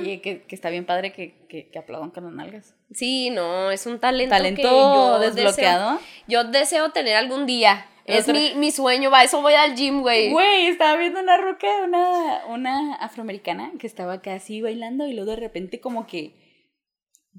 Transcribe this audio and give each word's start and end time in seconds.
Oye, 0.00 0.20
que, 0.20 0.42
que 0.42 0.54
está 0.54 0.70
bien 0.70 0.84
padre 0.86 1.12
que, 1.12 1.46
que, 1.48 1.68
que 1.70 1.78
aplaudan 1.78 2.10
con 2.10 2.24
las 2.24 2.32
nalgas. 2.32 2.74
Sí, 2.92 3.30
no, 3.30 3.70
es 3.70 3.86
un 3.86 3.98
talento, 3.98 4.34
Talento 4.36 4.62
que 4.62 4.68
yo 4.68 5.18
desbloqueado. 5.18 5.92
Deseo, 5.94 6.06
yo 6.28 6.44
deseo 6.44 6.90
tener 6.92 7.16
algún 7.16 7.46
día. 7.46 7.86
El 8.04 8.18
Es 8.18 8.28
otro- 8.28 8.34
mi, 8.40 8.54
mi 8.54 8.70
sueño, 8.70 9.10
va, 9.10 9.24
eso 9.24 9.40
voy 9.42 9.54
al 9.54 9.74
gym, 9.74 10.00
güey. 10.02 10.30
Güey, 10.30 10.66
estaba 10.66 10.96
viendo 10.96 11.18
una 11.20 11.36
ruca, 11.38 11.66
una, 11.84 12.44
una 12.46 12.94
afroamericana 12.96 13.72
que 13.80 13.86
estaba 13.88 14.22
casi 14.22 14.62
bailando 14.62 15.06
y 15.08 15.14
luego 15.14 15.32
de 15.32 15.36
repente 15.38 15.80
como 15.80 16.06
que 16.06 16.34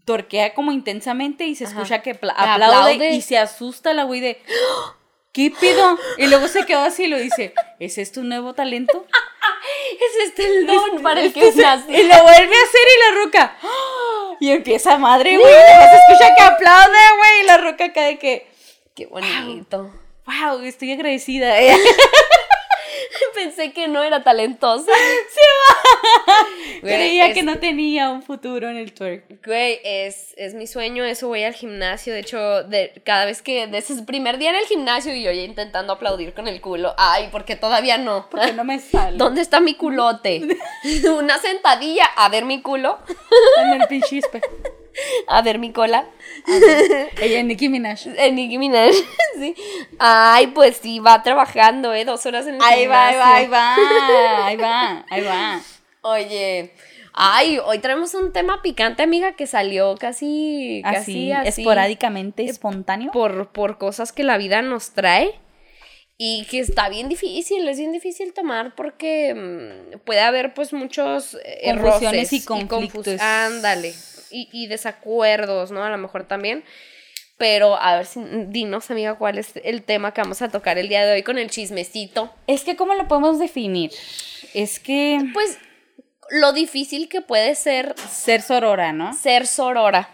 torquea 0.05 0.53
como 0.53 0.71
intensamente 0.71 1.45
y 1.45 1.55
se 1.55 1.63
Ajá. 1.65 1.73
escucha 1.73 2.01
que 2.01 2.11
apla- 2.11 2.35
Que 2.35 2.41
aplaude, 2.43 2.75
aplaude. 2.93 3.11
y 3.13 3.21
se 3.21 3.37
asusta 3.37 3.93
la 3.93 4.03
güey 4.03 4.19
de 4.19 4.37
¿qué? 5.51 5.73
Y 6.17 6.27
luego 6.27 6.47
se 6.47 6.65
quedó 6.65 6.81
así 6.81 7.03
y 7.03 7.07
lo 7.07 7.17
dice, 7.17 7.53
¿es 7.79 7.97
esto 7.97 8.21
un 8.21 8.29
nuevo 8.29 8.53
talento? 8.53 9.05
Es 9.99 10.27
este 10.29 10.45
el 10.45 10.67
don 10.67 11.01
para 11.01 11.19
el 11.19 11.27
Este 11.27 11.39
que 11.39 11.47
es 11.49 11.55
el- 11.55 11.61
nací. 11.63 11.91
Y 11.93 12.03
lo 12.03 12.21
vuelve 12.23 12.55
a 12.55 12.63
hacer 12.63 12.81
y 12.95 12.99
la 13.15 13.23
ruca 13.23 13.57
¡ah! 13.63 14.35
y 14.39 14.51
empieza 14.51 14.97
madre, 14.97 15.37
güey, 15.37 15.53
se 15.53 15.95
escucha 15.97 16.35
que 16.37 16.43
aplaude, 16.43 16.97
güey, 17.17 17.39
y 17.41 17.45
la 17.47 17.57
ruca 17.57 17.85
acá 17.85 18.01
de 18.03 18.17
que 18.19 18.47
Qué 18.95 19.07
bonito. 19.07 19.91
wow, 20.25 20.61
estoy 20.63 20.91
agradecida. 20.93 21.55
Pensé 23.35 23.71
que 23.73 23.87
no 23.87 24.03
era 24.03 24.23
talentosa. 24.23 24.91
Güey, 26.81 26.93
Creía 26.95 27.27
es- 27.27 27.33
que 27.33 27.43
no 27.43 27.57
tenía 27.59 28.09
un 28.09 28.21
futuro 28.21 28.69
en 28.69 28.77
el 28.77 28.93
twerk. 28.93 29.43
Güey, 29.45 29.79
es, 29.83 30.33
es 30.37 30.53
mi 30.53 30.67
sueño, 30.67 31.03
eso 31.03 31.27
voy 31.27 31.43
al 31.43 31.53
gimnasio. 31.53 32.13
De 32.13 32.19
hecho, 32.19 32.63
de, 32.63 33.01
cada 33.03 33.25
vez 33.25 33.41
que 33.41 33.67
de 33.67 33.77
ese 33.79 34.01
primer 34.03 34.37
día 34.37 34.51
en 34.51 34.57
el 34.57 34.65
gimnasio 34.65 35.13
y 35.13 35.23
yo 35.23 35.31
ya 35.31 35.41
intentando 35.41 35.93
aplaudir 35.93 36.33
con 36.33 36.47
el 36.47 36.61
culo. 36.61 36.93
Ay, 36.97 37.29
porque 37.31 37.55
todavía 37.55 37.97
no. 37.97 38.27
Porque 38.29 38.53
no 38.53 38.63
me 38.63 38.79
sale. 38.91 39.17
¿Dónde 39.17 39.41
está 39.41 39.59
mi 39.59 39.73
culote? 39.73 40.47
Una 41.17 41.37
sentadilla, 41.39 42.05
a 42.15 42.29
ver 42.29 42.45
mi 42.45 42.61
culo, 42.61 42.99
En 43.57 43.81
el 43.81 43.87
pinchispe. 43.87 44.41
a 45.27 45.41
ver 45.41 45.59
mi 45.59 45.71
cola. 45.71 46.05
Ella, 47.21 47.43
Nicki 47.43 47.69
Minaj. 47.69 48.07
En 48.17 48.35
Nicki 48.35 48.57
Minaj, 48.57 48.91
sí. 49.39 49.55
Ay, 49.99 50.47
pues 50.47 50.77
sí, 50.77 50.99
va 50.99 51.21
trabajando, 51.23 51.93
¿eh? 51.93 52.05
Dos 52.05 52.25
horas 52.25 52.47
en 52.47 52.55
el 52.55 52.61
Ahí 52.61 52.87
va, 52.87 53.07
ahí 53.07 53.15
va, 53.17 53.35
ahí 53.35 53.47
va, 53.47 54.45
ahí 54.47 54.55
va, 54.57 55.05
ahí 55.09 55.21
va. 55.23 55.61
Oye, 56.01 56.71
ay, 57.13 57.59
hoy 57.65 57.79
traemos 57.79 58.13
un 58.13 58.31
tema 58.31 58.61
picante, 58.61 59.03
amiga, 59.03 59.33
que 59.35 59.47
salió 59.47 59.95
casi, 59.97 60.81
Así, 60.85 60.95
casi, 60.95 61.31
así. 61.33 61.61
esporádicamente, 61.61 62.45
espontáneo. 62.45 63.11
por, 63.11 63.51
por 63.51 63.77
cosas 63.77 64.13
que 64.13 64.23
la 64.23 64.37
vida 64.37 64.61
nos 64.61 64.91
trae 64.91 65.33
y 66.17 66.45
que 66.45 66.59
está 66.59 66.87
bien 66.89 67.09
difícil, 67.09 67.67
es 67.67 67.77
bien 67.77 67.91
difícil 67.91 68.33
tomar 68.33 68.73
porque 68.75 69.33
mm, 69.35 69.99
puede 70.05 70.21
haber 70.21 70.53
pues 70.53 70.71
muchos 70.73 71.37
eh, 71.43 71.73
roces 71.75 72.31
y 72.33 72.43
conflictos. 72.45 73.05
confus- 73.07 73.19
ándale, 73.21 73.93
y, 74.31 74.49
y 74.51 74.67
desacuerdos, 74.67 75.71
¿no? 75.71 75.83
A 75.83 75.89
lo 75.89 75.97
mejor 75.97 76.27
también. 76.27 76.63
Pero 77.37 77.79
a 77.79 77.97
ver, 77.97 78.05
si, 78.07 78.19
dinos, 78.47 78.89
amiga, 78.89 79.15
cuál 79.15 79.37
es 79.37 79.51
el 79.63 79.83
tema 79.83 80.11
que 80.13 80.21
vamos 80.21 80.41
a 80.41 80.49
tocar 80.49 80.77
el 80.79 80.89
día 80.89 81.05
de 81.05 81.13
hoy 81.13 81.23
con 81.23 81.37
el 81.37 81.51
chismecito. 81.51 82.33
Es 82.47 82.63
que, 82.63 82.75
¿cómo 82.75 82.95
lo 82.95 83.07
podemos 83.07 83.37
definir? 83.37 83.91
Es 84.55 84.79
que 84.79 85.19
Pues 85.33 85.59
lo 86.31 86.51
difícil 86.51 87.07
que 87.09 87.21
puede 87.21 87.53
ser 87.55 87.93
ser 88.09 88.41
sorora, 88.41 88.91
¿no? 88.91 89.13
ser 89.13 89.45
sorora. 89.47 90.09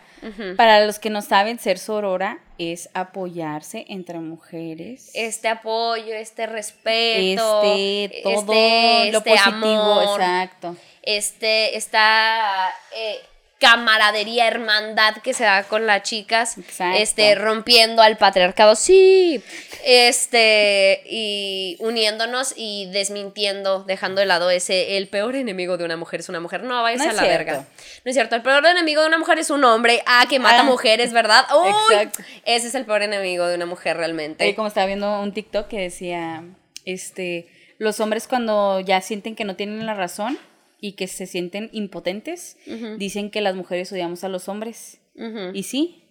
Para 0.56 0.86
los 0.86 1.00
que 1.00 1.10
no 1.10 1.22
saben, 1.22 1.60
ser 1.60 1.78
sorora 1.78 2.40
es 2.58 2.90
apoyarse 2.94 3.86
entre 3.90 4.20
mujeres. 4.20 5.12
Este 5.16 5.50
apoyo, 5.50 6.14
este 6.16 6.46
respeto, 6.46 7.62
este, 7.64 8.22
todo 8.24 8.34
este- 8.54 9.12
lo 9.12 9.18
este 9.18 9.30
positivo, 9.32 9.66
amor, 9.66 10.22
exacto. 10.22 10.76
este, 11.02 11.76
esta 11.76 12.70
eh, 12.96 13.20
camaradería, 13.64 14.46
hermandad 14.48 15.16
que 15.24 15.34
se 15.34 15.46
da 15.46 15.64
con 15.64 15.86
las 15.88 16.04
chicas, 16.04 16.58
Exacto. 16.58 16.98
este, 17.00 17.34
rompiendo 17.36 18.02
al 18.02 18.18
patriarcado, 18.18 18.76
sí, 18.76 19.42
este, 19.86 21.02
y 21.10 21.78
uniéndonos 21.80 22.54
y 22.58 22.90
desmintiendo, 22.92 23.84
dejando 23.86 24.20
de 24.20 24.26
lado 24.26 24.50
ese, 24.50 24.98
el 24.98 25.08
peor 25.08 25.36
enemigo 25.38 25.78
de 25.78 25.86
una 25.86 25.96
mujer 25.96 26.20
es 26.20 26.28
una 26.28 26.42
mujer, 26.42 26.64
no 26.64 26.82
vayas 26.84 27.04
No 27.06 27.10
a 27.12 27.14
la 27.14 27.22
cierto. 27.24 27.38
verga, 27.38 27.58
no 28.04 28.10
es 28.10 28.14
cierto, 28.16 28.36
el 28.36 28.42
peor 28.42 28.66
enemigo 28.66 29.02
de 29.02 29.08
una 29.08 29.18
mujer 29.18 29.40
es 29.40 29.50
un 29.50 29.64
hombre, 29.64 30.04
ah, 30.06 30.26
que 30.30 30.40
mata 30.40 30.60
Ah. 30.60 30.64
mujeres, 30.64 31.14
¿verdad? 31.14 31.46
Uy, 31.56 31.70
Exacto. 31.96 32.22
ese 32.44 32.68
es 32.68 32.76
el 32.76 32.86
peor 32.86 33.02
enemigo 33.04 33.48
de 33.48 33.56
una 33.56 33.66
mujer 33.66 33.96
realmente. 33.96 34.44
Oye, 34.44 34.56
como 34.56 34.68
estaba 34.68 34.88
viendo 34.88 35.22
un 35.22 35.34
TikTok 35.34 35.70
que 35.70 35.80
decía, 35.80 36.44
este, 36.84 37.48
los 37.78 38.02
hombres 38.02 38.28
cuando 38.28 38.82
ya 38.82 39.00
sienten 39.00 39.36
que 39.36 39.46
no 39.46 39.56
tienen 39.56 39.86
la 39.86 39.94
razón 39.94 40.38
y 40.86 40.94
que 40.98 41.08
se 41.08 41.28
sienten 41.28 41.70
impotentes, 41.72 42.58
dicen 42.98 43.32
que 43.32 43.40
las 43.40 43.56
mujeres 43.56 43.90
odiamos 43.94 44.26
a 44.26 44.28
los 44.28 44.50
hombres. 44.50 45.00
Ujú. 45.16 45.52
Y 45.54 45.64
sí, 45.64 46.04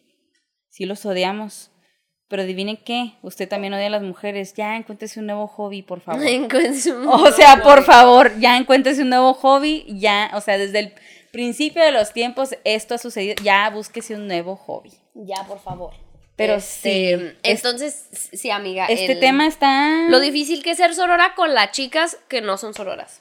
sí 0.70 0.86
los 0.86 1.04
odiamos. 1.04 1.70
Pero 2.28 2.44
adivinen 2.44 2.78
qué, 2.78 3.12
usted 3.20 3.46
también 3.46 3.74
odia 3.74 3.88
a 3.88 3.90
las 3.90 4.02
mujeres. 4.02 4.54
Ya 4.54 4.74
encuéntrese 4.78 5.20
un 5.20 5.26
nuevo 5.26 5.46
hobby, 5.46 5.82
por 5.82 6.00
favor. 6.06 6.22
Un 6.26 6.48
O 7.06 7.30
sea, 7.32 7.56
nuevo 7.56 7.62
por 7.68 7.78
hobby. 7.80 7.84
favor, 7.84 8.32
ya 8.40 8.56
encuéntrese 8.56 9.02
un 9.02 9.10
nuevo 9.10 9.34
hobby. 9.34 9.84
Ya, 9.88 10.30
o 10.32 10.40
sea, 10.40 10.56
desde 10.56 10.78
el 10.78 10.92
principio 11.32 11.84
de 11.84 11.92
los 11.92 12.14
tiempos 12.14 12.56
esto 12.64 12.94
ha 12.94 12.98
sucedido. 12.98 13.34
Ya 13.44 13.68
búsquese 13.68 14.14
un 14.14 14.26
nuevo 14.26 14.56
hobby. 14.56 14.92
Ya, 15.14 15.44
por 15.46 15.60
favor. 15.60 15.92
Pero 16.36 16.54
Este, 16.54 17.18
sí, 17.18 17.36
Entonces, 17.42 18.06
sí, 18.32 18.48
amiga. 18.50 18.86
Este 18.86 19.12
el- 19.12 19.20
tema 19.20 19.46
está... 19.46 20.06
Lo 20.08 20.18
difícil 20.18 20.62
que 20.62 20.70
es 20.70 20.78
ser 20.78 20.94
sorora 20.94 21.34
con 21.36 21.52
las 21.52 21.72
chicas 21.72 22.16
que 22.28 22.40
no 22.40 22.56
son 22.56 22.72
sororas. 22.72 23.20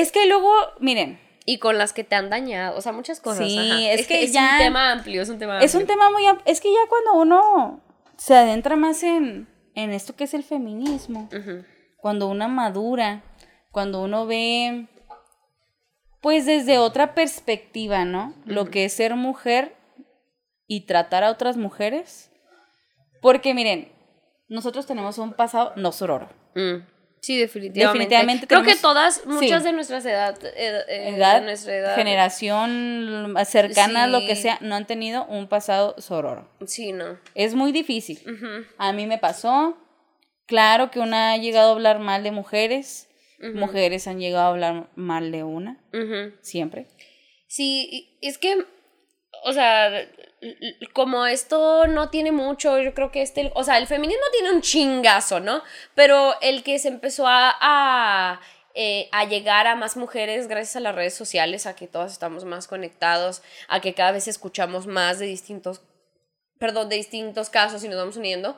Es 0.00 0.12
que 0.12 0.26
luego, 0.26 0.50
miren, 0.80 1.20
Y 1.50 1.58
con 1.58 1.78
las 1.78 1.94
que 1.94 2.04
te 2.04 2.14
han 2.14 2.28
dañado. 2.28 2.76
O 2.76 2.82
sea, 2.82 2.92
muchas 2.92 3.20
cosas. 3.20 3.46
Sí, 3.48 3.58
ajá. 3.58 3.92
es 3.92 4.06
que 4.06 4.22
es 4.22 4.32
ya- 4.32 4.52
un 4.52 4.58
tema 4.58 4.92
amplio, 4.92 5.22
es 5.22 5.28
un 5.30 5.38
tema 5.38 5.60
es 5.62 5.74
un 5.74 5.80
amplio. 5.82 5.96
tema 5.96 6.10
muy... 6.10 6.26
am- 6.26 6.42
Es 6.44 6.60
que 6.60 6.70
ya 6.70 6.80
cuando 6.90 7.14
uno 7.14 7.80
se 8.18 8.34
adentra 8.34 8.76
más 8.76 9.02
en, 9.02 9.48
en 9.74 9.90
esto 9.92 10.14
que 10.14 10.24
es 10.24 10.34
el 10.34 10.42
feminismo, 10.44 11.28
cuando 11.96 12.26
uno 12.28 12.48
madura, 12.50 13.22
cuando 13.72 14.02
uno 14.02 14.26
ve, 14.26 14.88
pues 16.20 16.44
desde 16.46 16.76
otra 16.78 17.14
perspectiva, 17.14 18.04
¿no? 18.04 18.34
Lo 18.44 18.66
que 18.66 18.84
es 18.84 18.92
ser 18.92 19.14
mujer 19.14 19.74
y 20.66 20.82
tratar 20.86 21.24
a 21.24 21.30
otras 21.30 21.56
mujeres. 21.56 22.30
Porque 23.22 23.54
miren, 23.54 23.90
nosotros 24.48 24.84
tenemos 24.86 25.16
un 25.18 25.32
pasado 25.32 25.72
no 25.76 25.92
sororo. 25.92 26.28
Mm. 26.54 26.84
Sí, 27.28 27.36
definitivamente. 27.36 27.98
Definitivamente 27.98 28.46
Creo 28.46 28.62
que 28.62 28.74
todas, 28.74 29.26
muchas 29.26 29.60
sí. 29.62 29.68
de 29.68 29.72
nuestras 29.74 30.02
edad, 30.06 30.38
eh, 30.42 30.80
eh, 30.88 31.14
edad, 31.14 31.40
de 31.40 31.44
nuestra 31.44 31.76
edad. 31.76 31.94
generación 31.94 33.34
cercana, 33.44 34.06
lo 34.06 34.20
que 34.20 34.34
Sí. 34.34 34.42
sea, 34.44 34.56
no 34.62 34.74
han 34.76 34.86
tenido 34.86 35.26
un 35.26 35.46
pasado 35.46 35.94
sororo. 35.98 36.48
Sí, 36.66 36.92
no. 36.92 37.18
Es 37.34 37.52
muy 37.54 37.70
difícil. 37.70 38.18
A 38.78 38.94
mí 38.94 39.06
me 39.06 39.18
pasó. 39.18 39.76
Claro 40.46 40.90
que 40.90 41.00
una 41.00 41.32
ha 41.32 41.36
llegado 41.36 41.68
a 41.68 41.72
hablar 41.72 41.98
mal 41.98 42.22
de 42.22 42.30
mujeres. 42.30 43.10
Mujeres 43.52 44.08
han 44.08 44.20
llegado 44.20 44.46
a 44.46 44.48
hablar 44.48 44.88
mal 44.94 45.30
de 45.30 45.42
una. 45.44 45.78
Siempre. 46.40 46.86
Sí, 47.46 48.16
es 48.22 48.38
que, 48.38 48.64
o 49.44 49.52
sea, 49.52 50.08
como 50.92 51.26
esto 51.26 51.86
no 51.86 52.10
tiene 52.10 52.32
mucho, 52.32 52.78
yo 52.78 52.94
creo 52.94 53.10
que 53.10 53.22
este, 53.22 53.50
o 53.54 53.64
sea, 53.64 53.78
el 53.78 53.86
feminismo 53.86 54.24
tiene 54.32 54.52
un 54.52 54.62
chingazo, 54.62 55.40
¿no? 55.40 55.62
Pero 55.94 56.34
el 56.40 56.62
que 56.62 56.78
se 56.78 56.88
empezó 56.88 57.26
a, 57.26 57.54
a, 57.60 58.40
eh, 58.74 59.08
a 59.10 59.24
llegar 59.24 59.66
a 59.66 59.74
más 59.74 59.96
mujeres 59.96 60.46
gracias 60.46 60.76
a 60.76 60.80
las 60.80 60.94
redes 60.94 61.14
sociales, 61.14 61.66
a 61.66 61.74
que 61.74 61.88
todas 61.88 62.12
estamos 62.12 62.44
más 62.44 62.68
conectados, 62.68 63.42
a 63.68 63.80
que 63.80 63.94
cada 63.94 64.12
vez 64.12 64.28
escuchamos 64.28 64.86
más 64.86 65.18
de 65.18 65.26
distintos, 65.26 65.82
perdón, 66.58 66.88
de 66.88 66.96
distintos 66.96 67.50
casos 67.50 67.82
y 67.82 67.88
nos 67.88 67.98
vamos 67.98 68.16
uniendo. 68.16 68.56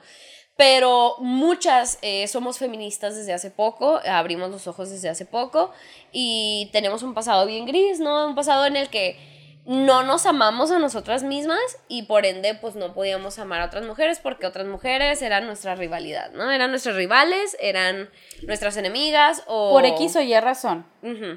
Pero 0.57 1.17
muchas 1.21 1.99
eh, 2.03 2.29
somos 2.29 2.59
feministas 2.59 3.17
desde 3.17 3.33
hace 3.33 3.51
poco, 3.51 3.99
abrimos 4.05 4.51
los 4.51 4.67
ojos 4.67 4.91
desde 4.91 5.09
hace 5.09 5.25
poco 5.25 5.73
y 6.13 6.69
tenemos 6.71 7.03
un 7.03 7.15
pasado 7.15 7.47
bien 7.47 7.65
gris, 7.65 7.99
¿no? 7.99 8.27
Un 8.27 8.35
pasado 8.35 8.67
en 8.67 8.77
el 8.77 8.91
que 8.91 9.40
no 9.71 10.03
nos 10.03 10.27
amamos 10.27 10.73
a 10.73 10.81
nosotras 10.81 11.23
mismas 11.23 11.61
y 11.87 12.03
por 12.03 12.27
ende 12.27 12.57
pues 12.57 12.75
no 12.75 12.93
podíamos 12.93 13.39
amar 13.39 13.61
a 13.61 13.67
otras 13.67 13.87
mujeres 13.87 14.19
porque 14.19 14.45
otras 14.45 14.67
mujeres 14.67 15.23
eran 15.23 15.47
nuestra 15.47 15.77
rivalidad, 15.77 16.33
¿no? 16.33 16.51
Eran 16.51 16.71
nuestras 16.71 16.97
rivales, 16.97 17.57
eran 17.61 18.11
nuestras 18.49 18.77
enemigas 18.77 19.45
o... 19.47 19.71
Por 19.71 19.87
X 19.87 20.17
o 20.17 20.23
Y 20.23 20.35
razón. 20.41 20.85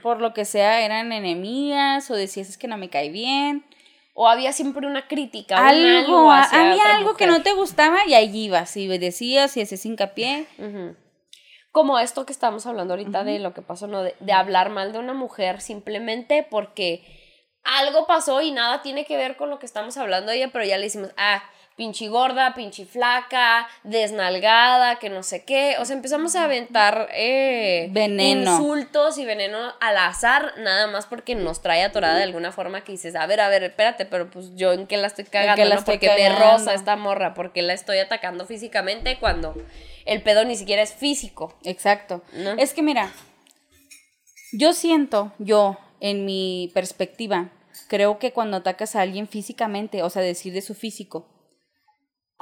Por 0.01 0.19
lo 0.19 0.33
que 0.33 0.45
sea, 0.45 0.83
eran 0.83 1.11
enemigas 1.11 2.09
o 2.09 2.15
decías 2.15 2.49
es 2.49 2.57
que 2.57 2.67
no 2.67 2.75
me 2.75 2.89
cae 2.89 3.11
bien. 3.11 3.67
O 4.15 4.27
había 4.27 4.51
siempre 4.51 4.87
una 4.87 5.07
crítica, 5.07 5.67
Algo, 5.67 6.31
hacia 6.31 6.71
había 6.71 6.95
algo 6.95 7.15
que 7.15 7.27
no 7.27 7.43
te 7.43 7.53
gustaba 7.53 7.99
y 8.07 8.15
allí 8.15 8.45
ibas 8.45 8.75
y 8.77 8.87
decías 8.97 9.55
y 9.57 9.61
hacías 9.61 9.85
hincapié. 9.85 10.47
Ujú. 10.57 10.95
Como 11.71 11.99
esto 11.99 12.25
que 12.25 12.33
estamos 12.33 12.65
hablando 12.65 12.95
ahorita 12.95 13.23
de 13.23 13.37
lo 13.37 13.53
que 13.53 13.61
pasó, 13.61 13.85
¿no? 13.85 14.01
De, 14.01 14.15
de 14.19 14.33
hablar 14.33 14.71
mal 14.71 14.91
de 14.91 14.97
una 14.97 15.13
mujer 15.13 15.61
simplemente 15.61 16.47
porque 16.49 17.21
algo 17.63 18.07
pasó 18.07 18.41
y 18.41 18.51
nada 18.51 18.81
tiene 18.81 19.05
que 19.05 19.17
ver 19.17 19.35
con 19.37 19.49
lo 19.49 19.59
que 19.59 19.65
estamos 19.65 19.97
hablando 19.97 20.31
de 20.31 20.37
ella, 20.37 20.49
pero 20.51 20.65
ya 20.65 20.77
le 20.77 20.83
decimos, 20.83 21.11
ah, 21.17 21.43
pinche 21.75 22.07
gorda, 22.07 22.53
pinche 22.53 22.85
flaca, 22.85 23.67
desnalgada, 23.83 24.97
que 24.97 25.09
no 25.09 25.23
sé 25.23 25.43
qué. 25.43 25.75
O 25.79 25.85
sea, 25.85 25.95
empezamos 25.95 26.35
a 26.35 26.43
aventar 26.43 27.09
eh, 27.13 27.87
Veneno. 27.91 28.51
insultos 28.51 29.17
y 29.17 29.25
veneno 29.25 29.73
al 29.79 29.97
azar, 29.97 30.53
nada 30.57 30.87
más 30.87 31.05
porque 31.05 31.35
nos 31.35 31.61
trae 31.61 31.83
atorada 31.83 32.17
de 32.17 32.23
alguna 32.23 32.51
forma 32.51 32.83
que 32.83 32.91
dices, 32.91 33.15
a 33.15 33.25
ver, 33.25 33.41
a 33.41 33.49
ver, 33.49 33.63
espérate, 33.63 34.05
pero 34.05 34.29
pues 34.29 34.55
yo 34.55 34.73
en 34.73 34.87
qué 34.87 34.97
la 34.97 35.07
estoy 35.07 35.25
cagando, 35.25 35.55
qué 35.55 35.65
la 35.67 35.75
¿no? 35.75 35.79
estoy 35.79 35.97
porque 35.97 36.15
me 36.15 36.29
rosa 36.29 36.73
esta 36.73 36.95
morra, 36.95 37.33
porque 37.33 37.61
la 37.61 37.73
estoy 37.73 37.99
atacando 37.99 38.45
físicamente 38.45 39.17
cuando 39.19 39.55
el 40.05 40.21
pedo 40.21 40.45
ni 40.45 40.55
siquiera 40.55 40.81
es 40.81 40.93
físico. 40.93 41.57
Exacto. 41.63 42.23
¿No? 42.33 42.51
Es 42.51 42.73
que 42.73 42.83
mira, 42.83 43.11
yo 44.51 44.73
siento, 44.73 45.31
yo, 45.39 45.79
en 46.03 46.25
mi 46.25 46.69
perspectiva, 46.73 47.49
creo 47.87 48.19
que 48.19 48.33
cuando 48.33 48.57
atacas 48.57 48.95
a 48.95 49.01
alguien 49.01 49.25
físicamente, 49.25 50.03
o 50.03 50.09
sea, 50.09 50.21
decir 50.21 50.51
de 50.51 50.61
su 50.61 50.75
físico, 50.75 51.29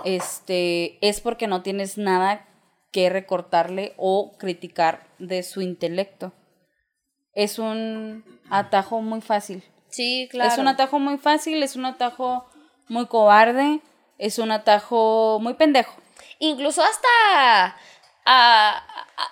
este, 0.03 0.97
es 1.07 1.21
porque 1.21 1.45
no 1.45 1.61
tienes 1.61 1.99
nada 1.99 2.47
que 2.91 3.11
recortarle 3.11 3.93
o 3.97 4.35
criticar 4.39 5.07
de 5.19 5.43
su 5.43 5.61
intelecto. 5.61 6.33
Es 7.33 7.59
un 7.59 8.25
atajo 8.49 8.99
muy 9.03 9.21
fácil. 9.21 9.63
Sí, 9.89 10.27
claro. 10.31 10.51
Es 10.51 10.57
un 10.57 10.67
atajo 10.67 10.97
muy 10.97 11.19
fácil, 11.19 11.61
es 11.61 11.75
un 11.75 11.85
atajo 11.85 12.49
muy 12.89 13.05
cobarde, 13.05 13.81
es 14.17 14.39
un 14.39 14.51
atajo 14.51 15.37
muy 15.39 15.53
pendejo. 15.53 15.93
Incluso 16.39 16.81
hasta. 16.81 17.75
A- 18.25 18.83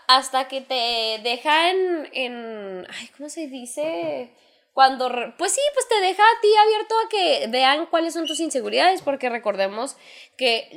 hasta 0.08 0.48
que 0.48 0.62
te 0.62 1.20
deja 1.24 1.70
en. 1.72 2.88
Ay, 2.90 3.08
¿cómo 3.18 3.30
se 3.30 3.48
dice? 3.48 4.30
Cuando. 4.74 5.10
Pues 5.38 5.54
sí, 5.54 5.62
pues 5.74 5.88
te 5.88 6.00
deja 6.02 6.24
a 6.24 6.42
ti 6.42 6.48
abierto 6.56 6.96
a 7.06 7.10
que 7.10 7.48
vean 7.50 7.86
cuáles 7.88 8.14
son 8.14 8.26
tus 8.26 8.40
inseguridades, 8.40 9.02
porque 9.02 9.30
recordemos 9.30 9.98
que 10.40 10.70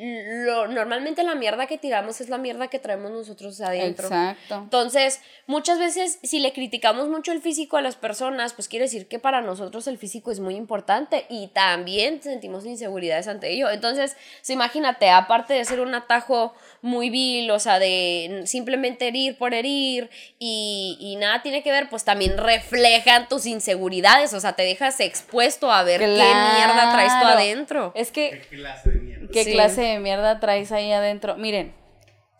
lo, 0.44 0.66
normalmente 0.66 1.22
la 1.22 1.36
mierda 1.36 1.68
que 1.68 1.78
tiramos 1.78 2.20
es 2.20 2.28
la 2.28 2.36
mierda 2.36 2.66
que 2.66 2.80
traemos 2.80 3.12
nosotros 3.12 3.60
adentro. 3.60 4.06
Exacto. 4.08 4.56
Entonces, 4.56 5.20
muchas 5.46 5.78
veces 5.78 6.18
si 6.24 6.40
le 6.40 6.52
criticamos 6.52 7.08
mucho 7.08 7.30
el 7.30 7.40
físico 7.40 7.76
a 7.76 7.80
las 7.80 7.94
personas, 7.94 8.54
pues 8.54 8.66
quiere 8.66 8.86
decir 8.86 9.06
que 9.06 9.20
para 9.20 9.40
nosotros 9.40 9.86
el 9.86 9.98
físico 9.98 10.32
es 10.32 10.40
muy 10.40 10.56
importante 10.56 11.26
y 11.30 11.46
también 11.46 12.20
sentimos 12.20 12.66
inseguridades 12.66 13.28
ante 13.28 13.50
ello. 13.50 13.70
Entonces, 13.70 14.16
sí, 14.40 14.54
imagínate, 14.54 15.10
aparte 15.10 15.54
de 15.54 15.64
ser 15.64 15.78
un 15.78 15.94
atajo 15.94 16.54
muy 16.80 17.08
vil, 17.10 17.48
o 17.52 17.60
sea, 17.60 17.78
de 17.78 18.42
simplemente 18.46 19.06
herir 19.06 19.38
por 19.38 19.54
herir 19.54 20.10
y, 20.40 20.98
y 20.98 21.14
nada 21.14 21.40
tiene 21.42 21.62
que 21.62 21.70
ver, 21.70 21.88
pues 21.88 22.02
también 22.02 22.36
reflejan 22.36 23.28
tus 23.28 23.46
inseguridades, 23.46 24.34
o 24.34 24.40
sea, 24.40 24.54
te 24.54 24.64
dejas 24.64 24.98
expuesto 24.98 25.70
a 25.70 25.84
ver 25.84 26.00
qué 26.00 26.06
mierda 26.08 26.90
traes 26.92 27.12
tú 27.20 27.26
adentro. 27.28 27.92
Es 27.94 28.10
que, 28.10 28.30
¿Qué 28.30 28.56
clase 28.56 28.90
de 28.90 28.98
mierda? 28.98 29.11
¿Qué 29.32 29.44
Sí. 29.44 29.52
clase 29.52 29.82
de 29.82 29.98
mierda 29.98 30.40
traes 30.40 30.72
ahí 30.72 30.92
adentro? 30.92 31.36
Miren, 31.36 31.74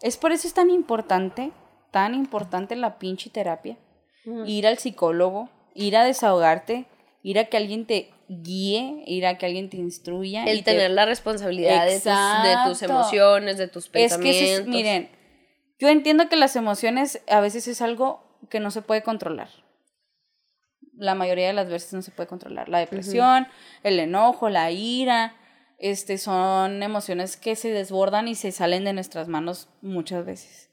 es 0.02 0.16
por 0.16 0.32
eso 0.32 0.46
es 0.48 0.54
tan 0.54 0.70
importante, 0.70 1.52
tan 1.90 2.14
importante 2.14 2.76
la 2.76 2.98
pinche 2.98 3.30
terapia. 3.30 3.76
Ir 4.46 4.66
al 4.66 4.78
psicólogo, 4.78 5.48
ir 5.74 5.96
a 5.96 6.04
desahogarte, 6.04 6.86
ir 7.22 7.38
a 7.38 7.46
que 7.46 7.56
alguien 7.56 7.86
te 7.86 8.10
guíe, 8.28 9.02
ir 9.06 9.26
a 9.26 9.36
que 9.36 9.46
alguien 9.46 9.68
te 9.68 9.76
instruya. 9.76 10.44
El 10.44 10.58
y 10.58 10.62
te- 10.62 10.72
tener 10.72 10.90
la 10.92 11.04
responsabilidad 11.06 11.84
de 11.86 11.94
tus, 11.96 12.04
de 12.04 12.56
tus 12.66 12.82
emociones, 12.82 13.58
de 13.58 13.68
tus 13.68 13.86
Es 13.86 13.90
que, 13.90 13.98
pensamientos. 13.98 14.60
es- 14.60 14.66
miren, 14.66 15.10
yo 15.78 15.88
entiendo 15.88 16.28
que 16.28 16.36
las 16.36 16.54
emociones 16.56 17.20
a 17.28 17.40
veces 17.40 17.66
es 17.68 17.82
algo 17.82 18.38
que 18.48 18.60
no 18.60 18.70
se 18.70 18.82
puede 18.82 19.02
controlar. 19.02 19.48
La 20.96 21.14
mayoría 21.14 21.46
de 21.48 21.52
las 21.52 21.68
veces 21.68 21.92
no 21.94 22.02
se 22.02 22.10
puede 22.10 22.28
controlar. 22.28 22.68
La 22.68 22.78
depresión, 22.78 23.48
el 23.82 23.98
enojo, 23.98 24.48
la 24.50 24.70
ira, 24.70 25.34
este, 25.82 26.16
son 26.18 26.82
emociones 26.82 27.36
que 27.36 27.56
se 27.56 27.70
desbordan 27.70 28.28
y 28.28 28.34
se 28.34 28.52
salen 28.52 28.84
de 28.84 28.92
nuestras 28.94 29.28
manos 29.28 29.68
muchas 29.82 30.24
veces. 30.24 30.70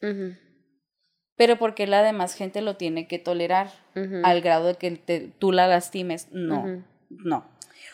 Pero 1.36 1.58
porque 1.58 1.88
la 1.88 2.04
demás 2.04 2.34
gente 2.36 2.62
lo 2.62 2.76
tiene 2.76 3.08
que 3.08 3.20
tolerar 3.20 3.72
al 4.24 4.42
grado 4.42 4.68
de 4.68 4.76
que 4.76 4.92
te- 4.92 5.30
tú 5.40 5.52
la 5.52 5.68
lastimes. 5.68 6.28
No, 6.32 6.84
no. 7.10 7.38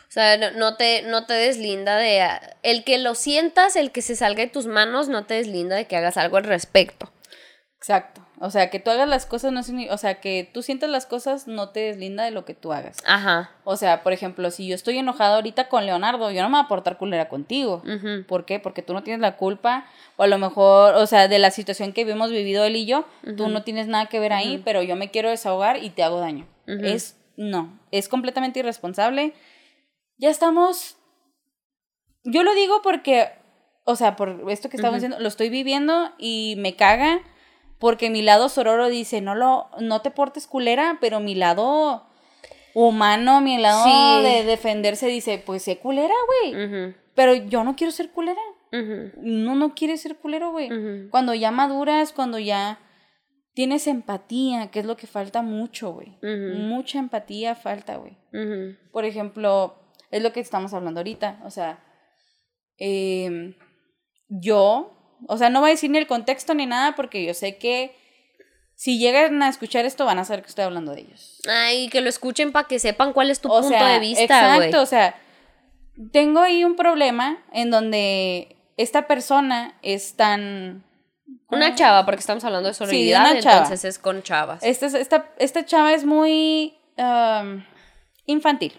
O 0.08 0.12
sea, 0.16 0.38
no, 0.38 0.52
no 0.52 0.78
te, 0.78 1.02
no 1.04 1.26
te 1.26 1.34
deslinda 1.34 1.98
de... 1.98 2.22
ah, 2.22 2.58
El 2.64 2.84
que 2.84 2.98
lo 2.98 3.16
sientas, 3.16 3.76
el 3.76 3.92
que 3.92 4.02
se 4.02 4.16
salga 4.16 4.42
de 4.44 4.50
tus 4.50 4.66
manos, 4.66 5.10
no 5.10 5.26
te 5.26 5.34
deslinda 5.36 5.76
de 5.76 5.86
que 5.88 5.96
hagas 5.98 6.18
algo 6.18 6.38
al 6.38 6.44
respecto. 6.46 7.12
Exacto. 7.78 8.25
O 8.40 8.50
sea, 8.50 8.70
que 8.70 8.80
tú 8.80 8.92
hagas 8.92 9.08
las 9.08 9.26
cosas 9.26 9.52
no 9.54 9.62
signi- 9.62 9.90
o 9.90 9.98
sea, 9.98 10.20
que 10.20 10.50
tú 10.54 10.62
sientas 10.62 10.90
las 10.90 11.06
cosas 11.06 11.48
no 11.48 11.70
te 11.70 11.80
deslinda 11.80 12.26
de 12.26 12.32
lo 12.32 12.44
que 12.44 12.54
tú 12.54 12.74
hagas. 12.74 12.98
Ajá. 13.06 13.52
O 13.64 13.78
sea, 13.78 14.04
por 14.04 14.12
ejemplo, 14.12 14.52
si 14.52 14.68
yo 14.68 14.76
estoy 14.76 14.98
enojada 14.98 15.36
ahorita 15.36 15.70
con 15.70 15.86
Leonardo, 15.86 16.30
yo 16.32 16.42
no 16.42 16.50
me 16.50 16.58
voy 16.58 16.66
a 16.66 16.68
portar 16.68 16.98
culera 16.98 17.30
contigo. 17.30 17.82
¿Por 18.28 18.46
qué? 18.46 18.60
Porque 18.60 18.82
tú 18.82 18.94
no 18.94 19.04
tienes 19.04 19.22
la 19.22 19.38
culpa, 19.38 19.86
o 20.18 20.24
a 20.24 20.28
lo 20.28 20.38
mejor, 20.38 20.96
o 20.96 21.08
sea, 21.08 21.28
de 21.28 21.40
la 21.40 21.50
situación 21.52 21.94
que 21.94 22.02
hemos 22.02 22.30
vivido 22.32 22.66
él 22.66 22.76
y 22.76 22.86
yo, 22.86 23.06
tú 23.38 23.48
no 23.48 23.64
tienes 23.64 23.88
nada 23.88 24.08
que 24.08 24.20
ver 24.20 24.34
ahí, 24.34 24.62
pero 24.66 24.82
yo 24.84 24.96
me 24.96 25.12
quiero 25.12 25.30
desahogar 25.30 25.82
y 25.84 25.90
te 25.92 26.04
hago 26.04 26.20
daño. 26.20 26.46
Es, 26.68 27.18
no, 27.38 27.80
es 27.92 28.10
completamente 28.10 28.60
irresponsable. 28.60 29.34
Ya 30.18 30.30
estamos, 30.30 30.98
yo 32.24 32.44
lo 32.44 32.54
digo 32.54 32.82
porque, 32.82 33.30
o 33.86 33.96
sea, 33.96 34.16
por 34.16 34.50
esto 34.50 34.70
que 34.70 34.78
estamos 34.78 34.96
diciendo, 34.96 35.20
lo 35.20 35.28
estoy 35.28 35.50
viviendo 35.50 36.12
y 36.18 36.56
me 36.58 36.76
caga 36.76 37.22
porque 37.80 38.10
mi 38.10 38.22
lado 38.22 38.50
sororo 38.50 38.88
dice, 38.90 39.22
no 39.22 39.36
lo, 39.36 39.70
no 39.80 40.02
te 40.02 40.12
portes 40.12 40.48
culera, 40.48 40.98
pero 41.02 41.20
mi 41.20 41.36
lado 41.36 42.06
humano, 42.74 43.42
mi 43.42 43.58
lado 43.58 43.84
Sí. 43.86 44.24
de 44.24 44.44
defenderse 44.44 45.08
dice, 45.08 45.42
pues 45.46 45.64
sé 45.64 45.78
culera, 45.80 46.14
güey. 46.28 46.94
Pero 47.16 47.34
yo 47.36 47.64
no 47.64 47.76
quiero 47.76 47.92
ser 47.92 48.12
culera. 48.12 48.42
No, 48.72 49.56
no 49.56 49.74
quieres 49.74 50.02
ser 50.02 50.18
culero, 50.18 50.52
güey. 50.52 50.70
Cuando 51.10 51.34
ya 51.34 51.52
maduras, 51.52 52.12
cuando 52.12 52.40
ya 52.40 52.80
tienes 53.54 53.88
empatía, 53.88 54.70
que 54.70 54.80
es 54.82 54.86
lo 54.86 54.98
que 54.98 55.08
falta 55.08 55.42
mucho, 55.42 55.94
güey. 55.94 56.18
Mucha 56.22 57.00
empatía 57.00 57.56
falta, 57.56 57.96
güey. 57.98 58.18
Por 58.92 59.06
ejemplo, 59.06 59.76
es 60.12 60.22
lo 60.22 60.34
que 60.34 60.42
estamos 60.42 60.74
hablando 60.74 61.00
ahorita. 61.00 61.40
O 61.46 61.50
sea, 61.52 61.80
em, 62.78 63.56
yo, 64.28 64.95
o 65.28 65.38
sea, 65.38 65.50
no 65.50 65.60
voy 65.62 65.70
a 65.70 65.74
decir 65.74 65.90
ni 65.90 65.98
el 65.98 66.08
contexto 66.08 66.54
ni 66.54 66.66
nada 66.66 66.96
porque 66.96 67.24
yo 67.26 67.34
sé 67.34 67.58
que 67.58 67.96
si 68.76 69.00
llegan 69.00 69.42
a 69.42 69.48
escuchar 69.50 69.86
esto 69.86 70.06
van 70.06 70.20
a 70.20 70.26
saber 70.26 70.42
que 70.44 70.50
estoy 70.50 70.66
hablando 70.66 70.94
de 70.94 71.02
ellos. 71.02 71.42
Ay, 71.48 71.88
que 71.90 72.02
lo 72.02 72.10
escuchen 72.10 72.52
para 72.52 72.68
que 72.68 72.80
sepan 72.80 73.14
cuál 73.14 73.30
es 73.32 73.40
tu 73.40 73.50
o 73.50 73.62
punto 73.62 73.70
sea, 73.78 73.88
de 73.88 74.00
vista, 74.00 74.24
exacto, 74.24 74.82
o 74.82 74.86
sea, 74.86 75.16
tengo 76.12 76.42
ahí 76.42 76.64
un 76.64 76.76
problema 76.76 77.44
en 77.54 77.72
donde 77.72 78.58
esta 78.78 79.08
persona 79.08 79.78
es 79.82 80.16
tan 80.16 80.84
Una 81.50 81.74
chava, 81.76 82.06
porque 82.06 82.20
estamos 82.20 82.44
hablando 82.44 82.68
de 82.68 82.74
Sí, 82.74 83.10
chava. 83.12 83.32
entonces 83.32 83.86
es 83.86 83.98
con 84.00 84.22
chavas. 84.24 84.62
Esta, 84.62 84.88
esta, 84.88 85.32
esta 85.38 85.66
chava 85.66 85.94
es 85.94 86.04
muy 86.06 86.74
um, 86.98 87.64
infantil. 88.26 88.74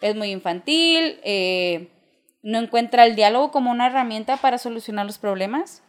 Es 0.00 0.14
muy 0.14 0.30
infantil. 0.30 1.18
eh, 1.24 1.88
no 2.42 2.58
encuentra 2.58 3.04
el 3.04 3.16
diálogo 3.16 3.50
como 3.50 3.70
una 3.70 3.86
herramienta 3.86 4.36
para 4.36 4.58
solucionar 4.58 5.06
los 5.06 5.18
problemas. 5.18 5.82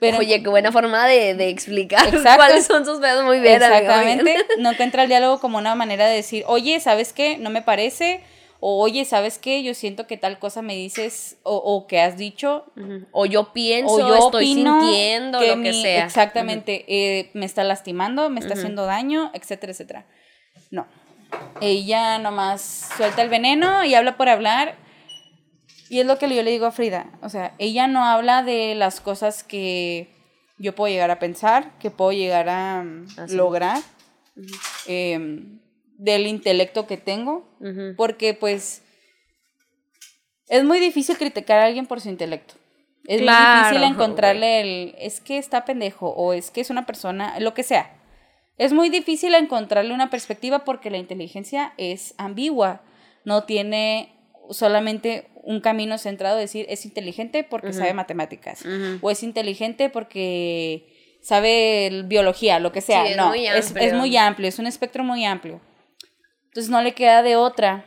Pero 0.00 0.18
Oye, 0.18 0.42
qué 0.42 0.48
buena 0.48 0.72
forma 0.72 1.06
de, 1.06 1.34
de 1.34 1.48
explicar 1.48 2.06
Exacto. 2.14 2.36
cuáles 2.36 2.66
son 2.66 2.84
sus 2.84 2.98
pedos 2.98 3.24
muy 3.24 3.38
bien. 3.40 3.62
amigo, 3.62 3.78
exactamente. 3.78 4.24
bien. 4.24 4.42
No 4.58 4.72
encuentra 4.72 5.04
el 5.04 5.08
diálogo 5.08 5.38
como 5.40 5.58
una 5.58 5.74
manera 5.76 6.06
de 6.06 6.14
decir, 6.16 6.42
oye, 6.48 6.80
¿sabes 6.80 7.12
qué? 7.12 7.38
No 7.38 7.50
me 7.50 7.62
parece. 7.62 8.22
O 8.64 8.80
oye, 8.80 9.04
¿sabes 9.04 9.38
qué? 9.38 9.62
Yo 9.64 9.74
siento 9.74 10.06
que 10.06 10.16
tal 10.16 10.38
cosa 10.38 10.62
me 10.62 10.74
dices 10.76 11.36
o, 11.42 11.56
o 11.56 11.88
que 11.88 12.00
has 12.00 12.16
dicho 12.16 12.64
Ujú. 12.76 13.06
O 13.10 13.26
yo 13.26 13.52
pienso, 13.52 13.92
o 13.94 13.98
yo 13.98 14.16
estoy 14.26 14.46
sintiendo, 14.54 15.40
lo 15.40 15.46
que 15.46 15.56
mi- 15.56 15.82
sea. 15.82 16.04
Exactamente, 16.04 16.84
eh, 16.86 17.30
me 17.34 17.44
está 17.44 17.64
lastimando, 17.64 18.30
me 18.30 18.38
está 18.38 18.54
haciendo 18.54 18.86
daño, 18.86 19.30
etcétera, 19.34 19.72
etcétera. 19.72 20.06
No. 20.70 20.86
Ella 21.60 22.18
nomás 22.18 22.90
suelta 22.96 23.22
el 23.22 23.28
veneno 23.28 23.84
y 23.84 23.94
habla 23.94 24.16
por 24.16 24.28
hablar. 24.28 24.76
Y 25.92 26.00
es 26.00 26.06
lo 26.06 26.16
que 26.16 26.34
yo 26.34 26.42
le 26.42 26.50
digo 26.50 26.64
a 26.64 26.72
Frida. 26.72 27.10
O 27.20 27.28
sea, 27.28 27.54
ella 27.58 27.86
no 27.86 28.02
habla 28.02 28.42
de 28.42 28.74
las 28.74 29.02
cosas 29.02 29.44
que 29.44 30.08
yo 30.56 30.74
puedo 30.74 30.90
llegar 30.90 31.10
a 31.10 31.18
pensar, 31.18 31.78
que 31.80 31.90
puedo 31.90 32.12
llegar 32.12 32.48
a 32.48 32.82
mm, 32.82 33.06
Así. 33.18 33.34
lograr, 33.34 33.78
em, 34.86 35.60
del 35.98 36.26
intelecto 36.26 36.86
que 36.86 36.96
tengo, 36.96 37.46
porque 37.98 38.32
pues 38.32 38.82
es 40.48 40.64
muy 40.64 40.80
difícil 40.80 41.18
criticar 41.18 41.58
a 41.58 41.66
alguien 41.66 41.84
por 41.84 42.00
su 42.00 42.08
intelecto. 42.08 42.54
Es 43.06 43.20
Claro, 43.20 43.50
muy 43.50 43.68
difícil 43.68 43.92
encontrarle 43.92 44.60
el 44.62 44.94
es 44.98 45.20
que 45.20 45.36
está 45.36 45.66
pendejo 45.66 46.08
o 46.08 46.32
es 46.32 46.50
que 46.50 46.62
es 46.62 46.70
una 46.70 46.86
persona, 46.86 47.38
lo 47.38 47.52
que 47.52 47.64
sea. 47.64 48.00
Es 48.56 48.72
muy 48.72 48.88
difícil 48.88 49.34
encontrarle 49.34 49.92
una 49.92 50.08
perspectiva 50.08 50.60
porque 50.64 50.88
la 50.88 50.96
inteligencia 50.96 51.74
es 51.76 52.14
ambigua. 52.16 52.80
No 53.26 53.44
tiene 53.44 54.08
solamente 54.50 55.28
un 55.42 55.60
camino 55.60 55.98
centrado 55.98 56.36
de 56.36 56.42
decir 56.42 56.66
es 56.68 56.84
inteligente 56.84 57.44
porque 57.44 57.72
sabe 57.72 57.94
matemáticas 57.94 58.64
o 59.00 59.10
es 59.10 59.22
inteligente 59.22 59.90
porque 59.90 61.18
sabe 61.20 62.02
biología, 62.06 62.58
lo 62.58 62.72
que 62.72 62.80
sea. 62.80 63.04
Sí, 63.04 63.10
es 63.12 63.16
no, 63.16 63.28
muy 63.28 63.46
es, 63.46 63.74
es 63.76 63.94
muy 63.94 64.16
amplio, 64.16 64.48
es 64.48 64.58
un 64.58 64.66
espectro 64.66 65.04
muy 65.04 65.24
amplio. 65.24 65.60
Entonces 66.46 66.70
no 66.70 66.82
le 66.82 66.92
queda 66.92 67.22
de 67.22 67.36
otra 67.36 67.84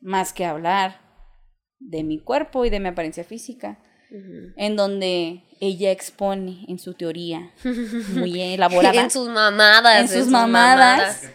más 0.00 0.32
que 0.32 0.44
hablar, 0.44 1.00
de 1.78 2.04
mi 2.04 2.18
cuerpo 2.18 2.64
y 2.64 2.70
de 2.70 2.80
mi 2.80 2.88
apariencia 2.88 3.24
física, 3.24 3.78
en 4.56 4.76
donde 4.76 5.44
ella 5.60 5.92
expone 5.92 6.64
en 6.68 6.78
su 6.78 6.94
teoría 6.94 7.52
muy 8.14 8.40
elaborada. 8.40 9.02
en 9.02 9.10
sus 9.10 9.28
mamadas. 9.28 10.00
En 10.00 10.08
sus 10.08 10.26
mamadas. 10.26 11.30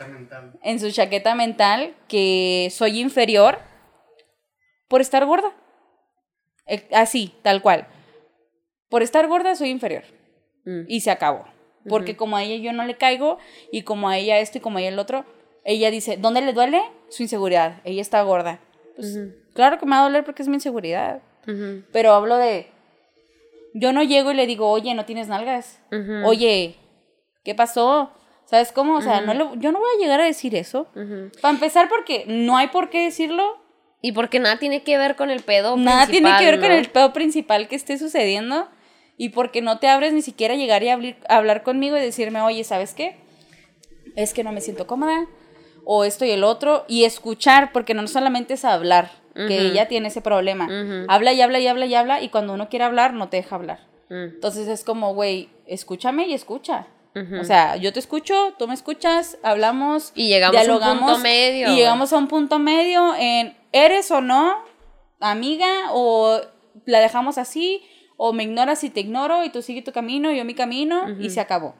En 0.61 0.79
su 0.79 0.91
chaqueta 0.91 1.35
mental 1.35 1.95
que 2.07 2.69
soy 2.71 2.99
inferior 2.99 3.59
por 4.87 5.01
estar 5.01 5.25
gorda. 5.25 5.51
Eh, 6.67 6.87
Así, 6.93 7.33
tal 7.41 7.61
cual. 7.61 7.87
Por 8.89 9.03
estar 9.03 9.27
gorda 9.27 9.55
soy 9.55 9.69
inferior. 9.69 10.03
Mm. 10.65 10.81
Y 10.87 11.01
se 11.01 11.11
acabó. 11.11 11.45
Porque 11.87 12.15
como 12.17 12.35
a 12.37 12.43
ella 12.43 12.55
yo 12.63 12.73
no 12.73 12.83
le 12.85 12.97
caigo 12.97 13.37
y 13.71 13.83
como 13.83 14.09
a 14.09 14.17
ella 14.17 14.39
esto 14.39 14.57
y 14.57 14.61
como 14.61 14.77
a 14.77 14.81
ella 14.81 14.89
el 14.89 14.97
otro, 14.99 15.23
ella 15.63 15.91
dice, 15.91 16.17
¿dónde 16.17 16.41
le 16.41 16.53
duele? 16.53 16.81
Su 17.09 17.21
inseguridad. 17.23 17.81
Ella 17.83 18.01
está 18.01 18.21
gorda. 18.23 18.59
Pues, 18.95 19.15
Claro 19.53 19.77
que 19.77 19.85
me 19.85 19.91
va 19.91 20.01
a 20.01 20.03
doler 20.05 20.23
porque 20.25 20.41
es 20.41 20.47
mi 20.47 20.55
inseguridad. 20.55 21.21
Pero 21.91 22.13
hablo 22.13 22.37
de, 22.37 22.71
yo 23.75 23.93
no 23.93 24.01
llego 24.03 24.31
y 24.31 24.35
le 24.35 24.47
digo, 24.47 24.69
oye, 24.71 24.93
no 24.95 25.05
tienes 25.05 25.27
nalgas. 25.27 25.79
Oye, 26.25 26.75
¿qué 27.43 27.53
pasó? 27.53 28.11
¿Sabes 28.45 28.71
cómo? 28.71 28.97
O 28.97 29.01
sea, 29.01 29.21
no 29.21 29.33
le- 29.33 29.59
yo 29.59 29.71
no 29.71 29.79
voy 29.79 29.89
a 29.95 29.99
llegar 30.01 30.19
a 30.21 30.25
decir 30.25 30.55
eso. 30.55 30.87
Para 31.41 31.53
empezar, 31.53 31.87
porque 31.87 32.25
no 32.27 32.57
hay 32.57 32.67
por 32.69 32.89
qué 32.89 33.03
decirlo. 33.03 33.57
Y 34.05 34.11
porque 34.11 34.39
nada 34.39 34.59
tiene 34.59 34.83
que 34.83 34.99
ver 34.99 35.15
con 35.15 35.31
el 35.31 35.41
pedo. 35.41 35.77
Nada 35.77 36.05
tiene 36.05 36.29
que 36.37 36.45
ver 36.45 36.59
principal, 36.59 36.69
con 36.69 36.71
el 36.71 36.91
pedo 36.91 37.11
principal 37.11 37.67
que 37.67 37.75
esté 37.75 37.97
sucediendo. 37.97 38.67
Y 39.17 39.29
porque 39.29 39.63
no 39.63 39.79
te 39.79 39.87
abres 39.87 40.13
ni 40.13 40.21
siquiera 40.21 40.53
a 40.53 40.57
llegar 40.57 40.83
y 40.83 40.89
a 40.89 40.99
hablar 41.27 41.63
conmigo 41.63 41.97
y 41.97 42.01
decirme, 42.01 42.39
oye, 42.41 42.63
¿sabes 42.63 42.93
qué? 42.93 43.17
Es 44.15 44.35
que 44.35 44.43
no 44.43 44.51
me 44.51 44.61
siento 44.61 44.85
cómoda. 44.85 45.25
O 45.85 46.03
esto 46.03 46.23
y 46.23 46.29
el 46.29 46.43
otro. 46.43 46.85
Y 46.87 47.05
escuchar, 47.05 47.71
porque 47.71 47.95
no 47.95 48.07
solamente 48.07 48.53
es 48.53 48.63
hablar, 48.63 49.09
que 49.33 49.59
ella 49.59 49.87
tiene 49.87 50.09
ese 50.09 50.21
problema. 50.21 50.67
Habla 51.07 51.33
y 51.33 51.41
habla 51.41 51.59
y 51.59 51.65
habla 51.65 51.87
y 51.87 51.95
habla. 51.95 52.21
Y 52.21 52.29
cuando 52.29 52.53
uno 52.53 52.69
quiere 52.69 52.85
hablar, 52.85 53.15
no 53.15 53.29
te 53.29 53.37
deja 53.37 53.55
hablar. 53.55 53.87
Mm, 54.09 54.35
Entonces 54.35 54.67
es 54.67 54.83
como, 54.83 55.15
güey, 55.15 55.49
escúchame 55.65 56.27
y 56.27 56.35
escucha. 56.35 56.85
O 57.39 57.43
sea, 57.45 57.77
yo 57.77 57.93
te 57.93 57.99
escucho, 57.99 58.53
tú 58.59 58.67
me 58.67 58.73
escuchas, 58.73 59.37
hablamos. 59.41 60.11
Y 60.15 60.27
llegamos 60.27 60.57
a 60.57 60.59
un 60.59 60.65
dialogamos, 60.65 61.11
punto 61.11 61.23
medio. 61.23 61.71
Y 61.71 61.75
llegamos 61.77 62.11
a 62.11 62.17
un 62.17 62.27
punto 62.27 62.59
medio 62.59 63.15
en, 63.15 63.55
¿eres 63.71 64.11
o 64.11 64.21
no 64.21 64.63
amiga? 65.21 65.91
¿O 65.91 66.41
la 66.85 66.99
dejamos 66.99 67.37
así? 67.37 67.81
¿O 68.17 68.33
me 68.33 68.43
ignoras 68.43 68.83
y 68.83 68.89
te 68.89 68.99
ignoro 68.99 69.43
y 69.43 69.49
tú 69.49 69.61
sigue 69.61 69.81
tu 69.81 69.91
camino 69.91 70.31
y 70.31 70.37
yo 70.37 70.45
mi 70.45 70.55
camino? 70.55 71.05
Y 71.19 71.29
se 71.29 71.39
acabó. 71.39 71.75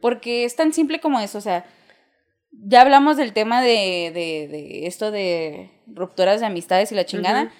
Porque 0.00 0.44
es 0.44 0.56
tan 0.56 0.72
simple 0.72 1.00
como 1.00 1.20
eso, 1.20 1.38
o 1.38 1.40
sea, 1.40 1.64
ya 2.50 2.80
hablamos 2.80 3.16
del 3.16 3.32
tema 3.32 3.62
de, 3.62 4.10
de, 4.12 4.48
de 4.48 4.86
esto 4.86 5.12
de 5.12 5.70
rupturas 5.86 6.40
de 6.40 6.46
amistades 6.46 6.90
y 6.90 6.96
la 6.96 7.06
chingada. 7.06 7.52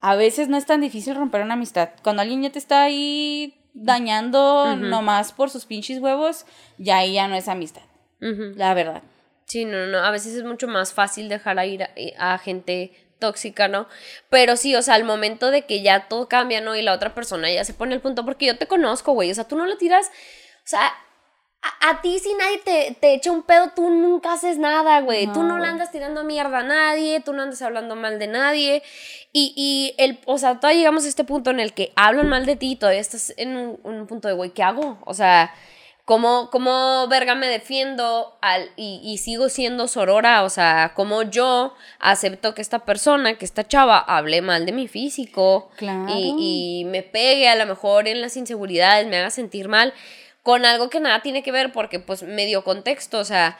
A 0.00 0.16
veces 0.16 0.48
no 0.48 0.56
es 0.56 0.64
tan 0.64 0.80
difícil 0.80 1.14
romper 1.14 1.42
una 1.42 1.54
amistad. 1.54 1.90
Cuando 2.02 2.22
alguien 2.22 2.42
ya 2.42 2.50
te 2.50 2.58
está 2.58 2.82
ahí 2.82 3.59
dañando 3.74 4.64
Ujú. 4.64 4.76
nomás 4.76 5.32
por 5.32 5.50
sus 5.50 5.64
pinches 5.64 6.00
huevos, 6.00 6.46
ya 6.78 6.98
ahí 6.98 7.14
ya 7.14 7.28
no 7.28 7.34
es 7.34 7.48
amistad, 7.48 7.82
la 8.20 8.74
verdad. 8.74 9.02
Sí, 9.46 9.64
no, 9.64 9.86
no, 9.86 9.98
a 9.98 10.10
veces 10.10 10.34
es 10.34 10.44
mucho 10.44 10.68
más 10.68 10.92
fácil 10.92 11.28
dejar 11.28 11.58
a 11.58 11.66
ir 11.66 11.82
a, 11.82 12.34
a 12.34 12.38
gente 12.38 12.92
tóxica, 13.18 13.68
¿no? 13.68 13.86
Pero 14.28 14.56
sí, 14.56 14.74
o 14.74 14.82
sea, 14.82 14.94
al 14.94 15.04
momento 15.04 15.50
de 15.50 15.66
que 15.66 15.82
ya 15.82 16.08
todo 16.08 16.28
cambia, 16.28 16.60
¿no? 16.60 16.74
Y 16.74 16.82
la 16.82 16.92
otra 16.92 17.14
persona 17.14 17.50
ya 17.50 17.64
se 17.64 17.74
pone 17.74 17.94
el 17.94 18.00
punto, 18.00 18.24
porque 18.24 18.46
yo 18.46 18.56
te 18.56 18.66
conozco, 18.66 19.12
güey, 19.12 19.30
o 19.30 19.34
sea, 19.34 19.46
tú 19.46 19.56
no 19.56 19.66
lo 19.66 19.76
tiras, 19.76 20.08
o 20.08 20.68
sea, 20.70 20.92
a, 21.62 21.90
a 21.90 22.00
ti 22.00 22.18
si 22.18 22.32
nadie 22.34 22.58
te, 22.58 22.96
te 23.00 23.14
echa 23.14 23.30
un 23.30 23.42
pedo, 23.42 23.72
tú 23.74 23.90
nunca 23.90 24.32
haces 24.32 24.58
nada, 24.58 25.00
güey, 25.00 25.26
tú 25.32 25.42
No, 25.42 25.58
le 25.58 25.66
andas 25.66 25.90
tirando 25.90 26.24
mierda 26.24 26.58
a 26.60 26.62
nadie, 26.62 27.20
tú 27.20 27.32
no 27.32 27.42
andas 27.42 27.60
hablando 27.62 27.96
mal 27.96 28.18
de 28.18 28.26
nadie, 28.28 28.82
y, 29.32 29.52
y 29.56 29.94
el, 30.02 30.18
o 30.26 30.38
sea, 30.38 30.58
todavía 30.58 30.78
llegamos 30.80 31.04
a 31.04 31.08
este 31.08 31.24
punto 31.24 31.50
en 31.50 31.60
el 31.60 31.74
que 31.74 31.92
hablan 31.96 32.28
mal 32.28 32.46
de 32.46 32.56
ti, 32.56 32.76
todavía 32.76 33.00
estás 33.00 33.34
en 33.36 33.56
un, 33.56 33.80
un 33.84 34.06
punto 34.06 34.28
de, 34.28 34.34
güey, 34.34 34.50
¿qué 34.50 34.62
hago? 34.62 34.98
O 35.04 35.14
sea... 35.14 35.52
¿Cómo, 36.06 36.50
cómo 36.50 37.06
verga 37.06 37.36
me 37.36 37.46
defiendo 37.46 38.36
al, 38.42 38.68
y, 38.74 39.00
y 39.04 39.18
sigo 39.18 39.48
siendo 39.48 39.86
sorora? 39.86 40.42
O 40.42 40.50
sea, 40.50 40.90
¿cómo 40.96 41.22
yo 41.22 41.72
acepto 42.00 42.52
que 42.52 42.62
esta 42.62 42.80
persona, 42.80 43.38
que 43.38 43.44
esta 43.44 43.68
chava, 43.68 43.98
hable 43.98 44.42
mal 44.42 44.66
de 44.66 44.72
mi 44.72 44.88
físico 44.88 45.70
Claro. 45.76 46.06
y, 46.08 46.80
y 46.80 46.84
me 46.86 47.04
pegue 47.04 47.48
a 47.48 47.54
lo 47.54 47.64
mejor 47.64 48.08
en 48.08 48.20
las 48.22 48.36
inseguridades, 48.36 49.06
me 49.06 49.18
haga 49.18 49.30
sentir 49.30 49.68
mal 49.68 49.94
con 50.42 50.64
algo 50.64 50.90
que 50.90 51.00
nada 51.00 51.22
tiene 51.22 51.42
que 51.42 51.52
ver 51.52 51.72
porque 51.72 52.00
pues 52.00 52.22
me 52.22 52.46
dio 52.46 52.64
contexto, 52.64 53.18
o 53.18 53.24
sea, 53.24 53.58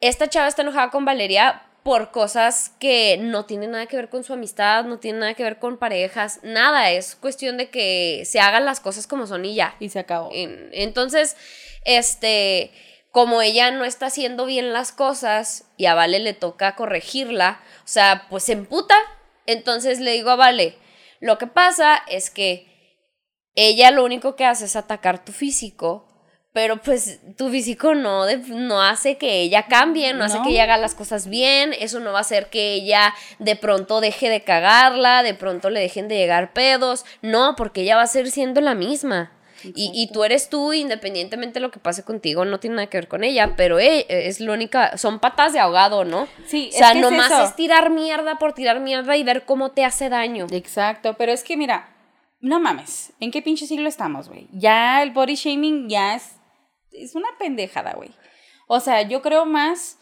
esta 0.00 0.28
chava 0.28 0.48
está 0.48 0.62
enojada 0.62 0.90
con 0.90 1.04
Valeria 1.04 1.62
por 1.82 2.10
cosas 2.10 2.72
que 2.80 3.16
no 3.16 3.44
tienen 3.44 3.70
nada 3.70 3.86
que 3.86 3.96
ver 3.96 4.08
con 4.08 4.24
su 4.24 4.32
amistad, 4.32 4.84
no 4.84 4.98
tienen 4.98 5.20
nada 5.20 5.34
que 5.34 5.44
ver 5.44 5.58
con 5.60 5.78
parejas, 5.78 6.40
nada, 6.42 6.90
es 6.90 7.14
cuestión 7.14 7.56
de 7.56 7.70
que 7.70 8.24
se 8.26 8.40
hagan 8.40 8.64
las 8.64 8.80
cosas 8.80 9.06
como 9.06 9.26
son 9.28 9.44
y 9.44 9.54
ya. 9.54 9.76
Y 9.78 9.88
se 9.90 10.00
acabó. 10.00 10.30
En- 10.32 10.68
Entonces, 10.72 11.36
este, 11.84 12.72
como 13.12 13.40
ella 13.40 13.70
no 13.70 13.84
está 13.84 14.06
haciendo 14.06 14.46
bien 14.46 14.72
las 14.72 14.90
cosas 14.90 15.66
y 15.76 15.86
a 15.86 15.94
Vale 15.94 16.18
le 16.18 16.34
toca 16.34 16.74
corregirla, 16.74 17.60
o 17.84 17.88
sea, 17.88 18.26
pues 18.28 18.42
se 18.42 18.52
emputa. 18.52 18.96
Entonces 19.46 20.00
le 20.00 20.10
digo 20.10 20.30
a 20.30 20.36
Vale, 20.36 20.76
lo 21.20 21.38
que 21.38 21.46
pasa 21.46 22.02
es 22.08 22.30
que 22.30 22.66
ella 23.54 23.92
lo 23.92 24.04
único 24.04 24.34
que 24.34 24.44
hace 24.44 24.64
es 24.64 24.74
atacar 24.74 25.24
tu 25.24 25.30
físico, 25.30 26.08
pero 26.56 26.78
pues 26.78 27.20
tu 27.36 27.50
físico 27.50 27.94
no, 27.94 28.24
no 28.48 28.80
hace 28.80 29.18
que 29.18 29.42
ella 29.42 29.66
cambie, 29.66 30.14
no, 30.14 30.24
hace 30.24 30.40
que 30.40 30.52
ella 30.52 30.62
haga 30.62 30.78
las 30.78 30.94
cosas 30.94 31.28
bien, 31.28 31.74
eso 31.78 32.00
no 32.00 32.12
va 32.12 32.18
a 32.18 32.20
hacer 32.22 32.46
que 32.46 32.72
ella 32.72 33.12
de 33.38 33.56
pronto 33.56 34.00
deje 34.00 34.30
de 34.30 34.40
cagarla, 34.40 35.22
de 35.22 35.34
pronto 35.34 35.68
le 35.68 35.80
dejen 35.80 36.08
de 36.08 36.16
llegar 36.16 36.54
pedos, 36.54 37.04
no, 37.20 37.56
porque 37.56 37.82
ella 37.82 37.96
va 37.96 38.04
a 38.04 38.06
seguir 38.06 38.30
siendo 38.30 38.62
la 38.62 38.74
misma. 38.74 39.32
Y, 39.64 39.90
y 39.92 40.10
tú 40.10 40.24
eres 40.24 40.48
tú, 40.48 40.72
independientemente 40.72 41.58
de 41.58 41.60
lo 41.60 41.70
que 41.70 41.78
pase 41.78 42.04
contigo, 42.04 42.46
no 42.46 42.58
tiene 42.58 42.76
nada 42.76 42.86
que 42.86 42.96
ver 42.96 43.08
con 43.08 43.22
ella, 43.22 43.52
pero 43.54 43.78
eh, 43.78 44.06
es 44.08 44.40
la 44.40 44.54
única, 44.54 44.96
son 44.96 45.18
patas 45.18 45.52
de 45.52 45.58
ahogado, 45.58 46.06
¿no? 46.06 46.26
Sí, 46.46 46.70
o 46.72 46.78
sea, 46.78 46.86
es 46.86 46.92
que 46.94 46.98
es 47.00 47.04
nomás 47.04 47.32
eso. 47.32 47.42
es 47.44 47.54
tirar 47.54 47.90
mierda 47.90 48.38
por 48.38 48.54
tirar 48.54 48.80
mierda 48.80 49.14
y 49.18 49.24
ver 49.24 49.44
cómo 49.44 49.72
te 49.72 49.84
hace 49.84 50.08
daño. 50.08 50.46
Exacto, 50.50 51.16
pero 51.18 51.32
es 51.32 51.44
que 51.44 51.58
mira, 51.58 51.90
no 52.40 52.60
mames, 52.60 53.12
¿en 53.20 53.30
qué 53.30 53.42
pinche 53.42 53.66
siglo 53.66 53.90
estamos, 53.90 54.30
güey? 54.30 54.48
Ya 54.52 55.02
el 55.02 55.10
body 55.10 55.34
shaming 55.34 55.90
ya 55.90 56.14
es, 56.14 56.36
es 56.96 57.14
una 57.14 57.28
pendejada, 57.38 57.92
güey. 57.94 58.10
O 58.68 58.80
sea, 58.80 59.02
yo 59.02 59.22
creo 59.22 59.46
más, 59.46 59.98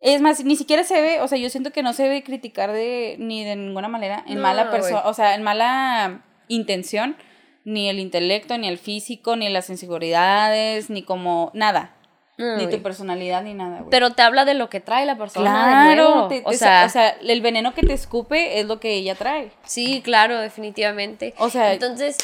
es 0.00 0.20
más, 0.20 0.44
ni 0.44 0.56
siquiera 0.56 0.82
se 0.84 1.00
ve, 1.00 1.20
o 1.20 1.28
sea, 1.28 1.38
yo 1.38 1.48
siento 1.50 1.70
que 1.72 1.82
no 1.82 1.92
se 1.92 2.02
debe 2.04 2.22
criticar 2.22 2.72
de, 2.72 3.16
ni 3.18 3.44
de 3.44 3.56
ninguna 3.56 3.88
manera, 3.88 4.24
en 4.26 4.36
No, 4.36 4.42
mala 4.42 4.70
persona, 4.70 5.02
o 5.06 5.14
sea, 5.14 5.34
en 5.34 5.42
mala 5.42 6.24
intención, 6.48 7.16
ni 7.64 7.88
el 7.88 7.98
intelecto, 7.98 8.56
ni 8.58 8.68
el 8.68 8.78
físico, 8.78 9.36
ni 9.36 9.48
las 9.48 9.70
inseguridades, 9.70 10.90
ni 10.90 11.02
como, 11.02 11.50
nada, 11.54 11.96
No, 12.38 12.56
ni 12.58 12.66
tu 12.68 12.82
personalidad, 12.82 13.42
ni 13.42 13.54
nada, 13.54 13.78
güey. 13.78 13.90
Pero 13.90 14.10
te 14.10 14.22
habla 14.22 14.44
de 14.44 14.54
lo 14.54 14.68
que 14.68 14.80
trae 14.80 15.06
la 15.06 15.16
persona. 15.16 15.50
de 15.88 15.94
Claro, 15.94 16.10
nuevo. 16.14 16.28
te- 16.28 16.42
o, 16.44 16.52
sea, 16.52 16.84
o 16.86 16.88
sea, 16.90 17.08
el 17.10 17.40
veneno 17.40 17.72
que 17.74 17.82
te 17.82 17.92
escupe 17.94 18.60
es 18.60 18.66
lo 18.66 18.78
que 18.78 18.94
ella 18.94 19.14
trae. 19.14 19.50
sí, 19.64 20.00
claro, 20.04 20.38
definitivamente. 20.38 21.34
O 21.38 21.48
sea- 21.50 21.72
entonces 21.72 22.16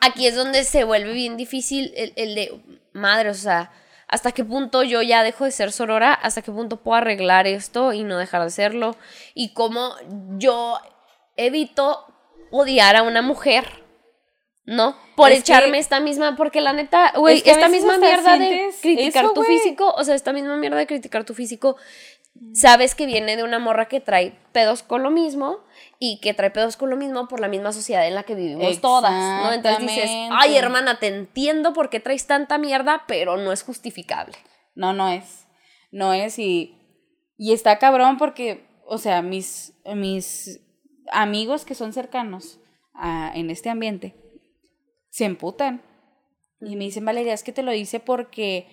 aquí 0.00 0.26
es 0.26 0.34
donde 0.34 0.64
se 0.64 0.84
vuelve 0.84 1.12
bien 1.12 1.36
difícil 1.36 1.92
el, 1.96 2.12
el 2.16 2.34
de 2.34 2.60
madre, 2.92 3.30
o 3.30 3.34
sea, 3.34 3.70
hasta 4.08 4.32
qué 4.32 4.44
punto 4.44 4.82
yo 4.82 5.02
ya 5.02 5.22
dejo 5.22 5.44
de 5.44 5.52
ser 5.52 5.70
sorora, 5.72 6.12
hasta 6.12 6.42
qué 6.42 6.50
punto 6.50 6.78
puedo 6.78 6.96
arreglar 6.96 7.46
esto 7.46 7.92
y 7.92 8.02
no 8.02 8.18
dejar 8.18 8.40
de 8.40 8.48
hacerlo, 8.48 8.96
y 9.34 9.52
cómo 9.54 9.94
yo 10.38 10.78
evito 11.36 12.04
odiar 12.50 12.96
a 12.96 13.02
una 13.02 13.22
mujer. 13.22 13.64
¿No? 14.66 14.94
Por 15.16 15.30
Es 15.32 15.42
que- 15.42 15.52
echarme 15.52 15.78
esta 15.78 15.98
misma, 15.98 16.36
porque 16.36 16.60
la 16.60 16.72
neta, 16.72 17.12
güey, 17.16 17.38
Es 17.38 17.42
que 17.42 17.50
a 17.50 17.54
esta 17.54 17.68
misma 17.68 17.98
mierda 17.98 18.36
de 18.38 18.70
criticar 18.80 19.24
eso, 19.24 19.32
tu 19.34 19.42
físico, 19.42 19.92
o 19.96 20.04
sea, 20.04 20.14
esta 20.14 20.32
misma 20.32 20.56
mierda 20.58 20.76
de 20.76 20.86
criticar 20.86 21.24
tu 21.24 21.34
físico, 21.34 21.76
sabes 22.54 22.94
que 22.94 23.06
viene 23.06 23.36
de 23.36 23.42
una 23.44 23.58
morra 23.58 23.86
que 23.86 24.00
trae 24.00 24.32
pedos 24.52 24.82
con 24.82 25.02
lo 25.02 25.10
mismo 25.10 25.58
y 25.98 26.20
que 26.20 26.32
trae 26.34 26.50
pedos 26.50 26.76
con 26.76 26.88
lo 26.90 26.96
mismo 26.96 27.28
por 27.28 27.40
la 27.40 27.48
misma 27.48 27.72
sociedad 27.72 28.06
en 28.06 28.14
la 28.14 28.22
que 28.22 28.34
vivimos 28.34 28.80
todas, 28.80 29.12
¿no? 29.12 29.52
Entonces 29.52 29.80
dices, 29.86 30.10
ay 30.32 30.56
hermana, 30.56 30.98
te 30.98 31.08
entiendo 31.08 31.72
por 31.72 31.90
qué 31.90 32.00
traes 32.00 32.26
tanta 32.26 32.56
mierda, 32.58 33.04
pero 33.06 33.36
no 33.36 33.52
es 33.52 33.62
justificable. 33.62 34.36
No, 34.74 34.92
no 34.92 35.08
es. 35.08 35.46
No 35.92 36.12
es 36.14 36.38
y, 36.38 36.78
y 37.36 37.52
está 37.52 37.78
cabrón 37.78 38.16
porque, 38.16 38.66
o 38.86 38.98
sea, 38.98 39.22
mis, 39.22 39.74
mis 39.94 40.60
amigos 41.12 41.64
que 41.64 41.74
son 41.74 41.92
cercanos 41.92 42.60
a- 42.94 43.32
en 43.34 43.50
este 43.50 43.68
ambiente 43.70 44.14
se 45.10 45.24
emputan. 45.24 45.82
Y 46.60 46.76
me 46.76 46.84
dicen, 46.84 47.04
Valeria, 47.04 47.32
es 47.34 47.42
que 47.42 47.52
te 47.52 47.62
lo 47.62 47.72
dice 47.72 48.00
porque 48.00 48.68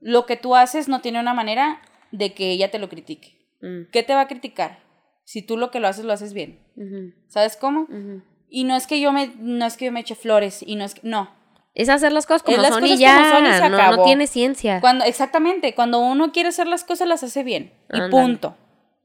lo 0.00 0.26
que 0.26 0.36
tú 0.36 0.54
haces 0.56 0.88
no 0.88 1.00
tiene 1.00 1.20
una 1.20 1.34
manera 1.34 1.80
de 2.12 2.32
que 2.34 2.50
ella 2.50 2.70
te 2.70 2.78
lo 2.78 2.88
critique. 2.88 3.36
Mm, 3.60 3.90
¿Qué 3.92 4.02
te 4.02 4.14
va 4.14 4.22
a 4.22 4.28
criticar? 4.28 4.78
Si 5.24 5.42
tú 5.42 5.56
lo 5.56 5.70
que 5.70 5.80
lo 5.80 5.88
haces, 5.88 6.04
lo 6.04 6.12
haces 6.12 6.32
bien. 6.32 6.58
ujú, 6.76 7.12
¿Sabes 7.28 7.56
cómo? 7.56 7.82
ujú. 7.82 8.22
Y 8.48 8.64
no 8.64 8.74
es 8.74 8.86
que 8.88 9.00
yo 9.00 9.12
me, 9.12 9.32
no 9.38 9.64
es 9.64 9.76
que 9.76 9.84
yo 9.84 9.92
me 9.92 10.00
eche 10.00 10.16
flores, 10.16 10.64
y 10.66 10.74
no 10.74 10.84
es 10.84 10.94
que, 10.94 11.00
no. 11.04 11.30
Es 11.74 11.88
hacer 11.88 12.10
las 12.12 12.26
cosas 12.26 12.42
como 12.42 12.56
Es 12.56 12.62
las 12.62 12.74
son 12.74 12.84
y 12.84 12.88
cosas 12.88 13.00
ya, 13.00 13.16
como 13.16 13.30
son 13.30 13.46
y 13.46 13.52
se 13.52 13.60
no, 13.60 13.68
no 13.68 13.76
acabó. 13.76 14.02
tiene 14.04 14.26
ciencia. 14.26 14.80
Cuando, 14.80 15.04
exactamente, 15.04 15.72
cuando 15.74 16.00
uno 16.00 16.32
quiere 16.32 16.48
hacer 16.48 16.66
las 16.66 16.82
cosas, 16.82 17.06
las 17.06 17.22
hace 17.22 17.44
bien. 17.44 17.72
Y 17.92 18.00
Ándale. 18.00 18.10
punto. 18.10 18.56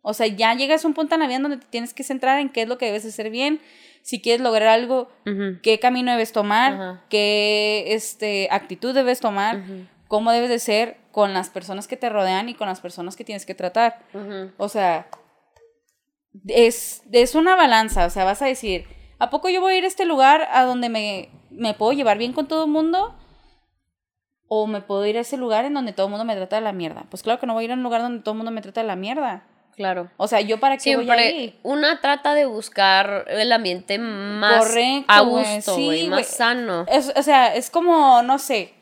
O 0.01 0.13
sea, 0.15 0.25
ya 0.27 0.53
llegas 0.55 0.83
a 0.83 0.87
un 0.87 0.95
punto 0.95 1.13
en 1.15 1.21
la 1.21 1.27
vida 1.27 1.39
donde 1.39 1.57
te 1.57 1.67
tienes 1.67 1.93
que 1.93 2.03
centrar 2.03 2.39
en 2.39 2.49
qué 2.49 2.63
es 2.63 2.67
lo 2.67 2.77
que 2.79 2.85
debes 2.87 3.05
hacer 3.05 3.29
bien, 3.29 3.59
si 4.01 4.19
quieres 4.21 4.41
lograr 4.41 4.69
algo, 4.69 5.09
Ujú. 5.27 5.59
qué 5.61 5.79
camino 5.79 6.11
debes 6.11 6.31
tomar, 6.31 7.03
qué 7.09 7.85
este, 7.89 8.47
actitud 8.51 8.93
debes 8.95 9.19
tomar, 9.19 9.63
cómo 10.07 10.31
debes 10.31 10.49
de 10.49 10.59
ser 10.59 10.97
con 11.11 11.33
las 11.33 11.49
personas 11.49 11.87
que 11.87 11.97
te 11.97 12.09
rodean 12.09 12.49
y 12.49 12.55
con 12.55 12.67
las 12.67 12.81
personas 12.81 13.15
que 13.15 13.23
tienes 13.23 13.45
que 13.45 13.55
tratar. 13.55 13.99
O 14.57 14.69
sea, 14.69 15.07
es, 16.47 17.03
es 17.11 17.35
una 17.35 17.55
balanza. 17.55 18.05
O 18.05 18.09
sea, 18.09 18.23
vas 18.25 18.41
a 18.41 18.45
decir, 18.45 18.85
¿a 19.19 19.29
poco 19.29 19.49
yo 19.49 19.61
voy 19.61 19.73
a 19.73 19.77
ir 19.77 19.83
a 19.85 19.87
este 19.87 20.05
lugar 20.05 20.47
a 20.51 20.63
donde 20.63 20.89
me, 20.89 21.29
me 21.49 21.73
puedo 21.73 21.93
llevar 21.93 22.17
bien 22.17 22.33
con 22.33 22.47
todo 22.47 22.65
el 22.65 22.71
mundo? 22.71 23.15
¿O 24.47 24.67
me 24.67 24.81
puedo 24.81 25.05
ir 25.05 25.17
a 25.17 25.21
ese 25.21 25.37
lugar 25.37 25.65
en 25.65 25.73
donde 25.73 25.91
todo 25.93 26.05
el 26.05 26.11
mundo 26.11 26.25
me 26.25 26.35
trata 26.35 26.57
de 26.57 26.61
la 26.61 26.71
mierda? 26.73 27.05
Pues 27.09 27.23
claro 27.23 27.39
que 27.39 27.47
no 27.47 27.53
voy 27.53 27.63
a 27.63 27.65
ir 27.65 27.71
a 27.71 27.75
un 27.75 27.83
lugar 27.83 28.01
donde 28.01 28.21
todo 28.21 28.33
el 28.33 28.37
mundo 28.37 28.51
me 28.51 28.61
trata 28.61 28.81
de 28.81 28.87
la 28.87 28.95
mierda. 28.95 29.43
Claro. 29.75 30.09
O 30.17 30.27
sea, 30.27 30.39
¿yo 30.39 30.59
para 30.59 30.77
qué 30.77 30.95
voy 30.95 31.09
a 31.09 31.15
Siempre 31.15 31.31
ir? 31.37 31.59
una 31.63 31.99
trata 31.99 32.33
de 32.33 32.45
buscar 32.45 33.25
el 33.27 33.51
ambiente 33.51 33.97
más 33.97 34.67
Correcto, 34.67 35.05
a 35.11 35.19
güey. 35.21 35.55
gusto, 35.55 35.75
Sí, 35.75 36.07
más 36.09 36.27
sano. 36.27 36.85
Es- 36.87 37.11
o 37.15 37.23
sea, 37.23 37.53
es 37.55 37.69
como, 37.69 38.21
no 38.21 38.37
sé, 38.39 38.73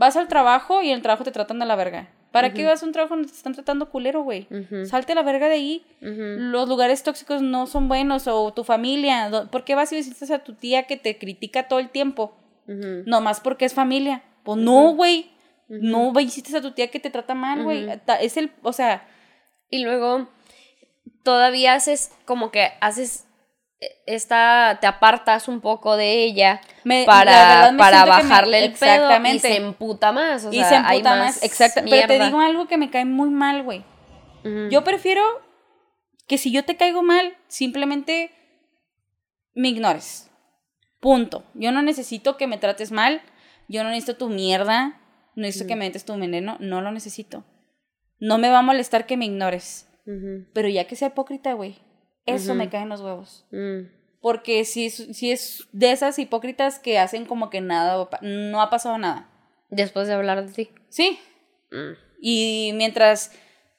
vas 0.00 0.16
al 0.16 0.28
trabajo 0.28 0.82
y 0.82 0.88
en 0.88 0.96
el 0.96 1.02
trabajo 1.02 1.24
te 1.24 1.30
tratan 1.30 1.58
de 1.58 1.66
la 1.66 1.76
verga. 1.76 2.08
¿Para 2.32 2.54
qué 2.54 2.64
vas 2.64 2.82
a 2.82 2.86
un 2.86 2.92
trabajo 2.92 3.14
donde 3.14 3.28
te 3.28 3.36
están 3.36 3.52
tratando 3.52 3.90
culero, 3.90 4.22
güey? 4.22 4.48
Salte 4.86 5.12
a 5.12 5.14
la 5.14 5.22
verga 5.22 5.48
de 5.48 5.54
ahí. 5.54 5.86
Los 6.00 6.68
lugares 6.68 7.02
tóxicos 7.02 7.42
no 7.42 7.66
son 7.66 7.86
buenos 7.86 8.26
o 8.26 8.50
tu 8.54 8.64
familia. 8.64 9.30
¿Por 9.50 9.64
qué 9.64 9.74
vas 9.74 9.92
y 9.92 9.96
visitas 9.96 10.30
a 10.30 10.38
tu 10.38 10.54
tía 10.54 10.84
que 10.84 10.96
te 10.96 11.18
critica 11.18 11.68
todo 11.68 11.80
el 11.80 11.90
tiempo? 11.90 12.34
Nomás 12.66 13.40
porque 13.40 13.66
es 13.66 13.74
familia. 13.74 14.22
Pues 14.42 14.58
no, 14.58 14.94
güey. 14.94 15.30
No 15.68 16.12
visites 16.12 16.54
a 16.54 16.62
tu 16.62 16.72
tía 16.72 16.90
que 16.90 16.98
te 16.98 17.10
trata 17.10 17.34
mal, 17.34 17.62
güey. 17.62 17.86
Es 18.20 18.38
el, 18.38 18.50
o 18.62 18.72
sea, 18.72 19.06
Y 19.68 19.84
luego 19.84 20.28
todavía 21.22 21.74
haces 21.74 22.10
como 22.24 22.50
que 22.50 22.70
haces 22.80 23.26
esta 24.06 24.78
te 24.80 24.86
apartas 24.86 25.48
un 25.48 25.60
poco 25.60 25.96
de 25.96 26.22
ella 26.24 26.60
Me- 26.84 27.04
para, 27.06 27.72
para 27.78 28.04
me- 28.04 28.10
bajarle 28.10 28.64
el 28.66 28.72
pedo 28.72 28.90
y 28.90 28.94
exactamente. 28.94 29.48
se 29.48 29.56
emputa 29.56 30.12
más, 30.12 30.44
o 30.44 30.52
y 30.52 30.56
sea, 30.56 30.68
se 30.68 30.74
hay 30.76 30.98
emputa 30.98 31.16
más 31.16 31.24
más. 31.36 31.42
Exacto. 31.44 31.80
Pero 31.88 32.06
te 32.06 32.18
digo 32.24 32.40
algo 32.40 32.66
que 32.68 32.76
me 32.76 32.90
cae 32.90 33.04
muy 33.06 33.30
mal, 33.30 33.62
güey. 33.62 33.84
Yo 34.70 34.84
prefiero 34.84 35.22
que 36.26 36.38
si 36.38 36.50
yo 36.52 36.64
te 36.64 36.76
caigo 36.76 37.02
mal, 37.02 37.36
simplemente 37.48 38.30
me 39.54 39.68
ignores. 39.68 40.30
Punto. 41.00 41.44
Yo 41.54 41.72
no 41.72 41.82
necesito 41.82 42.36
que 42.36 42.46
me 42.46 42.58
trates 42.58 42.90
mal. 42.92 43.22
Yo 43.68 43.82
no 43.84 43.90
necesito 43.90 44.16
tu 44.16 44.28
mierda. 44.28 45.00
No 45.34 45.42
necesito 45.42 45.66
que 45.68 45.76
me 45.76 45.86
metes 45.86 46.04
tu 46.04 46.16
veneno. 46.18 46.56
No 46.60 46.80
lo 46.82 46.90
necesito. 46.92 47.44
No 48.18 48.38
me 48.38 48.48
va 48.50 48.58
a 48.58 48.62
molestar 48.62 49.06
que 49.06 49.16
me 49.16 49.24
ignores. 49.26 49.88
Pero 50.54 50.68
ya 50.68 50.86
que 50.86 50.96
sea 50.96 51.08
hipócrita, 51.08 51.52
güey. 51.54 51.78
Eso 52.26 52.54
me 52.54 52.68
cae 52.68 52.82
en 52.82 52.88
los 52.90 53.00
huevos. 53.00 53.46
Mm. 53.50 53.88
Porque 54.20 54.64
si 54.64 54.86
es, 54.86 54.94
si 55.12 55.30
es 55.32 55.66
de 55.72 55.92
esas 55.92 56.18
hipócritas 56.18 56.78
que 56.78 56.98
hacen 56.98 57.24
como 57.24 57.48
que 57.50 57.60
nada, 57.60 58.08
no 58.22 58.60
ha 58.60 58.70
pasado 58.70 58.98
nada. 58.98 59.28
Después 59.70 60.06
de 60.08 60.14
hablar 60.14 60.46
de 60.46 60.52
ti. 60.52 60.70
Sí, 60.88 61.18
Mm. 61.72 61.92
Y 62.20 62.72
mientras 62.74 63.32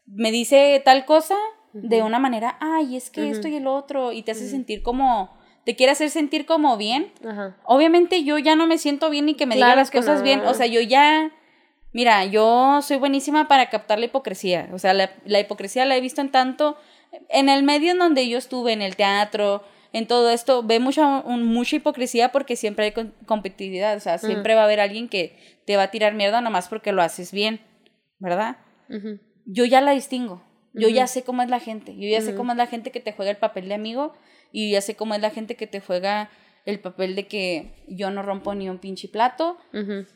me 0.06 0.32
dice 0.32 0.82
tal 0.84 1.06
cosa, 1.06 1.36
de 1.74 2.02
una 2.04 2.20
manera, 2.20 2.58
ay, 2.60 2.96
es 2.96 3.10
que 3.10 3.30
esto 3.30 3.48
y 3.48 3.56
el 3.56 3.68
otro, 3.68 4.14
y 4.14 4.24
te 4.24 4.32
hace 4.32 4.50
sentir 4.50 4.82
como, 4.82 5.38
te 5.66 5.76
quiere 5.76 5.92
hacer 5.92 6.10
sentir 6.10 6.46
como 6.46 6.78
bien. 6.78 7.12
Obviamente 7.66 8.24
yo 8.24 8.38
ya 8.38 8.56
no 8.56 8.66
me 8.68 8.78
siento 8.78 9.10
bien 9.10 9.26
ni 9.26 9.36
que 9.36 9.46
me 9.46 9.56
diga 9.56 9.68
Claro 9.68 9.82
las 9.82 9.92
que 9.92 10.00
cosas 10.00 10.20
no. 10.20 10.24
bien. 10.24 10.40
O 10.42 10.54
sea, 10.54 10.66
yo 10.66 10.82
ya, 10.82 11.32
mira, 11.94 12.26
yo 12.26 12.82
soy 12.82 12.98
buenísima 12.98 13.48
para 13.48 13.70
captar 13.70 14.00
la 14.00 14.06
hipocresía. 14.06 14.70
O 14.74 14.80
sea, 14.80 14.94
la, 14.94 15.12
la 15.26 15.40
hipocresía 15.40 15.86
la 15.86 15.96
he 15.98 16.02
visto 16.02 16.22
en 16.22 16.32
tanto, 16.32 16.78
en 17.30 17.50
el 17.50 17.64
medio 17.64 17.92
en 17.92 18.00
donde 18.00 18.28
yo 18.30 18.38
estuve, 18.38 18.74
en 18.74 18.82
el 18.82 18.96
teatro, 18.96 19.64
en 19.94 20.08
todo 20.08 20.30
esto, 20.30 20.64
ve 20.64 20.80
mucha, 20.80 21.20
un- 21.26 21.44
mucha 21.44 21.76
hipocresía 21.76 22.32
porque 22.32 22.56
siempre 22.56 22.86
hay 22.86 23.12
competitividad. 23.26 23.98
O 23.98 24.00
sea, 24.00 24.18
siempre 24.28 24.56
va 24.56 24.62
a 24.62 24.66
haber 24.66 24.80
alguien 24.80 25.10
que 25.10 25.36
te 25.66 25.76
va 25.78 25.84
a 25.84 25.92
tirar 25.92 26.14
mierda 26.14 26.42
nomás 26.42 26.68
porque 26.70 26.92
lo 26.92 27.02
haces 27.02 27.32
bien, 27.32 27.60
¿verdad? 28.20 28.58
Ujú. 28.90 29.20
yo 29.46 29.66
ya 29.66 29.82
la 29.82 29.92
distingo. 29.92 30.42
Yo 30.74 30.88
ya 30.96 31.08
sé 31.08 31.24
cómo 31.24 31.42
es 31.42 31.50
la 31.50 31.60
gente. 31.60 31.96
Yo 31.98 32.08
ya 32.08 32.22
sé 32.22 32.32
cómo 32.36 32.52
es 32.54 32.58
la 32.58 32.68
gente 32.68 32.92
que 32.92 33.00
te 33.02 33.12
juega 33.12 33.32
el 33.32 33.38
papel 33.38 33.68
de 33.68 33.74
amigo 33.74 34.14
y 34.54 34.70
yo 34.70 34.74
ya 34.76 34.82
sé 34.82 34.96
cómo 34.96 35.14
es 35.14 35.20
la 35.22 35.30
gente 35.32 35.56
que 35.56 35.68
te 35.68 35.82
juega 35.82 36.30
el 36.66 36.80
papel 36.80 37.16
de 37.16 37.26
que 37.28 37.74
yo 37.88 38.12
no 38.12 38.22
rompo 38.24 38.54
ni 38.54 38.70
un 38.70 38.78
pinche 38.78 39.08
plato 39.10 39.58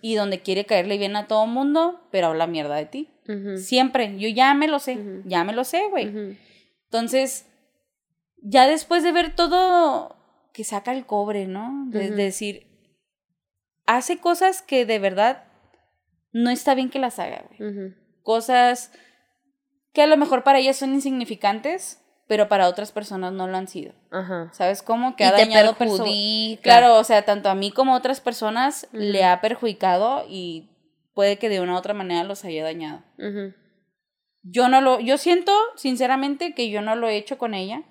y 0.02 0.16
donde 0.16 0.40
quiere 0.42 0.66
caerle 0.66 0.98
bien 0.98 1.16
a 1.18 1.28
todo 1.28 1.46
mundo, 1.48 2.00
pero 2.12 2.28
habla 2.28 2.48
mierda 2.48 2.76
de 2.76 2.86
ti. 2.86 3.10
Siempre. 3.58 4.18
Yo 4.18 4.30
ya 4.30 4.54
me 4.54 4.68
lo 4.68 4.80
sé. 4.80 4.94
Ya 5.26 5.44
me 5.44 5.52
lo 5.54 5.64
sé, 5.66 5.88
güey. 5.90 6.38
Entonces, 6.86 7.46
ya 8.42 8.68
después 8.68 9.04
de 9.04 9.12
ver 9.12 9.36
todo 9.36 10.16
que 10.54 10.64
saca 10.64 10.92
el 10.94 11.06
cobre, 11.06 11.48
¿no? 11.48 11.86
De 11.90 12.10
decir, 12.12 12.68
hace 13.86 14.18
cosas 14.20 14.62
que 14.62 14.86
de 14.86 15.00
verdad 15.00 15.44
no 16.32 16.50
está 16.50 16.76
bien 16.76 16.90
que 16.90 17.00
las 17.00 17.20
haga, 17.20 17.46
güey 17.58 17.94
cosas 18.24 18.92
que 19.94 20.02
a 20.02 20.08
lo 20.08 20.18
mejor 20.18 20.44
para 20.44 20.58
ellas 20.60 20.78
son 20.78 20.94
insignificantes, 20.94 22.02
pero 22.28 22.48
para 22.50 22.68
otras 22.68 22.92
personas 22.92 23.32
no 23.34 23.48
lo 23.48 23.56
han 23.56 23.68
sido. 23.68 23.94
Ajá. 24.12 24.50
¿Sabes 24.52 24.82
cómo? 24.82 25.16
Que 25.16 25.24
Y 25.26 25.28
ha 25.28 25.32
dañado 25.32 25.76
perso- 25.76 25.98
perjudica. 25.98 26.62
Claro, 26.64 26.96
o 26.98 27.04
sea, 27.04 27.24
tanto 27.24 27.50
a 27.50 27.56
mí 27.56 27.72
como 27.72 27.94
a 27.94 27.98
otras 27.98 28.22
personas 28.22 28.88
le 28.92 29.24
ha 29.24 29.40
perjudicado 29.42 30.26
y 30.28 30.70
puede 31.14 31.38
que 31.38 31.50
de 31.50 31.62
una 31.62 31.74
u 31.74 31.78
otra 31.78 31.94
manera 31.94 32.24
los 32.24 32.44
haya 32.44 32.64
dañado. 32.64 33.04
Ujú. 33.20 33.54
Yo 34.48 34.70
no 34.70 34.80
lo, 34.82 35.00
yo 35.00 35.18
siento 35.18 35.52
sinceramente 35.76 36.54
que 36.54 36.70
yo 36.70 36.82
no 36.82 36.96
lo 36.96 37.08
he 37.10 37.18
hecho 37.18 37.38
con 37.38 37.54
ella. 37.54 37.82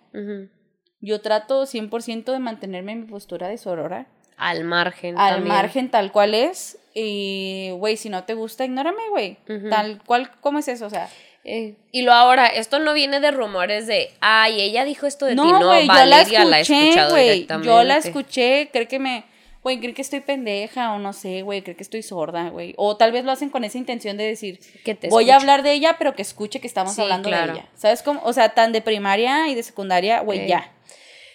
Yo 1.01 1.21
trato 1.21 1.64
100% 1.67 2.33
de 2.33 2.38
mantenerme 2.38 2.93
en 2.93 3.01
mi 3.03 3.07
postura 3.07 3.49
de 3.49 3.59
sorora, 3.59 4.07
Al 4.37 4.64
margen. 4.64 5.19
al 5.19 5.35
también. 5.35 5.55
margen 5.57 5.90
tal 5.90 6.12
cual 6.12 6.35
es. 6.35 6.79
Y, 6.95 7.71
güey, 7.77 7.97
si 7.97 8.09
no 8.09 8.25
te 8.25 8.35
gusta, 8.35 8.64
ignórame, 8.64 9.03
güey. 9.11 9.37
Tal 9.69 10.01
cual, 10.05 10.31
¿cómo 10.40 10.61
es 10.61 10.69
eso? 10.69 10.87
O 10.87 10.90
sea, 10.90 11.09
Eh, 11.47 11.75
y 11.93 12.03
lo 12.03 12.12
ahora, 12.14 12.47
esto 12.47 12.79
no 12.79 12.95
viene 12.95 13.21
de 13.21 13.31
rumores 13.31 13.87
de, 13.87 14.11
ay, 14.21 14.62
ella 14.62 14.83
dijo 14.87 15.07
esto 15.07 15.27
de 15.27 15.33
ti. 15.33 15.37
No, 15.37 15.59
No, 15.61 15.67
güey, 15.67 15.87
yo 15.87 15.93
la 15.93 15.99
Valeria 15.99 16.45
la, 16.47 16.59
he 16.59 16.61
escuché, 16.62 16.88
escuchado 16.88 17.17
directamente. 17.17 17.67
Yo 17.69 17.85
la 17.85 17.97
escuché, 17.99 18.71
cree 18.73 18.88
que 18.88 18.99
me. 18.99 19.25
Güey, 19.64 19.81
cree 19.81 19.94
que 19.94 20.03
estoy 20.03 20.20
pendeja 20.20 20.92
o 20.92 20.98
no 20.98 21.12
sé, 21.12 21.42
güey, 21.42 21.62
cree 21.62 21.74
que 21.74 21.83
estoy 21.83 22.03
sorda, 22.03 22.50
güey. 22.50 22.74
O 22.77 22.96
tal 22.96 23.11
vez 23.12 23.24
lo 23.24 23.33
hacen 23.33 23.48
con 23.50 23.64
esa 23.64 23.79
intención 23.79 24.16
de 24.16 24.24
decir, 24.24 24.61
Que 24.85 24.94
te 24.94 25.09
voy 25.09 25.31
a 25.31 25.37
hablar 25.37 25.62
de 25.62 25.72
ella, 25.72 25.96
pero 25.98 26.14
que 26.14 26.22
escuche 26.22 26.61
que 26.61 26.66
estamos 26.66 26.94
Sí, 26.94 27.00
hablando 27.00 27.31
claro. 27.31 27.55
de 27.55 27.59
ella. 27.61 27.68
¿Sabes 27.74 28.03
cómo? 28.03 28.20
O 28.24 28.33
sea, 28.35 28.50
tan 28.50 28.72
de 28.72 28.83
primaria 28.83 29.48
y 29.48 29.55
de 29.55 29.62
secundaria, 29.62 30.20
güey, 30.20 30.46
ya. 30.46 30.70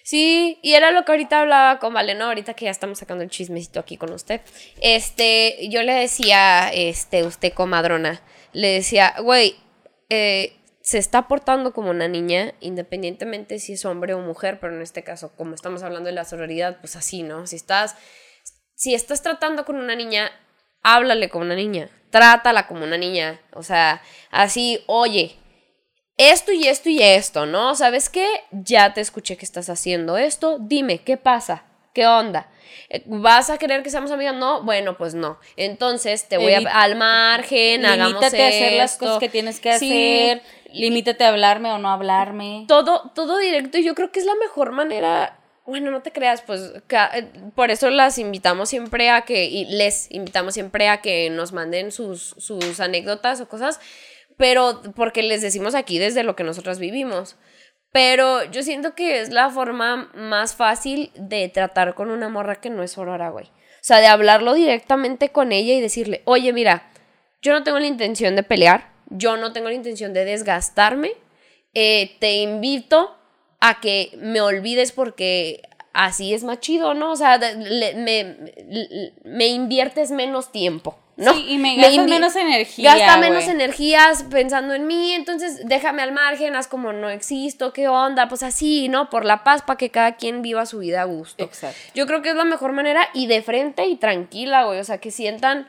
Sí, 0.03 0.59
y 0.61 0.73
era 0.73 0.91
lo 0.91 1.05
que 1.05 1.11
ahorita 1.11 1.41
hablaba 1.41 1.79
con 1.79 1.93
Valeno, 1.93 2.25
ahorita 2.25 2.53
que 2.53 2.65
ya 2.65 2.71
estamos 2.71 2.99
sacando 2.99 3.23
el 3.23 3.29
chismecito 3.29 3.79
aquí 3.79 3.97
con 3.97 4.11
usted. 4.13 4.41
Este, 4.79 5.67
yo 5.69 5.83
le 5.83 5.93
decía, 5.93 6.69
este, 6.73 7.23
usted 7.23 7.53
comadrona, 7.53 8.21
le 8.53 8.69
decía, 8.69 9.15
güey, 9.21 9.55
eh, 10.09 10.53
se 10.89 10.97
está 10.97 11.27
portando 11.27 11.71
como 11.71 11.91
una 11.91 12.07
niña, 12.07 12.55
independientemente 12.61 13.59
si 13.59 13.73
es 13.73 13.85
hombre 13.85 14.15
o 14.15 14.21
mujer, 14.21 14.59
pero 14.59 14.75
en 14.75 14.81
este 14.81 15.03
caso, 15.03 15.31
como 15.37 15.53
estamos 15.53 15.83
hablando 15.83 16.07
de 16.07 16.13
la 16.13 16.25
sororidad, 16.25 16.79
pues 16.79 16.95
así, 16.95 17.21
¿no? 17.21 17.45
Si 17.45 17.57
estás, 17.57 17.95
si 18.73 18.95
estás 18.95 19.21
tratando 19.21 19.65
con 19.65 19.75
una 19.75 19.95
niña, 19.95 20.31
háblale 20.81 21.29
como 21.29 21.45
una 21.45 21.53
niña, 21.53 21.91
trátala 22.09 22.65
como 22.65 22.85
una 22.85 22.97
niña, 22.97 23.39
o 23.53 23.61
sea, 23.61 24.01
así, 24.31 24.83
oye, 24.87 25.35
esto 26.17 26.51
y 26.53 26.67
esto 26.67 26.89
y 26.89 27.03
esto, 27.03 27.45
¿no? 27.45 27.75
¿Sabes 27.75 28.09
qué? 28.09 28.27
Ya 28.49 28.91
te 28.95 29.01
escuché 29.01 29.37
que 29.37 29.45
estás 29.45 29.69
haciendo 29.69 30.17
esto, 30.17 30.57
dime, 30.59 31.03
¿qué 31.03 31.17
pasa? 31.17 31.65
¿Qué 31.93 32.05
onda? 32.07 32.49
Eh, 32.89 33.03
¿Vas 33.05 33.49
a 33.49 33.57
querer 33.57 33.83
que 33.83 33.89
seamos 33.89 34.11
amigas? 34.11 34.35
No, 34.35 34.63
bueno, 34.63 34.97
pues 34.97 35.13
no. 35.15 35.39
Entonces 35.57 36.27
te 36.27 36.37
voy 36.37 36.53
a 36.53 36.59
al 36.81 36.95
margen, 36.95 37.85
hagamos 37.85 38.23
a 38.23 38.27
hacer 38.27 38.73
las 38.77 38.97
cosas 38.97 39.19
que 39.19 39.29
tienes 39.29 39.59
que 39.59 39.77
Sí, 39.77 39.91
hacer. 39.91 40.41
Limítate 40.71 41.23
a 41.23 41.29
hablarme 41.29 41.71
o 41.71 41.77
no 41.79 41.89
hablarme. 41.89 42.65
todo, 42.67 43.11
todo 43.15 43.37
directo. 43.39 43.77
Y 43.79 43.83
yo 43.83 43.95
creo 43.95 44.11
que 44.11 44.19
es 44.19 44.25
la 44.25 44.35
mejor 44.35 44.71
manera. 44.71 45.35
Bueno, 45.65 45.91
no 45.91 46.01
te 46.01 46.11
creas, 46.11 46.41
pues 46.41 46.73
eh, 46.89 47.27
por 47.53 47.69
eso 47.69 47.91
las 47.91 48.17
invitamos 48.17 48.69
siempre 48.69 49.11
a 49.11 49.21
que, 49.21 49.45
y 49.45 49.65
les 49.65 50.09
invitamos 50.11 50.55
siempre 50.55 50.87
a 50.87 51.01
que 51.01 51.29
nos 51.29 51.51
manden 51.53 51.91
sus, 51.91 52.33
sus 52.39 52.79
anécdotas 52.79 53.39
o 53.39 53.47
cosas, 53.47 53.79
pero 54.35 54.81
porque 54.95 55.21
les 55.21 55.43
decimos 55.43 55.75
aquí 55.75 55.99
desde 55.99 56.23
lo 56.23 56.35
que 56.35 56.43
nosotras 56.43 56.79
vivimos. 56.79 57.35
Pero 57.91 58.43
yo 58.45 58.61
siento 58.61 58.93
que 58.93 59.19
es 59.19 59.29
la 59.31 59.49
forma 59.49 60.11
más 60.13 60.55
fácil 60.55 61.11
de 61.15 61.49
tratar 61.49 61.95
con 61.95 62.11
una 62.11 62.29
morra 62.29 62.61
que 62.61 62.69
no 62.69 62.83
es 62.83 62.97
Aurora, 62.97 63.29
güey. 63.29 63.45
O 63.45 63.81
sea, 63.81 63.99
de 63.99 64.07
hablarlo 64.07 64.53
directamente 64.53 65.29
con 65.29 65.51
ella 65.51 65.73
y 65.73 65.81
decirle, 65.81 66.21
oye, 66.25 66.53
mira, 66.53 66.91
yo 67.41 67.53
no 67.53 67.63
tengo 67.63 67.79
la 67.79 67.87
intención 67.87 68.35
de 68.35 68.43
pelear, 68.43 68.91
yo 69.09 69.37
no 69.37 69.53
tengo 69.53 69.69
la 69.69 69.75
intención 69.75 70.13
de 70.13 70.25
desgastarme, 70.25 71.13
eh, 71.73 72.17
te 72.19 72.35
invito 72.41 73.15
a 73.59 73.79
que 73.79 74.11
me 74.17 74.41
olvides 74.41 74.91
porque 74.91 75.61
así 75.93 76.33
es 76.33 76.43
más 76.43 76.59
chido, 76.59 76.93
¿no? 76.93 77.11
O 77.11 77.15
sea, 77.15 77.37
le- 77.37 77.93
me, 77.95 78.37
me 79.23 79.47
inviertes 79.47 80.11
menos 80.11 80.51
tiempo, 80.51 80.97
¿no? 81.17 81.33
Sí, 81.33 81.45
y 81.49 81.57
me 81.57 81.75
gastas 81.75 82.07
menos 82.07 82.35
energía. 82.35 82.95
Gasta 82.95 83.17
menos 83.17 83.43
güey. 83.43 83.55
energías 83.55 84.23
pensando 84.29 84.73
en 84.73 84.87
mí, 84.87 85.13
entonces 85.13 85.61
déjame 85.65 86.01
al 86.01 86.11
margen, 86.11 86.55
haz 86.55 86.67
como 86.67 86.93
no 86.93 87.09
existo, 87.09 87.73
qué 87.73 87.87
onda, 87.87 88.27
pues 88.29 88.43
así, 88.43 88.87
¿no? 88.87 89.09
Por 89.09 89.25
la 89.25 89.43
paz, 89.43 89.61
para 89.63 89.77
que 89.77 89.89
cada 89.89 90.15
quien 90.15 90.41
viva 90.41 90.65
su 90.65 90.79
vida 90.79 91.01
a 91.01 91.05
gusto. 91.05 91.43
Exacto. 91.43 91.77
Yo 91.95 92.05
creo 92.07 92.21
que 92.21 92.29
es 92.29 92.35
la 92.35 92.45
mejor 92.45 92.71
manera 92.71 93.09
y 93.13 93.27
de 93.27 93.41
frente 93.41 93.85
y 93.87 93.95
tranquila, 93.95 94.65
güey. 94.65 94.79
O 94.79 94.83
sea, 94.83 94.99
que 94.99 95.11
sientan 95.11 95.67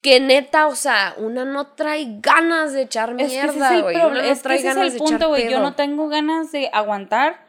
que 0.00 0.20
neta, 0.20 0.68
o 0.68 0.76
sea, 0.76 1.14
una 1.18 1.44
no 1.44 1.68
trae 1.68 2.06
ganas 2.20 2.72
de 2.72 2.82
echar 2.82 3.10
Es 3.10 3.16
que 3.16 3.24
ese 3.38 3.46
es 3.48 3.54
mierda, 3.54 3.74
el 3.74 3.82
güey. 3.82 3.96
no 3.96 4.20
es 4.20 4.42
que 4.42 4.54
ese 4.54 4.70
es 4.70 4.76
el 4.94 4.98
punto, 4.98 5.28
güey. 5.28 5.50
Yo 5.50 5.58
no 5.60 5.74
tengo 5.74 6.08
ganas 6.08 6.52
de 6.52 6.70
aguantar. 6.72 7.47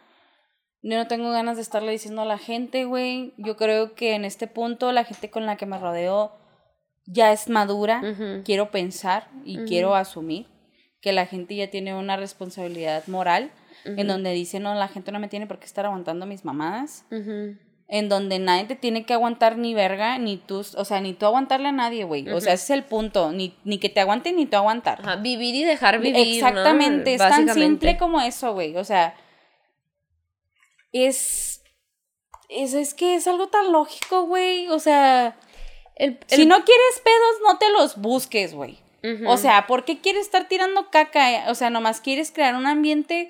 Yo 0.82 0.98
no 0.98 1.08
tengo 1.08 1.32
ganas 1.32 1.58
de 1.58 1.62
estarle 1.62 1.92
diciendo 1.92 2.22
a 2.22 2.26
la 2.26 2.38
gente, 2.38 2.86
güey. 2.86 3.34
Yo 3.38 3.58
creo 3.58 3.96
que 3.96 4.14
en 4.16 4.24
este 4.24 4.48
punto 4.48 4.92
la 4.92 5.04
gente 5.04 5.30
con 5.30 5.46
la 5.46 5.58
que 5.58 5.66
me 5.66 5.78
rodeo 5.78 6.32
ya 7.06 7.32
es 7.32 7.50
madura. 7.50 8.02
Quiero 8.46 8.72
pensar 8.72 9.28
y 9.44 9.58
quiero 9.66 9.96
asumir 9.96 10.48
que 11.02 11.12
la 11.14 11.26
gente 11.26 11.56
ya 11.56 11.70
tiene 11.70 11.96
una 11.96 12.18
responsabilidad 12.18 13.08
moral 13.08 13.52
en 13.86 14.08
donde 14.08 14.32
dice, 14.34 14.60
no, 14.60 14.74
la 14.76 14.88
gente 14.88 15.12
no 15.12 15.20
me 15.20 15.28
tiene 15.28 15.48
por 15.48 15.60
qué 15.60 15.66
estar 15.66 15.86
aguantando 15.86 16.26
mis 16.26 16.46
mamadas. 16.46 17.06
En 17.92 18.08
donde 18.08 18.38
nadie 18.38 18.66
te 18.66 18.76
tiene 18.76 19.04
que 19.04 19.14
aguantar 19.14 19.58
ni 19.58 19.74
verga, 19.74 20.20
ni 20.20 20.38
tú, 20.38 20.60
o 20.60 20.86
sea, 20.86 21.02
ni 21.02 21.14
tú 21.14 21.26
aguantarle 21.26 21.70
a 21.70 21.72
nadie, 21.72 22.04
güey. 22.04 22.30
O 22.30 22.40
sea, 22.40 22.54
ese 22.54 22.66
es 22.66 22.70
el 22.70 22.84
punto. 22.84 23.32
Ni, 23.32 23.56
ni 23.64 23.80
que 23.80 23.90
te 23.90 24.00
aguante 24.00 24.32
ni 24.32 24.46
tú 24.46 24.58
aguantar. 24.58 25.00
Ajá, 25.02 25.16
vivir 25.16 25.56
y 25.56 25.64
dejar 25.64 26.00
vivir. 26.00 26.14
¿no? 26.14 26.48
Exactamente, 26.48 27.16
es 27.16 27.20
tan 27.20 27.50
simple 27.50 27.98
como 27.98 28.22
eso, 28.22 28.54
güey. 28.54 28.78
O 28.78 28.84
sea, 28.84 29.16
es, 30.92 31.64
es, 32.50 32.74
es 32.74 32.94
que 32.94 33.16
es 33.16 33.28
algo 33.28 33.48
tan 33.48 33.72
lógico, 33.72 34.24
güey. 34.24 34.68
O 34.70 34.80
sea, 34.80 35.38
El- 35.96 36.20
si 36.28 36.46
no 36.46 36.64
quieres 36.66 37.02
pedos, 37.04 37.36
no 37.48 37.58
te 37.58 37.70
los 37.72 37.98
busques, 38.02 38.54
güey. 38.54 38.80
O 39.28 39.38
sea, 39.38 39.66
¿por 39.66 39.86
qué 39.86 40.02
quieres 40.02 40.24
estar 40.24 40.48
tirando 40.50 40.90
caca? 40.92 41.46
O 41.50 41.56
sea, 41.56 41.70
nomás 41.70 42.02
quieres 42.02 42.32
crear 42.32 42.56
un 42.56 42.68
ambiente 42.68 43.30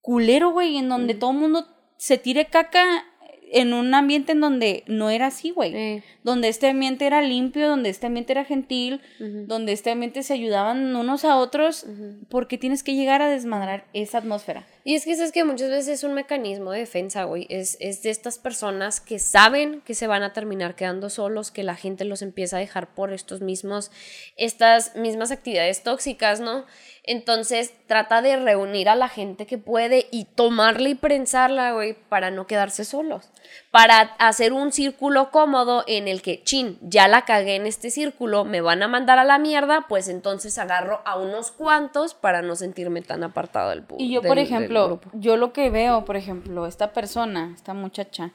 culero, 0.00 0.50
güey, 0.50 0.76
en 0.78 0.88
donde 0.88 1.14
todo 1.14 1.32
el 1.32 1.38
mundo 1.38 1.66
se 1.98 2.18
tire 2.18 2.44
caca 2.46 3.04
en 3.52 3.72
un 3.74 3.94
ambiente 3.94 4.32
en 4.32 4.40
donde 4.40 4.82
no 4.86 5.10
era 5.10 5.26
así, 5.26 5.50
güey. 5.50 5.74
Eh, 5.74 6.04
Donde 6.22 6.48
este 6.48 6.68
ambiente 6.68 7.06
era 7.06 7.22
limpio, 7.22 7.68
donde 7.68 7.90
este 7.90 8.06
ambiente 8.06 8.32
era 8.32 8.44
gentil, 8.44 9.00
donde 9.18 9.72
este 9.72 9.90
ambiente 9.90 10.22
se 10.22 10.32
ayudaban 10.32 10.94
unos 10.96 11.24
a 11.24 11.36
otros, 11.36 11.86
porque 12.28 12.58
tienes 12.58 12.82
que 12.82 12.94
llegar 12.94 13.22
a 13.22 13.30
desmadrar 13.30 13.84
esa 13.92 14.18
atmósfera. 14.18 14.66
Y 14.84 14.94
es 14.94 15.04
que 15.04 15.12
es 15.12 15.32
que 15.32 15.44
muchas 15.44 15.70
veces 15.70 15.88
es 15.88 16.04
un 16.04 16.14
mecanismo 16.14 16.72
de 16.72 16.80
defensa, 16.80 17.24
güey. 17.24 17.46
Es, 17.48 17.76
es 17.80 18.02
de 18.02 18.10
estas 18.10 18.38
personas 18.38 19.00
que 19.00 19.18
saben 19.18 19.80
que 19.82 19.94
se 19.94 20.06
van 20.06 20.22
a 20.22 20.32
terminar 20.32 20.74
quedando 20.74 21.10
solos, 21.10 21.50
que 21.50 21.62
la 21.62 21.76
gente 21.76 22.04
los 22.04 22.22
empieza 22.22 22.56
a 22.56 22.60
dejar 22.60 22.94
por 22.94 23.12
estos 23.12 23.40
mismos, 23.40 23.90
estas 24.36 24.94
mismas 24.96 25.30
actividades 25.30 25.82
tóxicas, 25.82 26.40
¿no? 26.40 26.66
Entonces 27.08 27.72
trata 27.86 28.20
de 28.20 28.36
reunir 28.36 28.88
a 28.88 28.96
la 28.96 29.08
gente 29.08 29.46
que 29.46 29.58
puede 29.58 30.08
y 30.10 30.24
tomarla 30.24 30.88
y 30.88 30.96
prensarla, 30.96 31.70
güey, 31.70 31.94
para 31.94 32.32
no 32.32 32.48
quedarse 32.48 32.84
solos. 32.84 33.30
Para 33.70 34.00
hacer 34.18 34.52
un 34.52 34.72
círculo 34.72 35.30
cómodo 35.30 35.84
en 35.86 36.08
el 36.08 36.20
que, 36.20 36.42
chin, 36.42 36.78
ya 36.82 37.06
la 37.06 37.24
cagué 37.24 37.54
en 37.54 37.66
este 37.66 37.90
círculo, 37.90 38.44
me 38.44 38.60
van 38.60 38.82
a 38.82 38.88
mandar 38.88 39.20
a 39.20 39.24
la 39.24 39.38
mierda, 39.38 39.86
pues 39.88 40.08
entonces 40.08 40.58
agarro 40.58 41.00
a 41.04 41.16
unos 41.16 41.52
cuantos 41.52 42.14
para 42.14 42.42
no 42.42 42.56
sentirme 42.56 43.02
tan 43.02 43.22
apartado 43.22 43.70
del 43.70 43.84
público. 43.84 44.02
Y 44.02 44.12
yo, 44.12 44.20
por 44.20 44.40
ejemplo, 44.40 45.00
yo 45.12 45.36
lo 45.36 45.52
que 45.52 45.70
veo, 45.70 46.04
por 46.04 46.16
ejemplo, 46.16 46.66
esta 46.66 46.92
persona, 46.92 47.52
esta 47.54 47.72
muchacha, 47.72 48.32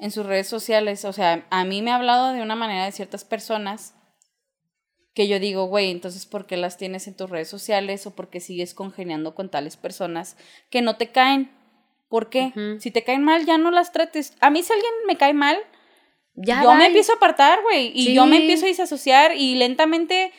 en 0.00 0.10
sus 0.10 0.26
redes 0.26 0.48
sociales, 0.48 1.04
o 1.04 1.12
sea, 1.12 1.46
a 1.50 1.64
mí 1.64 1.80
me 1.80 1.92
ha 1.92 1.96
hablado 1.96 2.32
de 2.32 2.42
una 2.42 2.56
manera 2.56 2.86
de 2.86 2.92
ciertas 2.92 3.24
personas 3.24 3.94
que 5.14 5.26
yo 5.28 5.38
digo, 5.40 5.64
güey, 5.64 5.90
entonces, 5.90 6.24
¿por 6.26 6.46
qué 6.46 6.56
las 6.56 6.76
tienes 6.78 7.06
en 7.08 7.16
tus 7.16 7.28
redes 7.30 7.48
sociales 7.48 8.06
o 8.06 8.14
por 8.14 8.30
qué 8.30 8.40
sigues 8.40 8.74
congeniando 8.74 9.34
con 9.34 9.48
tales 9.50 9.76
personas 9.76 10.36
que 10.70 10.82
no 10.82 10.96
te 10.96 11.08
caen? 11.10 11.50
¿Por 12.08 12.28
qué? 12.30 12.52
Si 12.80 12.90
te 12.90 13.02
caen 13.04 13.22
mal, 13.24 13.44
ya 13.46 13.58
no 13.58 13.70
las 13.70 13.92
trates. 13.92 14.36
A 14.40 14.50
mí 14.50 14.62
si 14.62 14.72
alguien 14.72 14.92
me 15.06 15.16
cae 15.16 15.32
mal, 15.34 15.58
ya 16.34 16.62
yo 16.62 16.70
me 16.74 16.86
empiezo 16.86 17.12
a 17.12 17.16
apartar, 17.16 17.60
güey, 17.62 17.92
y 17.94 18.14
yo 18.14 18.26
me 18.26 18.36
empiezo 18.42 18.64
a 18.66 18.68
disasociar 18.68 19.36
y 19.36 19.54
lentamente 19.56 20.32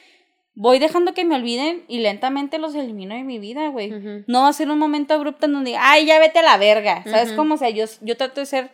voy 0.54 0.80
dejando 0.80 1.14
que 1.14 1.24
me 1.26 1.36
olviden 1.36 1.84
y 1.88 2.00
lentamente 2.00 2.58
los 2.58 2.76
elimino 2.76 3.16
de 3.16 3.24
mi 3.24 3.40
vida, 3.40 3.70
güey. 3.70 3.90
No 4.28 4.42
va 4.44 4.50
a 4.50 4.54
ser 4.54 4.70
un 4.70 4.80
momento 4.80 5.14
abrupto 5.14 5.46
en 5.46 5.54
donde, 5.54 5.76
ay, 5.78 6.06
ya 6.06 6.20
vete 6.20 6.40
a 6.40 6.44
la 6.44 6.58
verga, 6.58 7.04
¿sabes 7.06 7.30
cómo? 7.38 7.56
O 7.56 7.58
sea, 7.58 7.70
yo, 7.70 7.86
yo 8.02 8.16
trato 8.18 8.40
de 8.42 8.46
ser 8.46 8.72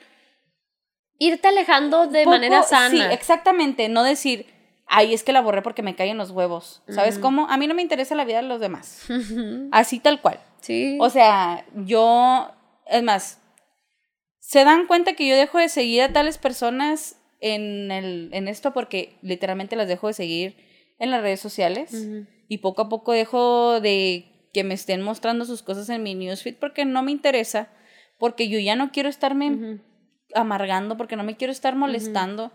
irte 1.19 1.47
alejando 1.47 2.07
de 2.07 2.19
poco- 2.23 2.35
manera 2.35 2.63
sana. 2.63 2.89
Sí, 3.09 3.13
exactamente, 3.13 3.89
no 3.89 4.03
decir, 4.03 4.45
ay, 4.87 5.13
es 5.13 5.23
que 5.23 5.33
la 5.33 5.41
borré 5.41 5.61
porque 5.61 5.83
me 5.83 5.95
caen 5.95 6.17
los 6.17 6.31
huevos, 6.31 6.81
¿sabes 6.87 7.19
cómo? 7.19 7.47
A 7.49 7.57
mí 7.57 7.67
no 7.67 7.73
me 7.73 7.81
interesa 7.81 8.15
la 8.15 8.25
vida 8.25 8.41
de 8.41 8.47
los 8.47 8.59
demás, 8.59 9.05
así 9.71 9.99
tal 9.99 10.21
cual. 10.21 10.39
Sí. 10.61 10.97
O 10.99 11.09
sea, 11.09 11.65
yo, 11.75 12.51
es 12.87 13.03
más, 13.03 13.39
se 14.39 14.63
dan 14.63 14.87
cuenta 14.87 15.13
que 15.13 15.27
yo 15.27 15.35
dejo 15.35 15.57
de 15.57 15.69
seguir 15.69 16.01
a 16.03 16.13
tales 16.13 16.37
personas 16.37 17.17
en, 17.41 17.91
el, 17.91 18.29
en 18.33 18.47
esto 18.47 18.73
porque 18.73 19.17
literalmente 19.21 19.75
las 19.75 19.87
dejo 19.87 20.07
de 20.07 20.13
seguir 20.13 20.55
en 20.99 21.11
las 21.11 21.21
redes 21.21 21.39
sociales 21.39 22.07
y 22.47 22.57
poco 22.59 22.83
a 22.83 22.89
poco 22.89 23.11
dejo 23.11 23.79
de 23.81 24.49
que 24.53 24.63
me 24.63 24.73
estén 24.73 25.01
mostrando 25.01 25.45
sus 25.45 25.61
cosas 25.61 25.89
en 25.89 26.01
mi 26.01 26.15
newsfeed 26.15 26.55
porque 26.55 26.85
no 26.85 27.03
me 27.03 27.11
interesa, 27.11 27.69
porque 28.17 28.47
yo 28.47 28.59
ya 28.59 28.75
no 28.75 28.91
quiero 28.91 29.09
estarme. 29.09 29.81
Amargando, 30.37 30.97
porque 30.97 31.15
no 31.15 31.23
me 31.23 31.35
quiero 31.35 31.51
estar 31.51 31.75
molestando, 31.75 32.51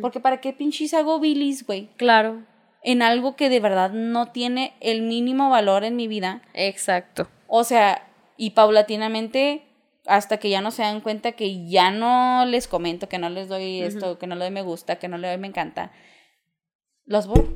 porque 0.00 0.20
para 0.20 0.40
qué 0.40 0.52
pinches 0.52 0.94
hago 0.94 1.20
bilis, 1.20 1.66
güey, 1.66 1.88
Claro. 1.96 2.42
en 2.82 3.02
algo 3.02 3.36
que 3.36 3.48
de 3.48 3.60
verdad 3.60 3.90
no 3.92 4.26
tiene 4.32 4.74
el 4.80 5.02
mínimo 5.02 5.50
valor 5.50 5.84
en 5.84 5.96
mi 5.96 6.08
vida. 6.08 6.42
Exacto. 6.54 7.28
O 7.48 7.64
sea, 7.64 8.08
y 8.36 8.50
paulatinamente, 8.50 9.62
hasta 10.06 10.36
que 10.38 10.50
ya 10.50 10.60
no 10.60 10.70
se 10.70 10.82
dan 10.82 11.00
cuenta 11.00 11.32
que 11.32 11.66
ya 11.68 11.90
no 11.90 12.44
les 12.46 12.68
comento, 12.68 13.08
que 13.08 13.18
no 13.18 13.28
les 13.28 13.48
doy 13.48 13.82
esto, 13.82 14.18
que 14.18 14.26
no 14.26 14.34
le 14.36 14.44
doy 14.44 14.52
me 14.52 14.62
gusta, 14.62 14.96
que 14.96 15.08
no 15.08 15.18
le 15.18 15.28
doy 15.28 15.38
me 15.38 15.48
encanta, 15.48 15.92
los 17.04 17.26
borro. 17.26 17.48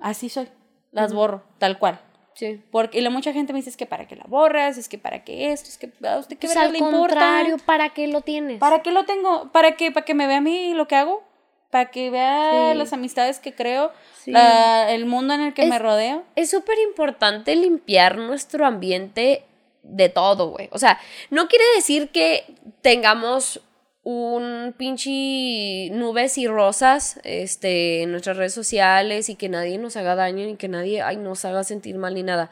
Así 0.00 0.28
soy. 0.28 0.48
Las 0.92 1.12
borro, 1.12 1.44
tal 1.58 1.78
cual. 1.78 2.00
Sí. 2.34 2.62
Porque 2.70 2.98
y 2.98 3.00
la 3.02 3.10
mucha 3.10 3.32
gente 3.32 3.52
me 3.52 3.58
dice, 3.58 3.70
es 3.70 3.76
que 3.76 3.86
para 3.86 4.06
qué 4.08 4.16
la 4.16 4.24
borras, 4.26 4.78
es 4.78 4.88
que 4.88 4.96
para 4.98 5.24
qué 5.24 5.52
esto, 5.52 5.68
es 5.68 5.76
que 5.78 5.90
a 6.06 6.16
usted 6.18 6.38
qué 6.38 6.46
Pues 6.46 6.56
al 6.56 6.72
le 6.72 6.78
importa. 6.78 6.98
contrario, 7.16 7.56
¿para 7.66 7.90
qué 7.90 8.06
lo 8.08 8.20
tienes? 8.22 8.58
¿Para 8.58 8.82
qué 8.82 8.92
lo 8.92 9.04
tengo? 9.04 9.50
¿Para 9.52 9.72
qué? 9.76 9.90
¿Para 9.92 10.04
que 10.06 10.14
me 10.14 10.26
vea 10.26 10.38
a 10.38 10.40
mí 10.40 10.72
lo 10.74 10.86
que 10.88 10.96
hago? 10.96 11.22
¿Para 11.70 11.90
que 11.90 12.10
vea 12.10 12.70
Sí. 12.72 12.78
las 12.78 12.92
amistades 12.92 13.38
que 13.40 13.54
creo? 13.54 13.92
Sí. 14.24 14.32
la- 14.32 14.92
el 14.92 15.06
mundo 15.06 15.32
en 15.32 15.40
el 15.40 15.54
que 15.54 15.62
Es- 15.62 15.68
me 15.68 15.78
rodeo. 15.78 16.22
es 16.36 16.50
súper 16.50 16.78
importante 16.80 17.56
limpiar 17.56 18.18
nuestro 18.18 18.66
ambiente 18.66 19.44
de 19.82 20.08
todo, 20.10 20.50
güey. 20.50 20.68
O 20.72 20.78
sea, 20.78 21.00
no 21.30 21.48
quiere 21.48 21.64
decir 21.74 22.10
que 22.10 22.44
tengamos 22.82 23.60
un 24.02 24.74
pinche 24.78 25.90
nubes 25.90 26.38
y 26.38 26.46
rosas 26.46 27.20
este, 27.22 28.02
en 28.02 28.12
nuestras 28.12 28.36
redes 28.38 28.54
sociales 28.54 29.28
y 29.28 29.34
que 29.34 29.50
nadie 29.50 29.76
nos 29.76 29.96
haga 29.96 30.14
daño 30.14 30.46
ni 30.46 30.56
que 30.56 30.68
nadie 30.68 31.02
ay, 31.02 31.18
nos 31.18 31.44
haga 31.44 31.64
sentir 31.64 31.96
mal 31.96 32.14
ni 32.14 32.22
nada. 32.22 32.50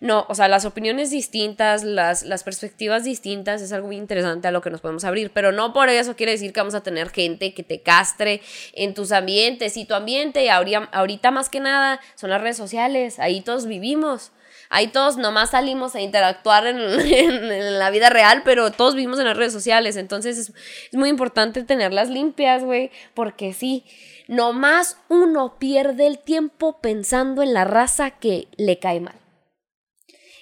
No, 0.00 0.24
o 0.28 0.34
sea, 0.34 0.48
las 0.48 0.64
opiniones 0.64 1.10
distintas, 1.10 1.84
las, 1.84 2.22
las 2.22 2.42
perspectivas 2.42 3.04
distintas 3.04 3.60
es 3.60 3.70
algo 3.72 3.88
muy 3.88 3.96
interesante 3.96 4.48
a 4.48 4.50
lo 4.50 4.62
que 4.62 4.70
nos 4.70 4.80
podemos 4.80 5.04
abrir, 5.04 5.30
pero 5.30 5.52
no 5.52 5.74
por 5.74 5.90
eso 5.90 6.16
quiere 6.16 6.32
decir 6.32 6.54
que 6.54 6.60
vamos 6.60 6.74
a 6.74 6.82
tener 6.82 7.10
gente 7.10 7.52
que 7.52 7.62
te 7.62 7.82
castre 7.82 8.40
en 8.72 8.94
tus 8.94 9.12
ambientes 9.12 9.76
y 9.76 9.84
tu 9.84 9.92
ambiente, 9.94 10.50
ahorita, 10.50 10.88
ahorita 10.92 11.30
más 11.30 11.50
que 11.50 11.60
nada, 11.60 12.00
son 12.14 12.30
las 12.30 12.40
redes 12.40 12.56
sociales, 12.56 13.18
ahí 13.18 13.42
todos 13.42 13.66
vivimos. 13.66 14.32
Ahí 14.72 14.86
todos 14.86 15.16
nomás 15.16 15.50
salimos 15.50 15.94
a 15.96 16.00
interactuar 16.00 16.66
en, 16.66 16.78
en- 17.00 17.52
en 17.52 17.78
la 17.78 17.90
vida 17.90 18.08
real, 18.08 18.42
pero 18.44 18.70
todos 18.70 18.94
vivimos 18.94 19.18
en 19.18 19.26
las 19.26 19.36
redes 19.36 19.52
sociales. 19.52 19.96
Entonces 19.96 20.38
es, 20.38 20.48
es 20.90 20.94
muy 20.94 21.08
importante 21.08 21.64
tenerlas 21.64 22.08
limpias, 22.08 22.64
güey. 22.64 22.90
Porque 23.14 23.52
sí, 23.52 23.84
nomás 24.28 24.96
uno 25.08 25.58
pierde 25.58 26.06
el 26.06 26.18
tiempo 26.20 26.80
pensando 26.80 27.42
en 27.42 27.52
la 27.52 27.64
raza 27.64 28.12
que 28.12 28.46
le 28.56 28.78
cae 28.78 29.00
mal. 29.00 29.16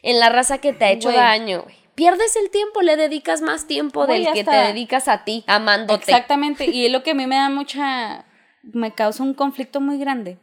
En 0.03 0.21
la 0.21 0.29
raza 0.29 0.59
que 0.59 0.73
te 0.73 0.85
ha 0.85 0.91
hecho 0.93 1.11
daño, 1.17 1.63
güey. 1.63 1.77
Pierdes 1.95 2.37
el 2.37 2.51
tiempo, 2.51 2.81
le 2.83 2.97
dedicas 2.97 3.41
más 3.41 3.67
tiempo 3.67 4.07
del 4.07 4.23
que 4.33 4.45
te 4.45 4.51
dedicas 4.69 5.09
a 5.09 5.25
ti, 5.25 5.43
amándote. 5.49 5.95
Exactamente. 6.13 6.67
Y 6.71 6.87
es 6.87 6.93
lo 6.93 7.03
que 7.03 7.11
a 7.11 7.15
mí 7.15 7.27
me 7.27 7.35
da 7.37 7.49
mucha. 7.51 8.25
Me 8.63 8.93
causa 8.95 9.23
un 9.25 9.35
conflicto 9.35 9.81
muy 9.81 9.99
grande. 9.99 10.39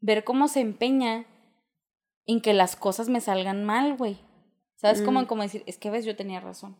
Ver 0.00 0.22
cómo 0.22 0.46
se 0.46 0.60
empeña 0.60 1.24
en 2.28 2.40
que 2.40 2.52
las 2.52 2.76
cosas 2.76 3.08
me 3.08 3.20
salgan 3.20 3.64
mal, 3.64 3.96
güey. 3.96 4.18
¿Sabes? 4.76 5.00
Mm. 5.00 5.24
como 5.24 5.42
decir, 5.42 5.64
es 5.66 5.76
que 5.78 5.90
ves, 5.90 6.04
yo 6.04 6.14
tenía 6.14 6.38
razón. 6.38 6.76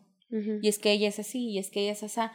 Y 0.61 0.67
es 0.67 0.77
que 0.77 0.91
ella 0.91 1.07
es 1.07 1.17
así, 1.17 1.49
y 1.49 1.57
es 1.57 1.71
que 1.71 1.81
ella 1.81 1.91
es 1.91 2.03
esa. 2.03 2.31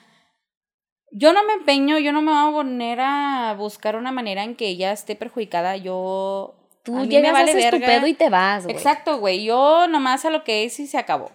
Yo 1.12 1.32
no 1.32 1.44
me 1.44 1.52
empeño, 1.52 1.96
yo 2.00 2.12
no 2.12 2.22
me 2.22 2.32
voy 2.32 2.50
a 2.50 2.52
poner 2.52 2.98
a 3.00 3.54
buscar 3.56 3.94
una 3.94 4.10
manera 4.10 4.42
en 4.42 4.56
que 4.56 4.66
ella 4.66 4.90
esté 4.92 5.14
perjudicada. 5.14 5.76
Yo. 5.76 6.56
Tú 6.82 6.98
a 6.98 7.04
llegas, 7.04 7.32
vale 7.32 7.52
haces 7.52 7.70
tu 7.70 7.78
pedo 7.78 8.06
y 8.08 8.14
te 8.14 8.28
vas, 8.30 8.64
güey. 8.64 8.76
Exacto, 8.76 9.18
güey. 9.18 9.44
Yo 9.44 9.86
nomás 9.86 10.24
a 10.24 10.30
lo 10.30 10.42
que 10.42 10.64
es 10.64 10.78
y 10.80 10.88
se 10.88 10.98
acabó. 10.98 11.30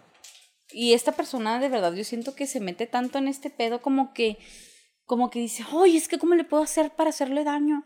Y 0.71 0.93
esta 0.93 1.13
persona 1.13 1.59
de 1.59 1.69
verdad 1.69 1.93
yo 1.93 2.03
siento 2.03 2.35
que 2.35 2.45
se 2.45 2.59
mete 2.59 2.87
tanto 2.87 3.17
en 3.17 3.27
este 3.27 3.49
pedo 3.49 3.81
como 3.81 4.13
que 4.13 4.37
como 5.05 5.31
que 5.31 5.39
dice, 5.39 5.63
"Oye, 5.73 5.97
es 5.97 6.07
que 6.07 6.19
cómo 6.19 6.35
le 6.35 6.43
puedo 6.43 6.61
hacer 6.61 6.91
para 6.91 7.09
hacerle 7.09 7.43
daño?" 7.43 7.83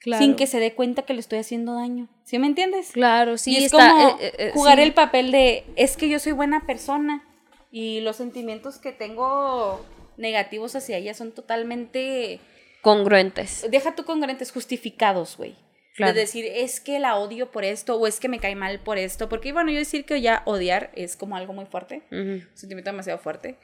Claro. 0.00 0.22
Sin 0.22 0.36
que 0.36 0.46
se 0.46 0.60
dé 0.60 0.74
cuenta 0.74 1.02
que 1.02 1.14
le 1.14 1.20
estoy 1.20 1.38
haciendo 1.38 1.74
daño. 1.74 2.08
¿Sí 2.24 2.38
me 2.38 2.46
entiendes? 2.46 2.92
Claro, 2.92 3.38
sí, 3.38 3.52
y 3.52 3.56
es 3.56 3.64
está, 3.64 3.90
como 3.90 4.08
eh, 4.08 4.16
eh, 4.20 4.32
eh, 4.38 4.50
jugar 4.52 4.76
sí. 4.76 4.84
el 4.84 4.94
papel 4.94 5.32
de 5.32 5.64
es 5.76 5.96
que 5.96 6.08
yo 6.08 6.18
soy 6.18 6.32
buena 6.32 6.66
persona 6.66 7.24
y 7.70 8.00
los 8.00 8.16
sentimientos 8.16 8.78
que 8.78 8.92
tengo 8.92 9.84
negativos 10.16 10.76
hacia 10.76 10.98
ella 10.98 11.14
son 11.14 11.32
totalmente 11.32 12.40
congruentes. 12.82 13.66
deja 13.70 13.94
tú 13.94 14.04
congruentes 14.04 14.52
justificados, 14.52 15.36
güey. 15.36 15.56
Claro. 15.96 16.12
De 16.12 16.20
decir, 16.20 16.44
es 16.44 16.80
que 16.80 16.98
la 16.98 17.16
odio 17.16 17.50
por 17.50 17.64
esto 17.64 17.96
o 17.96 18.06
es 18.06 18.20
que 18.20 18.28
me 18.28 18.38
cae 18.38 18.54
mal 18.54 18.80
por 18.80 18.98
esto. 18.98 19.30
Porque, 19.30 19.52
bueno, 19.54 19.70
yo 19.70 19.78
decir 19.78 20.04
que 20.04 20.20
ya 20.20 20.42
odiar 20.44 20.90
es 20.94 21.16
como 21.16 21.36
algo 21.36 21.54
muy 21.54 21.64
fuerte, 21.64 22.02
un 22.10 22.46
sentimiento 22.54 22.90
demasiado 22.90 23.18
fuerte. 23.18 23.56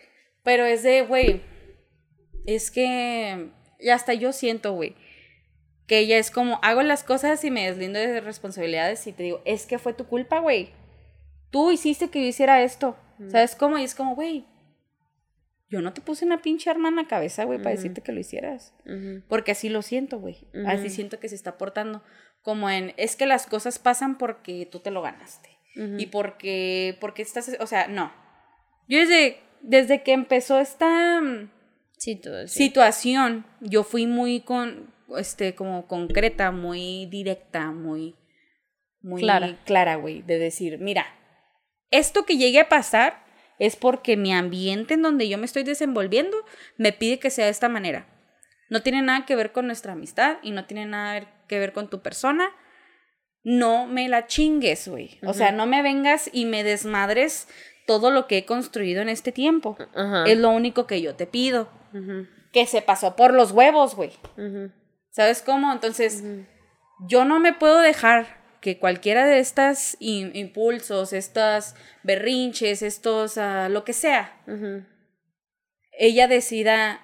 Pero 0.43 0.65
es 0.65 0.83
de, 0.83 1.03
güey, 1.03 1.43
es 2.47 2.71
que. 2.71 3.51
Hasta 3.93 4.15
yo 4.15 4.33
siento, 4.33 4.73
güey, 4.73 4.95
que 5.87 5.99
ella 5.99 6.19
es 6.19 6.31
como, 6.31 6.59
hago 6.63 6.83
las 6.83 7.03
cosas 7.05 7.45
y 7.45 7.51
me 7.51 7.67
deslindo 7.67 7.99
de 7.99 8.21
responsabilidades 8.21 9.07
y 9.07 9.13
te 9.13 9.23
digo, 9.23 9.43
es 9.45 9.67
que 9.67 9.79
fue 9.79 9.93
tu 9.93 10.07
culpa, 10.07 10.39
güey. 10.39 10.71
Tú 11.51 11.71
hiciste 11.71 12.09
que 12.09 12.21
yo 12.21 12.27
hiciera 12.27 12.63
esto. 12.63 12.97
¿Sabes 13.29 13.55
cómo? 13.55 13.79
Y 13.79 13.85
es 13.85 13.95
como, 13.95 14.15
güey, 14.15 14.47
yo 15.73 15.81
no 15.81 15.95
te 15.95 16.03
puse 16.03 16.27
una 16.27 16.43
pinche 16.43 16.69
arma 16.69 16.91
en 16.91 16.97
la 16.97 17.07
cabeza, 17.07 17.45
güey, 17.45 17.59
para 17.59 17.71
decirte 17.71 18.03
que 18.03 18.13
lo 18.13 18.21
hicieras. 18.21 18.75
Porque 19.27 19.53
así 19.53 19.71
lo 19.71 19.81
siento, 19.81 20.21
güey. 20.21 20.47
Así 20.67 20.91
siento 20.91 21.19
que 21.19 21.31
se 21.31 21.35
está 21.35 21.57
portando. 21.57 22.03
Como 22.43 22.69
en, 22.69 22.93
es 22.99 23.17
que 23.17 23.25
las 23.25 23.47
cosas 23.47 23.79
pasan 23.79 24.19
porque 24.19 24.69
tú 24.71 24.81
te 24.81 24.91
lo 24.91 25.01
ganaste. 25.01 25.49
Y 25.75 26.07
porque, 26.07 26.99
porque 27.01 27.23
estás, 27.23 27.57
o 27.59 27.67
sea, 27.67 27.89
no. 27.89 28.13
Yo 28.87 28.99
desde, 28.99 29.41
desde 29.63 30.03
que 30.03 30.13
empezó 30.13 30.61
esta 30.61 31.23
mm, 31.23 31.51
situación, 31.97 33.47
yo 33.61 33.83
fui 33.83 34.07
muy 34.07 34.41
con, 34.41 34.93
este, 35.19 35.55
como 35.55 35.87
concreta, 35.87 36.51
muy 36.51 37.07
directa, 37.07 37.71
muy, 37.71 38.17
muy 39.01 39.23
Clara. 39.23 39.59
clara, 39.65 39.97
güey. 39.97 40.23
De 40.23 40.39
decir, 40.39 40.79
mira, 40.79 41.07
esto 41.91 42.25
que 42.25 42.37
llegue 42.37 42.61
a 42.61 42.69
pasar 42.69 43.23
es 43.59 43.77
porque 43.77 44.17
mi 44.17 44.33
ambiente 44.33 44.95
en 44.95 45.03
donde 45.03 45.29
yo 45.29 45.39
me 45.39 45.45
estoy 45.45 45.63
desenvolviendo 45.63 46.37
me 46.77 46.93
pide 46.93 47.19
que 47.19 47.31
sea 47.31 47.45
de 47.45 47.51
esta 47.51 47.69
manera. 47.69 48.09
No 48.71 48.83
tiene 48.83 49.03
nada 49.03 49.27
que 49.27 49.37
ver 49.37 49.53
con 49.53 49.67
nuestra 49.67 49.93
amistad 49.93 50.39
y 50.43 50.51
no 50.51 50.65
tiene 50.65 50.87
nada 50.87 51.45
que 51.47 51.59
ver 51.59 51.73
con 51.73 51.91
tu 51.91 52.01
persona. 52.01 52.51
No 53.45 53.87
me 53.87 54.09
la 54.09 54.27
chingues, 54.27 54.89
güey. 54.89 55.19
O 55.25 55.35
sea, 55.35 55.53
no 55.53 55.67
me 55.67 55.83
vengas 55.83 56.31
y 56.33 56.47
me 56.47 56.65
desmadres 56.65 57.49
todo 57.87 58.11
lo 58.11 58.27
que 58.27 58.39
he 58.39 58.45
construido 58.47 59.03
en 59.03 59.09
este 59.09 59.33
tiempo. 59.33 59.77
Es 60.27 60.39
lo 60.39 60.51
único 60.51 60.87
que 60.87 61.03
yo 61.03 61.15
te 61.15 61.27
pido. 61.27 61.69
Que 62.53 62.67
se 62.67 62.83
pasó 62.83 63.15
por 63.17 63.35
los 63.35 63.53
huevos, 63.53 63.95
güey. 63.95 64.13
¿Sabes 65.13 65.43
cómo? 65.43 65.73
Entonces, 65.73 66.23
yo 67.09 67.25
no 67.25 67.39
me 67.39 67.53
puedo 67.53 67.79
dejar 67.81 68.43
que 68.61 68.79
cualquiera 68.79 69.27
de 69.27 69.39
estas 69.39 69.97
im- 70.01 70.31
impulsos, 70.35 71.13
estas 71.13 71.75
berrinches, 72.03 72.83
estos, 72.83 73.37
ah, 73.39 73.69
lo 73.69 73.85
que 73.85 73.93
sea, 73.93 74.41
ella 75.93 76.29
decida 76.29 77.01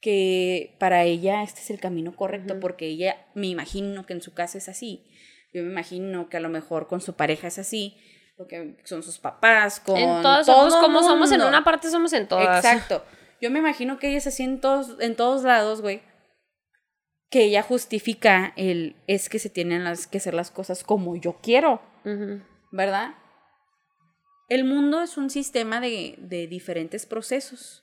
que 0.00 0.76
para 0.78 1.04
ella 1.04 1.42
este 1.42 1.60
es 1.60 1.70
el 1.70 1.80
camino 1.80 2.14
correcto, 2.14 2.60
porque 2.60 2.86
ella, 2.86 3.16
me 3.34 3.46
imagino 3.48 4.04
que 4.06 4.12
en 4.12 4.20
su 4.22 4.34
casa 4.34 4.58
es 4.58 4.68
así. 4.68 5.06
Yo 5.52 5.62
me 5.62 5.70
imagino 5.70 6.28
que 6.28 6.36
a 6.36 6.40
lo 6.40 6.48
mejor 6.50 6.86
con 6.86 7.00
su 7.00 7.14
pareja 7.16 7.46
es 7.48 7.58
así, 7.58 7.96
porque 8.36 8.76
son 8.84 9.02
sus 9.02 9.18
papás, 9.18 9.80
con 9.80 9.96
En 9.96 10.22
todas, 10.22 10.44
todo 10.46 10.68
pues, 10.68 10.74
como 10.76 11.02
somos 11.02 11.32
en 11.32 11.40
una 11.40 11.64
parte, 11.64 11.90
somos 11.90 12.12
en 12.12 12.28
todas. 12.28 12.62
Exacto. 12.64 13.04
Yo 13.40 13.50
me 13.50 13.60
imagino 13.60 13.98
que 13.98 14.08
ella 14.08 14.18
es 14.18 14.26
así 14.26 14.42
en 14.42 14.60
todos, 14.60 15.00
en 15.00 15.16
todos 15.16 15.42
lados, 15.44 15.80
güey. 15.80 16.02
Que 17.34 17.42
ella 17.46 17.62
justifica 17.62 18.52
el 18.54 18.94
es 19.08 19.28
que 19.28 19.40
se 19.40 19.50
tienen 19.50 19.82
las, 19.82 20.06
que 20.06 20.18
hacer 20.18 20.34
las 20.34 20.52
cosas 20.52 20.84
como 20.84 21.16
yo 21.16 21.40
quiero. 21.42 21.82
¿verdad? 22.70 23.14
El 24.48 24.62
mundo 24.62 25.02
es 25.02 25.16
un 25.16 25.30
sistema 25.30 25.80
de, 25.80 26.14
de 26.18 26.46
diferentes 26.46 27.06
procesos. 27.06 27.82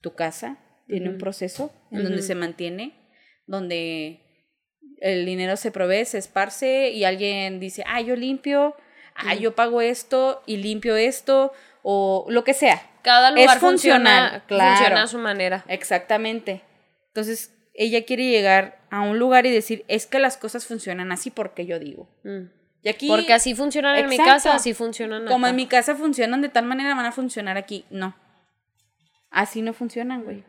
Tu 0.00 0.14
casa 0.14 0.58
tiene 0.86 1.08
un 1.08 1.18
proceso 1.18 1.72
en 1.90 2.04
donde 2.04 2.22
se 2.22 2.36
mantiene, 2.36 2.94
donde 3.48 4.20
el 5.00 5.26
dinero 5.26 5.56
se 5.56 5.72
provee, 5.72 6.04
se 6.04 6.18
esparce 6.18 6.90
y 6.90 7.02
alguien 7.02 7.58
dice, 7.58 7.82
ah, 7.88 8.00
yo 8.00 8.14
limpio, 8.14 8.76
ah, 9.16 9.34
yo 9.34 9.56
pago 9.56 9.80
esto 9.80 10.44
y 10.46 10.58
limpio 10.58 10.94
esto, 10.94 11.52
o 11.82 12.24
lo 12.28 12.44
que 12.44 12.54
sea. 12.54 12.80
Cada 13.02 13.30
Es 13.30 13.34
lugar 13.34 13.58
funcional, 13.58 14.30
funciona, 14.30 14.46
claro. 14.46 14.76
funciona 14.76 15.02
a 15.02 15.06
su 15.08 15.18
manera. 15.18 15.64
Exactamente. 15.66 16.62
Entonces, 17.08 17.52
ella 17.74 18.04
quiere 18.04 18.28
llegar 18.28 18.80
a 18.90 19.00
un 19.02 19.18
lugar 19.18 19.46
y 19.46 19.50
decir, 19.50 19.84
es 19.88 20.06
que 20.06 20.18
las 20.18 20.36
cosas 20.36 20.66
funcionan 20.66 21.12
así 21.12 21.30
porque 21.30 21.66
yo 21.66 21.78
digo. 21.78 22.08
Mm. 22.24 22.50
Y 22.82 22.88
aquí, 22.88 23.08
Porque 23.08 23.32
así 23.34 23.54
funcionan 23.54 23.96
en 23.96 24.08
mi 24.08 24.16
casa, 24.16 24.54
así 24.54 24.72
funcionan 24.72 25.26
como 25.26 25.44
acá. 25.44 25.50
en 25.50 25.56
mi 25.56 25.66
casa 25.66 25.94
funcionan 25.96 26.40
de 26.40 26.48
tal 26.48 26.64
manera, 26.64 26.94
van 26.94 27.04
a 27.04 27.12
funcionar 27.12 27.58
aquí. 27.58 27.84
No. 27.90 28.16
Así 29.30 29.62
no 29.62 29.72
funcionan, 29.74 30.24
güey. 30.24 30.44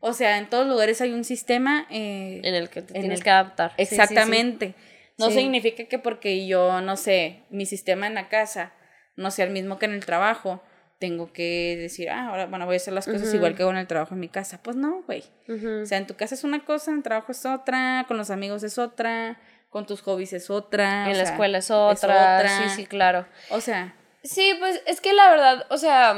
O 0.00 0.12
sea, 0.12 0.38
en 0.38 0.50
todos 0.50 0.66
lugares 0.66 1.00
hay 1.00 1.12
un 1.12 1.24
sistema. 1.24 1.86
eh, 1.90 2.40
En 2.44 2.54
el 2.54 2.68
que 2.68 2.82
te 2.82 2.94
en 2.94 3.00
tienes 3.02 3.20
el- 3.20 3.24
que 3.24 3.30
adaptar. 3.30 3.70
Sí, 3.70 3.84
sí, 3.84 3.86
sí. 3.86 3.94
Exactamente. 3.94 4.74
No 5.18 5.30
significa 5.30 5.84
que 5.84 5.98
porque 5.98 6.46
yo, 6.46 6.80
no 6.80 6.96
sé, 6.96 7.44
mi 7.50 7.64
sistema 7.66 8.06
en 8.06 8.14
la 8.14 8.28
casa 8.28 8.72
no 9.16 9.30
sea 9.30 9.44
el 9.46 9.52
mismo 9.52 9.78
que 9.78 9.86
en 9.86 9.92
el 9.92 10.04
trabajo, 10.04 10.62
tengo 11.02 11.32
que 11.32 11.76
decir, 11.76 12.10
ah, 12.10 12.28
ahora, 12.28 12.46
bueno, 12.46 12.64
voy 12.64 12.74
a 12.74 12.76
hacer 12.76 12.94
las 12.94 13.06
cosas 13.06 13.34
igual 13.34 13.56
que 13.56 13.62
hago 13.62 13.72
en 13.72 13.78
el 13.78 13.88
trabajo 13.88 14.14
en 14.14 14.20
mi 14.20 14.28
casa. 14.28 14.62
Pues 14.62 14.76
no, 14.76 15.02
güey. 15.02 15.24
O 15.48 15.84
sea, 15.84 15.98
en 15.98 16.06
tu 16.06 16.14
casa 16.14 16.36
es 16.36 16.44
una 16.44 16.64
cosa, 16.64 16.92
en 16.92 16.98
el 16.98 17.02
trabajo 17.02 17.32
es 17.32 17.44
otra, 17.44 18.04
con 18.06 18.16
los 18.18 18.30
amigos 18.30 18.62
es 18.62 18.78
otra, 18.78 19.40
con 19.68 19.84
tus 19.84 20.00
hobbies 20.02 20.32
es 20.32 20.48
otra. 20.48 21.10
En 21.10 21.18
la 21.18 21.24
sea, 21.24 21.32
escuela 21.32 21.58
es 21.58 21.72
otra. 21.72 22.36
otra. 22.38 22.68
Sí, 22.68 22.76
sí, 22.76 22.86
claro. 22.86 23.26
O 23.50 23.60
sea, 23.60 23.96
Sí, 24.22 24.54
pues 24.60 24.80
es 24.86 25.00
que 25.00 25.12
la 25.12 25.28
verdad, 25.30 25.66
o 25.70 25.76
sea, 25.78 26.14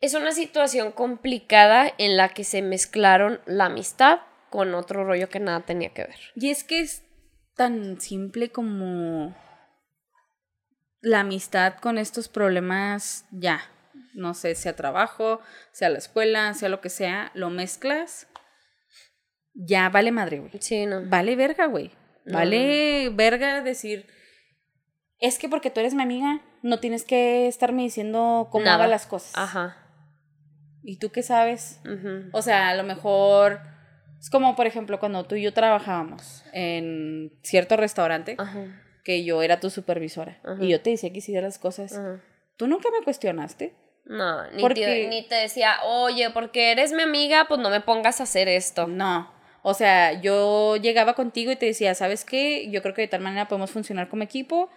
es 0.00 0.14
una 0.14 0.32
situación 0.32 0.90
complicada 0.90 1.92
en 1.98 2.16
la 2.16 2.30
que 2.30 2.42
se 2.42 2.60
mezclaron 2.62 3.40
la 3.46 3.66
amistad 3.66 4.18
con 4.50 4.74
otro 4.74 5.04
rollo 5.04 5.28
que 5.28 5.38
nada 5.38 5.60
tenía 5.60 5.90
que 5.90 6.02
ver. 6.02 6.16
y 6.34 6.50
es 6.50 6.64
que 6.64 6.80
es 6.80 7.04
tan 7.54 8.00
simple 8.00 8.50
como 8.50 9.36
la 11.00 11.20
amistad 11.20 11.74
con 11.76 11.98
estos 11.98 12.28
problemas 12.28 13.26
ya. 13.30 13.60
No 14.14 14.34
sé, 14.34 14.54
sea 14.54 14.74
trabajo, 14.74 15.40
sea 15.72 15.90
la 15.90 15.98
escuela, 15.98 16.54
sea 16.54 16.68
lo 16.68 16.80
que 16.80 16.88
sea, 16.88 17.30
lo 17.34 17.50
mezclas, 17.50 18.26
ya 19.54 19.88
vale 19.88 20.12
madre, 20.12 20.38
güey. 20.38 20.52
Sí, 20.60 20.86
no. 20.86 21.02
Vale 21.06 21.34
verga, 21.36 21.66
güey. 21.66 21.90
No, 22.24 22.38
Vale 22.38 23.10
verga 23.10 23.62
decir, 23.62 24.06
es 25.18 25.38
que 25.38 25.48
porque 25.48 25.70
tú 25.70 25.80
eres 25.80 25.94
mi 25.94 26.02
amiga, 26.02 26.42
no 26.62 26.78
tienes 26.78 27.04
que 27.04 27.48
estarme 27.48 27.82
diciendo 27.82 28.48
cómo 28.52 28.68
haga 28.68 28.86
las 28.86 29.06
cosas. 29.06 29.32
Ajá. 29.34 29.76
¿Y 30.82 30.98
tú 30.98 31.10
qué 31.10 31.22
sabes? 31.22 31.80
O 32.32 32.42
sea, 32.42 32.68
a 32.68 32.74
lo 32.74 32.84
mejor 32.84 33.60
es 34.20 34.30
como, 34.30 34.54
por 34.56 34.66
ejemplo, 34.66 35.00
cuando 35.00 35.24
tú 35.24 35.34
y 35.34 35.42
yo 35.42 35.52
trabajábamos 35.52 36.44
en 36.52 37.32
cierto 37.42 37.76
restaurante, 37.76 38.36
Ajá. 38.38 38.64
Que 39.08 39.24
yo 39.24 39.40
era 39.42 39.58
tu 39.58 39.70
supervisora 39.70 40.38
Ajá. 40.44 40.62
y 40.62 40.68
yo 40.68 40.82
te 40.82 40.90
decía 40.90 41.10
que 41.10 41.18
hicieras 41.20 41.44
las 41.44 41.58
cosas. 41.58 41.94
Ajá. 41.96 42.20
¿Tú 42.58 42.66
nunca 42.66 42.90
me 42.90 43.02
cuestionaste? 43.02 43.72
No, 44.04 44.50
ni, 44.50 44.60
Porque- 44.60 44.84
te, 44.84 45.08
ni 45.08 45.26
te 45.26 45.34
decía, 45.36 45.76
oye, 45.86 46.28
porque 46.28 46.72
eres 46.72 46.92
mi 46.92 47.02
amiga, 47.04 47.46
pues 47.48 47.58
no 47.58 47.70
me 47.70 47.80
pongas 47.80 48.20
a 48.20 48.24
hacer 48.24 48.48
esto. 48.48 48.86
No. 48.86 49.32
O 49.62 49.72
sea, 49.72 50.20
yo 50.20 50.76
llegaba 50.76 51.14
contigo 51.14 51.50
y 51.50 51.56
te 51.56 51.64
decía, 51.64 51.94
¿sabes 51.94 52.26
qué? 52.26 52.68
Yo 52.70 52.82
creo 52.82 52.92
que 52.92 53.00
de 53.00 53.08
tal 53.08 53.22
manera 53.22 53.48
podemos 53.48 53.70
funcionar 53.70 54.10
como 54.10 54.22
equipo. 54.24 54.68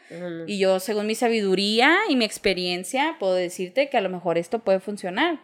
Y 0.48 0.58
yo, 0.60 0.80
según 0.80 1.08
mi 1.08 1.16
sabiduría 1.16 1.98
y 2.08 2.16
mi 2.16 2.24
experiencia, 2.24 3.18
puedo 3.20 3.34
decirte 3.34 3.90
que 3.90 3.98
a 3.98 4.02
lo 4.02 4.10
mejor 4.10 4.38
esto 4.38 4.60
puede 4.60 4.80
funcionar. 4.80 5.40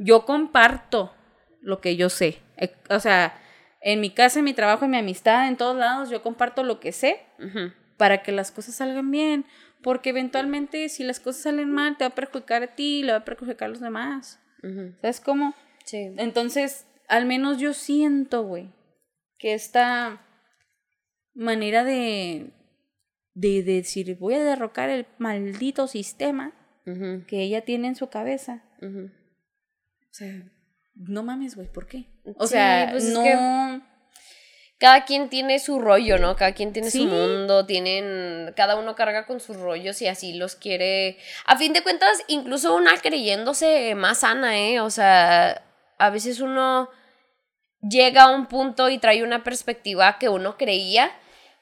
Yo 0.00 0.24
comparto 0.24 1.14
lo 1.62 1.80
que 1.80 1.94
yo 1.94 2.08
sé. 2.10 2.38
Eh, 2.56 2.74
O 2.90 2.98
sea, 2.98 3.40
en 3.80 4.00
mi 4.00 4.10
casa, 4.10 4.38
en 4.40 4.44
mi 4.46 4.52
trabajo, 4.54 4.84
en 4.84 4.90
mi 4.90 4.98
amistad, 4.98 5.46
en 5.48 5.56
todos 5.56 5.76
lados, 5.76 6.10
yo 6.10 6.22
comparto 6.22 6.62
lo 6.64 6.80
que 6.80 6.90
sé 6.92 7.20
Ujú. 7.38 7.70
Para 7.96 8.22
que 8.22 8.32
las 8.32 8.50
cosas 8.50 8.76
salgan 8.76 9.10
bien. 9.10 9.44
Porque 9.82 10.10
eventualmente, 10.10 10.88
si 10.88 11.04
las 11.04 11.20
cosas 11.20 11.42
salen 11.42 11.70
mal, 11.70 11.96
te 11.98 12.04
va 12.04 12.08
a 12.08 12.14
perjudicar 12.14 12.62
a 12.62 12.74
ti, 12.74 13.02
le 13.02 13.12
va 13.12 13.18
a 13.18 13.24
perjudicar 13.24 13.66
a 13.66 13.68
los 13.70 13.80
demás. 13.80 14.40
¿Sabes 15.02 15.20
cómo? 15.20 15.54
Sí. 15.84 16.10
Entonces, 16.16 16.86
al 17.08 17.26
menos 17.26 17.58
yo 17.58 17.74
siento, 17.74 18.44
güey, 18.44 18.72
que 19.38 19.52
esta 19.52 20.26
manera 21.34 21.84
de, 21.84 22.50
de, 23.34 23.62
de 23.62 23.72
decir, 23.74 24.16
voy 24.18 24.34
a 24.34 24.42
derrocar 24.44 24.88
el 24.88 25.06
maldito 25.18 25.86
sistema 25.86 26.52
que 27.28 27.42
ella 27.42 27.64
tiene 27.64 27.88
en 27.88 27.94
su 27.96 28.08
cabeza. 28.08 28.62
O 28.80 30.12
sea, 30.12 30.50
no 30.94 31.22
mames, 31.22 31.56
güey, 31.56 31.70
¿por 31.70 31.86
qué? 31.86 32.06
O 32.36 32.46
Sí, 32.46 32.52
sea, 32.54 32.88
pues 32.90 33.04
es 33.04 33.12
no... 33.14 33.22
que- 33.22 33.93
cada 34.78 35.04
quien 35.04 35.28
tiene 35.28 35.58
su 35.60 35.78
rollo, 35.80 36.18
¿no? 36.18 36.36
Cada 36.36 36.52
quien 36.52 36.72
tiene 36.72 36.90
Sí. 36.90 36.98
su 36.98 37.06
mundo, 37.06 37.64
tienen, 37.64 38.52
cada 38.56 38.76
uno 38.76 38.94
carga 38.94 39.24
con 39.26 39.40
sus 39.40 39.56
rollos 39.56 40.02
y 40.02 40.08
así 40.08 40.34
los 40.34 40.56
quiere. 40.56 41.16
A 41.46 41.56
fin 41.56 41.72
de 41.72 41.82
cuentas, 41.82 42.22
incluso 42.28 42.74
una 42.74 42.96
creyéndose 42.98 43.94
más 43.94 44.18
sana, 44.20 44.58
¿eh? 44.58 44.80
O 44.80 44.90
sea, 44.90 45.62
a 45.98 46.10
veces 46.10 46.40
uno 46.40 46.90
llega 47.80 48.24
a 48.24 48.30
un 48.30 48.46
punto 48.46 48.88
y 48.88 48.98
trae 48.98 49.22
una 49.22 49.44
perspectiva 49.44 50.18
que 50.18 50.28
uno 50.28 50.56
creía, 50.56 51.10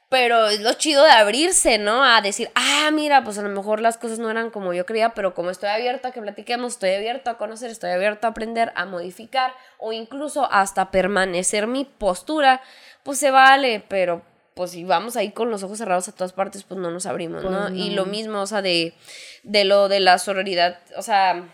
pero 0.08 0.48
es 0.48 0.60
lo 0.60 0.74
chido 0.74 1.04
de 1.04 1.10
abrirse, 1.10 1.78
¿no? 1.78 2.04
A 2.04 2.20
decir, 2.20 2.50
ah, 2.54 2.90
mira, 2.92 3.24
pues 3.24 3.38
a 3.38 3.42
lo 3.42 3.48
mejor 3.48 3.80
las 3.80 3.96
cosas 3.96 4.18
no 4.18 4.30
eran 4.30 4.50
como 4.50 4.72
yo 4.74 4.84
creía, 4.84 5.14
pero 5.14 5.34
como 5.34 5.50
estoy 5.50 5.70
abierta 5.70 6.08
a 6.08 6.12
que 6.12 6.20
platiquemos, 6.20 6.74
estoy 6.74 6.90
abierto 6.90 7.30
a 7.30 7.38
conocer, 7.38 7.70
estoy 7.70 7.90
abierto 7.90 8.26
a 8.26 8.30
aprender, 8.30 8.72
a 8.76 8.84
modificar 8.84 9.54
o 9.78 9.92
incluso 9.92 10.50
hasta 10.52 10.90
permanecer 10.90 11.66
mi 11.66 11.84
postura, 11.86 12.60
pues 13.04 13.18
se 13.18 13.30
vale, 13.30 13.84
pero 13.88 14.22
pues 14.54 14.72
si 14.72 14.84
vamos 14.84 15.16
ahí 15.16 15.32
con 15.32 15.50
los 15.50 15.62
ojos 15.62 15.78
cerrados 15.78 16.08
a 16.08 16.12
todas 16.12 16.32
partes, 16.32 16.64
pues 16.64 16.78
no 16.78 16.90
nos 16.90 17.06
abrimos, 17.06 17.42
¿no? 17.44 17.68
Pues 17.68 17.72
Y 17.74 17.90
lo 17.90 18.04
mismo, 18.04 18.40
o 18.42 18.46
sea, 18.46 18.62
de, 18.62 18.94
de 19.42 19.64
lo 19.64 19.88
de 19.88 20.00
la 20.00 20.18
sororidad, 20.18 20.78
o 20.96 21.02
sea, 21.02 21.48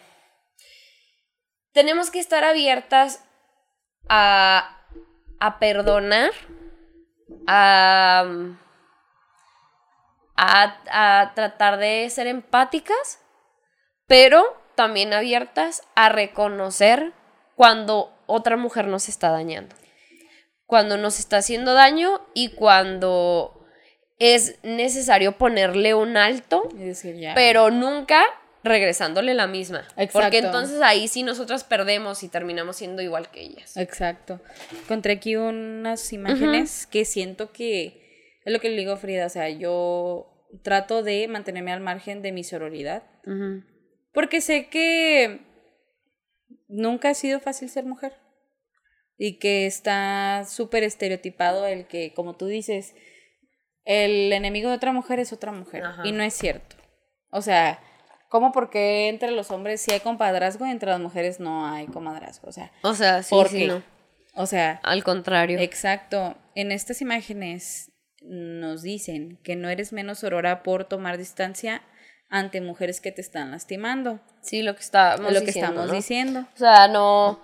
tenemos 1.73 2.11
que 2.11 2.19
estar 2.19 2.45
abiertas 2.45 3.25
a, 4.09 4.79
a 5.39 5.59
perdonar, 5.59 6.33
a, 7.47 8.25
a, 10.37 11.21
a 11.21 11.35
tratar 11.35 11.79
de 11.79 12.09
ser 12.11 12.27
empáticas, 12.27 13.21
pero 14.07 14.57
también 14.75 15.13
abiertas 15.13 15.83
a 15.95 16.09
reconocer 16.09 17.13
cuando 17.55 18.13
otra 18.27 18.57
mujer 18.57 18.87
nos 18.87 19.09
está 19.09 19.31
dañando, 19.31 19.75
cuando 20.69 20.99
nos 20.99 21.19
está 21.19 21.39
haciendo 21.39 21.73
daño 21.73 22.21
y 22.35 22.51
cuando 22.51 23.67
es 24.19 24.59
necesario 24.63 25.39
ponerle 25.39 25.95
un 25.95 26.19
alto, 26.19 26.69
Y 26.75 26.85
decir, 26.85 27.17
ya. 27.17 27.35
pero 27.35 27.71
nunca 27.71 28.23
regresándole 28.63 29.33
la 29.33 29.47
misma. 29.47 29.89
Exacto. 29.97 30.13
Porque 30.21 30.39
entonces 30.39 30.83
ahí 30.83 31.09
sí 31.09 31.23
nosotras 31.23 31.65
perdemos 31.65 32.23
y 32.23 32.29
terminamos 32.29 32.77
siendo 32.77 33.01
igual 33.01 33.31
que 33.31 33.41
ellas. 33.41 33.79
Exacto. 33.79 34.43
Encontré 34.83 35.15
aquí 35.15 35.37
unas 35.37 36.13
imágenes 36.13 36.87
que 36.87 37.07
siento 37.07 37.51
que 37.51 38.39
es 38.45 38.53
lo 38.53 38.61
que 38.61 38.69
le 38.69 38.77
digo 38.77 38.93
a 38.93 38.97
Frida, 38.99 39.25
o 39.25 39.31
sea, 39.31 39.49
yo 39.49 40.27
trato 40.63 41.03
de 41.03 41.29
mantenerme 41.29 41.73
al 41.73 41.81
margen 41.81 42.21
de 42.21 42.33
mi 42.33 42.45
sororidad, 42.45 43.05
porque 44.13 44.43
sé 44.43 44.69
que 44.69 45.41
nunca 46.69 47.09
ha 47.09 47.15
sido 47.15 47.41
fácil 47.41 47.71
ser 47.71 47.87
mujer 47.87 48.13
y 49.19 49.39
que 49.39 49.67
está 49.67 50.45
súper 50.49 50.85
estereotipado 50.85 51.67
el 51.67 51.87
que, 51.87 52.15
como 52.15 52.37
tú 52.37 52.47
dices, 52.47 52.95
el 53.85 54.33
enemigo 54.33 54.69
de 54.71 54.77
otra 54.77 54.93
mujer 54.93 55.19
es 55.19 55.33
otra 55.33 55.53
mujer 55.53 55.85
Ajá. 55.85 56.03
y 56.07 56.13
no 56.13 56.23
es 56.23 56.35
cierto. 56.35 56.77
O 57.31 57.43
sea, 57.43 57.81
¿cómo 58.29 58.53
porque 58.53 59.09
entre 59.09 59.31
los 59.33 59.51
hombres 59.51 59.81
sí 59.81 59.91
hay 59.93 60.01
compadrazgo 60.01 60.67
y 60.67 60.71
entre 60.71 60.91
las 60.91 61.01
mujeres 61.01 61.41
no 61.41 61.67
hay 61.67 61.87
comadrazgo? 61.87 62.49
O 62.49 62.53
sea, 62.53 62.71
O 62.83 62.95
sea, 62.95 63.23
sí, 63.23 63.35
¿por 63.35 63.49
sí, 63.49 63.59
qué? 63.59 63.67
no. 63.67 63.83
O 64.35 64.47
sea, 64.47 64.81
Al 64.85 65.03
contrario. 65.03 65.59
Exacto. 65.59 66.37
En 66.55 66.71
estas 66.71 67.01
imágenes 67.03 67.91
nos 68.23 68.83
dicen 68.83 69.39
que 69.43 69.57
no 69.57 69.69
eres 69.69 69.93
menos 69.93 70.23
aurora 70.23 70.63
por 70.63 70.85
tomar 70.85 71.19
distancia 71.19 71.83
ante 72.31 72.61
mujeres 72.61 73.01
que 73.01 73.11
te 73.11 73.21
están 73.21 73.51
lastimando. 73.51 74.21
sí, 74.43 74.63
lo 74.63 74.75
que 74.75 74.83
estamos 74.83 75.27
Es 75.29 75.33
lo 75.35 75.41
que 75.41 75.47
diciendo, 75.47 75.71
estamos 75.71 75.87
¿no? 75.89 75.95
diciendo. 75.95 76.41
O 76.55 76.59
sea, 76.59 76.89
no. 76.89 77.41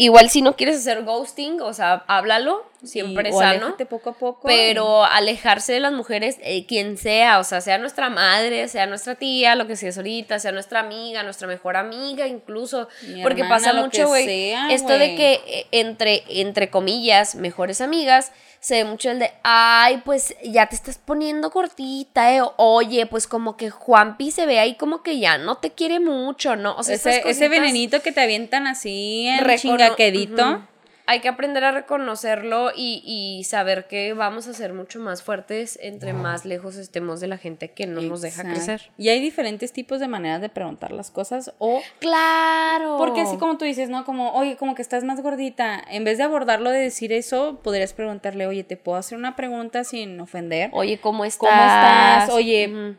Igual 0.00 0.30
si 0.30 0.42
no 0.42 0.54
quieres 0.54 0.76
hacer 0.76 1.04
ghosting, 1.04 1.60
o 1.60 1.74
sea, 1.74 2.04
háblalo, 2.06 2.64
siempre 2.82 3.28
Y- 3.28 3.30
es 3.30 3.36
o 3.36 3.40
sano. 3.40 3.76
poco 3.88 4.10
a 4.10 4.12
poco. 4.14 4.42
Pero 4.46 5.04
alejarse 5.04 5.72
de 5.72 5.80
las 5.80 5.92
mujeres, 5.92 6.36
eh, 6.42 6.66
quien 6.66 6.96
sea, 6.96 7.38
o 7.38 7.44
sea, 7.44 7.60
sea 7.60 7.78
nuestra 7.78 8.10
madre, 8.10 8.68
sea 8.68 8.86
nuestra 8.86 9.14
tía, 9.14 9.54
lo 9.54 9.66
que 9.66 9.76
sea 9.76 9.90
ahorita, 9.96 10.38
sea 10.38 10.52
nuestra 10.52 10.80
amiga, 10.80 11.22
nuestra 11.22 11.48
mejor 11.48 11.76
amiga, 11.76 12.26
incluso. 12.26 12.88
Mi 13.06 13.22
Porque 13.22 13.42
hermana, 13.42 13.64
pasa 13.64 13.80
mucho, 13.80 14.06
güey. 14.08 14.52
Esto 14.70 14.98
de 14.98 15.14
que 15.16 15.40
eh, 15.46 15.66
entre, 15.72 16.22
entre 16.28 16.70
comillas, 16.70 17.34
mejores 17.34 17.80
amigas, 17.80 18.32
se 18.60 18.82
ve 18.82 18.84
mucho 18.90 19.10
el 19.12 19.20
de, 19.20 19.32
ay, 19.44 20.02
pues 20.04 20.34
ya 20.42 20.66
te 20.66 20.74
estás 20.74 20.98
poniendo 20.98 21.50
cortita, 21.50 22.34
eh. 22.34 22.42
Oye, 22.56 23.06
pues 23.06 23.26
como 23.28 23.56
que 23.56 23.70
Juanpi 23.70 24.32
se 24.32 24.46
ve 24.46 24.58
ahí 24.58 24.74
como 24.74 25.02
que 25.02 25.18
ya 25.20 25.38
no 25.38 25.58
te 25.58 25.70
quiere 25.70 26.00
mucho, 26.00 26.56
¿no? 26.56 26.74
O 26.76 26.82
sea, 26.82 26.96
ese, 26.96 27.22
ese 27.24 27.48
venenito 27.48 28.02
que 28.02 28.10
te 28.12 28.20
avientan 28.20 28.66
así 28.66 29.28
en 29.28 29.46
chingaquedito. 29.56 30.66
Hay 31.10 31.20
que 31.20 31.28
aprender 31.28 31.64
a 31.64 31.72
reconocerlo 31.72 32.70
y, 32.76 33.02
y 33.02 33.42
saber 33.44 33.86
que 33.88 34.12
vamos 34.12 34.46
a 34.46 34.52
ser 34.52 34.74
mucho 34.74 35.00
más 35.00 35.22
fuertes 35.22 35.78
entre 35.82 36.12
más 36.12 36.44
lejos 36.44 36.76
estemos 36.76 37.18
de 37.20 37.28
la 37.28 37.38
gente 37.38 37.70
que 37.70 37.86
no 37.86 38.02
nos 38.02 38.20
deja 38.20 38.42
crecer. 38.44 38.90
Y 38.98 39.08
hay 39.08 39.18
diferentes 39.18 39.72
tipos 39.72 40.00
de 40.00 40.06
maneras 40.08 40.42
de 40.42 40.50
preguntar 40.50 40.92
las 40.92 41.10
cosas 41.10 41.54
o 41.58 41.80
Claro. 41.98 42.96
Porque 42.98 43.22
así 43.22 43.38
como 43.38 43.56
tú 43.56 43.64
dices, 43.64 43.88
¿no? 43.88 44.04
Como, 44.04 44.32
oye, 44.34 44.56
como 44.58 44.74
que 44.74 44.82
estás 44.82 45.02
más 45.02 45.22
gordita. 45.22 45.82
En 45.90 46.04
vez 46.04 46.18
de 46.18 46.24
abordarlo 46.24 46.70
de 46.70 46.80
decir 46.80 47.12
eso, 47.12 47.60
podrías 47.64 47.94
preguntarle, 47.94 48.46
oye, 48.46 48.62
¿te 48.62 48.76
puedo 48.76 48.98
hacer 48.98 49.16
una 49.16 49.34
pregunta 49.34 49.84
sin 49.84 50.20
ofender? 50.20 50.68
Oye, 50.74 51.00
¿cómo 51.00 51.24
estás? 51.24 51.38
¿Cómo 51.48 51.62
estás? 51.62 52.30
Oye. 52.30 52.96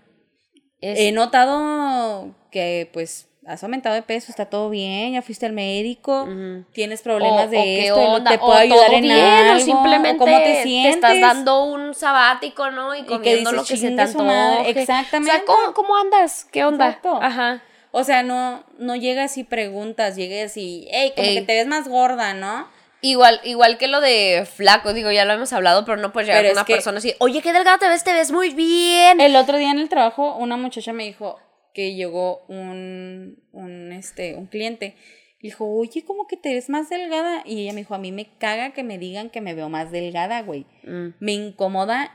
Es- 0.82 0.98
He 1.00 1.12
notado 1.12 2.34
que, 2.52 2.90
pues, 2.92 3.29
has 3.50 3.64
aumentado 3.64 3.96
de 3.96 4.02
peso, 4.04 4.32
está 4.32 4.46
todo 4.46 4.70
bien, 4.70 5.14
ya 5.14 5.22
fuiste 5.22 5.46
al 5.46 5.54
médico, 5.54 6.28
tienes 6.72 7.02
problemas 7.02 7.48
o- 7.48 7.50
de 7.50 7.58
o 7.92 7.96
esto, 7.96 8.00
onda, 8.00 8.32
te 8.32 8.38
puedo 8.38 8.54
ayudar 8.54 8.94
en 8.94 9.02
bien, 9.02 9.20
algo, 9.20 9.56
o 9.56 9.66
simplemente 9.66 10.18
cómo 10.18 10.38
te 10.38 10.44
te 10.44 10.64
sientes. 10.64 10.96
estás 10.96 11.20
dando 11.20 11.64
un 11.64 11.94
sabático, 11.94 12.70
¿no? 12.72 12.94
Y 12.96 13.00
Y 13.00 13.02
que 13.04 13.08
comiendo 13.08 13.52
dices, 13.52 13.54
lo 13.56 13.62
que 13.66 13.78
se 13.78 13.90
te. 13.92 14.70
Exactamente. 14.70 15.32
O 15.32 15.36
sea, 15.36 15.46
¿cómo, 15.46 15.74
cómo 15.74 15.98
andas? 15.98 16.46
¿Qué 16.52 16.64
onda? 16.64 16.88
Exacto. 16.88 17.20
Ajá. 17.22 17.62
O 17.92 18.04
sea, 18.04 18.22
no, 18.22 18.64
no 18.78 18.96
llegas 18.96 19.38
y 19.38 19.44
preguntas, 19.44 20.16
llegas 20.16 20.56
y, 20.58 20.88
hey, 20.92 21.14
como 21.16 21.28
Ey. 21.28 21.36
que 21.36 21.42
te 21.42 21.56
ves 21.56 21.66
más 21.68 21.88
gorda, 21.88 22.34
¿no? 22.36 22.68
Igual, 23.02 23.40
igual 23.46 23.78
que 23.78 23.88
lo 23.88 24.00
de 24.02 24.46
flaco, 24.46 24.94
digo, 24.94 25.10
ya 25.10 25.26
lo 25.26 25.34
hemos 25.34 25.54
hablado, 25.54 25.86
pero 25.86 25.98
no 25.98 26.12
puedes 26.12 26.28
llegar 26.28 26.42
Pero 26.44 26.52
es 26.52 26.58
una 26.58 26.66
persona 26.66 26.98
así, 27.00 27.16
oye, 27.20 27.42
qué 27.42 27.52
delgada 27.54 27.78
te 27.80 27.88
ves, 27.88 28.04
te 28.04 28.14
ves 28.14 28.32
muy 28.32 28.50
bien. 28.50 29.22
El 29.22 29.36
otro 29.38 29.58
día 29.58 29.72
en 29.72 29.80
el 29.80 29.90
trabajo, 29.90 30.36
una 30.36 30.58
muchacha 30.58 30.94
me 30.94 31.06
dijo 31.06 31.40
que 31.74 31.94
llegó 31.96 32.46
un, 32.48 33.42
un, 33.52 33.92
este, 33.92 34.36
un 34.36 34.48
cliente. 34.48 34.96
Dijo, 35.42 35.66
oye, 35.66 36.04
como 36.04 36.28
que 36.28 36.36
te 36.36 36.54
ves 36.54 36.70
más 36.70 36.90
delgada. 36.90 37.44
Y 37.46 37.62
ella 37.62 37.74
me 37.74 37.80
dijo, 37.82 37.96
a 37.96 38.00
mí 38.00 38.12
me 38.12 38.28
caga 38.38 38.72
que 38.74 38.84
me 38.84 38.98
digan 38.98 39.30
que 39.30 39.40
me 39.42 39.54
veo 39.54 39.70
más 39.70 39.92
delgada, 39.92 40.42
güey. 40.42 40.66
Mm. 40.84 41.10
Me 41.20 41.32
incomoda 41.34 42.14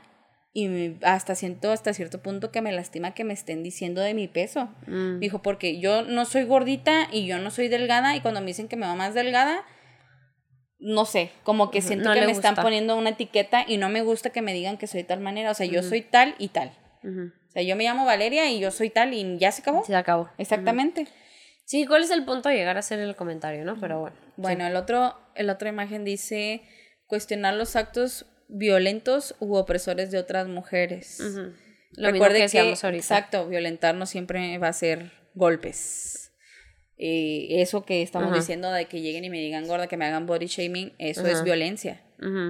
y 0.53 0.67
me- 0.67 0.97
hasta 1.01 1.33
siento 1.35 1.71
hasta 1.71 1.93
cierto 1.93 2.21
punto 2.21 2.51
que 2.51 2.61
me 2.61 2.71
lastima 2.71 3.13
que 3.15 3.23
me 3.23 3.33
estén 3.33 3.63
diciendo 3.63 4.01
de 4.01 4.13
mi 4.13 4.27
peso. 4.27 4.69
Mm. 4.87 5.19
Dijo, 5.19 5.41
porque 5.41 5.79
yo 5.79 6.03
no 6.03 6.25
soy 6.25 6.43
gordita 6.43 7.07
y 7.11 7.25
yo 7.25 7.39
no 7.39 7.49
soy 7.49 7.67
delgada. 7.67 8.15
Y 8.15 8.21
cuando 8.21 8.41
me 8.41 8.47
dicen 8.47 8.67
que 8.67 8.75
me 8.75 8.85
veo 8.85 8.95
más 8.95 9.13
delgada, 9.15 9.65
no 10.77 11.05
sé, 11.05 11.31
como 11.43 11.71
que 11.71 11.81
siento 11.81 12.09
no 12.09 12.13
que 12.13 12.21
me 12.27 12.31
están 12.31 12.53
poniendo 12.63 12.95
una 12.95 13.09
etiqueta 13.11 13.65
y 13.67 13.77
no 13.77 13.89
me 13.89 14.01
gusta 14.03 14.29
que 14.29 14.41
me 14.43 14.53
digan 14.53 14.77
que 14.77 14.85
soy 14.87 15.03
tal 15.03 15.19
manera. 15.19 15.49
O 15.49 15.53
sea, 15.55 15.65
yo 15.65 15.81
soy 15.81 16.01
tal 16.01 16.35
y 16.37 16.49
tal. 16.49 16.71
Sea, 17.55 17.63
yo 17.63 17.75
me 17.75 17.85
llamo 17.85 18.05
Valeria 18.05 18.51
y 18.51 18.59
yo 18.59 18.69
soy 18.69 18.89
tal 18.89 19.13
y 19.13 19.37
ya 19.37 19.51
se 19.51 19.61
acabó. 19.61 19.83
Se 19.85 19.95
acabó. 19.95 20.29
Exactamente. 20.37 21.07
Sí, 21.63 21.87
¿cuál 21.87 22.03
es 22.03 22.11
el 22.11 22.25
punto 22.25 22.49
de 22.49 22.55
llegar 22.55 22.75
a 22.75 22.79
hacer 22.79 22.99
el 22.99 23.15
comentario, 23.15 23.65
no? 23.65 23.79
Pero 23.79 23.99
bueno. 23.99 24.15
Bueno, 24.37 24.67
el 24.67 24.75
otro, 24.75 25.17
el 25.33 25.49
otra 25.49 25.69
imagen 25.69 26.03
dice 26.03 26.61
cuestionar 27.07 27.53
los 27.55 27.75
actos 27.75 28.25
violentos 28.47 29.35
u 29.39 29.55
opresores 29.55 30.11
de 30.11 30.19
otras 30.19 30.47
mujeres. 30.47 31.19
Ujú. 31.19 31.53
Lo 31.97 32.11
mismo 32.11 32.25
Recuerde 32.25 32.35
que 32.35 32.43
decíamos 32.43 32.83
ahorita. 32.83 33.01
Exacto, 33.01 33.47
violentar 33.47 33.95
no 33.95 34.05
siempre 34.05 34.57
va 34.57 34.67
a 34.67 34.73
ser 34.73 35.11
golpes. 35.33 36.33
Eh, 36.97 37.61
eso 37.61 37.83
que 37.83 38.01
estamos 38.01 38.33
diciendo 38.33 38.71
de 38.71 38.85
que 38.85 39.01
lleguen 39.01 39.25
y 39.25 39.29
me 39.29 39.39
digan 39.39 39.67
gorda, 39.67 39.87
que 39.87 39.97
me 39.97 40.05
hagan 40.05 40.25
body 40.25 40.47
shaming, 40.47 40.93
eso 40.97 41.25
es 41.25 41.43
violencia. 41.43 42.01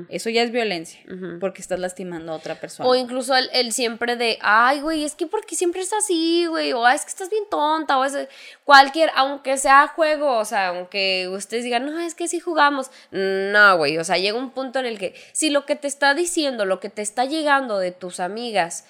Eso 0.10 0.30
ya 0.30 0.44
es 0.44 0.52
violencia, 0.52 1.00
porque 1.40 1.62
estás 1.62 1.80
lastimando 1.80 2.32
a 2.32 2.36
otra 2.36 2.56
persona. 2.56 2.88
O 2.88 2.96
incluso 2.96 3.36
el, 3.36 3.50
el 3.52 3.74
siempre 3.74 4.16
de, 4.16 4.38
ay, 4.42 4.82
güey, 4.82 5.04
es 5.04 5.16
que 5.16 5.26
porque 5.26 5.56
siempre 5.56 5.82
es 5.82 5.92
así, 5.92 6.46
güey, 6.46 6.72
o 6.74 6.86
"Ay, 6.86 6.96
es 6.96 7.04
que 7.04 7.10
estás 7.10 7.30
bien 7.30 7.44
tonta, 7.50 7.98
o 7.98 8.06
es 8.06 8.16
cualquier, 8.64 9.10
aunque 9.16 9.58
sea 9.58 9.88
juego, 9.88 10.38
o 10.38 10.46
sea, 10.46 10.68
aunque 10.68 11.28
ustedes 11.30 11.64
digan, 11.64 11.86
no, 11.86 12.00
es 12.00 12.14
que 12.14 12.28
sí 12.28 12.40
jugamos, 12.40 12.92
no, 13.12 13.78
güey, 13.78 13.98
o 13.98 14.04
sea, 14.04 14.18
llega 14.18 14.38
un 14.38 14.52
punto 14.52 14.80
en 14.80 14.86
el 14.86 15.00
que 15.00 15.16
si 15.34 15.50
lo 15.50 15.66
que 15.66 15.76
te 15.76 15.88
está 15.88 16.14
diciendo, 16.14 16.66
lo 16.66 16.80
que 16.80 16.90
te 16.90 17.02
está 17.02 17.26
llegando 17.26 17.80
de 17.80 17.92
tus 17.92 18.20
amigas 18.20 18.86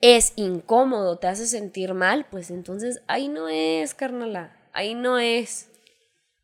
es 0.00 0.32
incómodo, 0.36 1.18
te 1.18 1.26
hace 1.26 1.46
sentir 1.46 1.94
mal, 1.94 2.26
pues 2.30 2.50
entonces 2.50 3.02
ahí 3.06 3.28
no 3.28 3.48
es, 3.48 3.94
carnala, 3.94 4.56
ahí 4.72 4.94
no 4.94 5.18
es. 5.18 5.68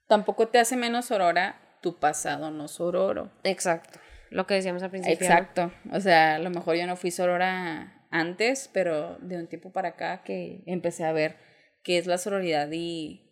Tampoco 0.06 0.48
te 0.48 0.58
hace 0.58 0.76
menos 0.76 1.06
sorora 1.06 1.60
tu 1.80 1.98
pasado 1.98 2.50
no 2.50 2.68
sororo. 2.68 3.31
Exacto, 3.44 3.98
lo 4.31 4.46
que 4.46 4.54
decíamos 4.54 4.83
al 4.83 4.90
principio. 4.90 5.29
¿no? 5.29 5.35
Exacto. 5.35 5.72
O 5.92 6.00
sea, 6.00 6.37
a 6.37 6.38
lo 6.38 6.50
mejor 6.50 6.76
yo 6.76 6.87
no 6.87 6.96
fui 6.96 7.10
sorora 7.10 8.06
antes, 8.10 8.70
pero 8.72 9.18
de 9.20 9.37
un 9.37 9.46
tiempo 9.48 9.72
para 9.72 9.90
acá 9.90 10.22
que 10.22 10.62
empecé 10.66 11.04
a 11.04 11.12
ver 11.12 11.37
qué 11.83 11.98
es 11.98 12.06
la 12.06 12.18
sororidad 12.18 12.68
y, 12.72 13.22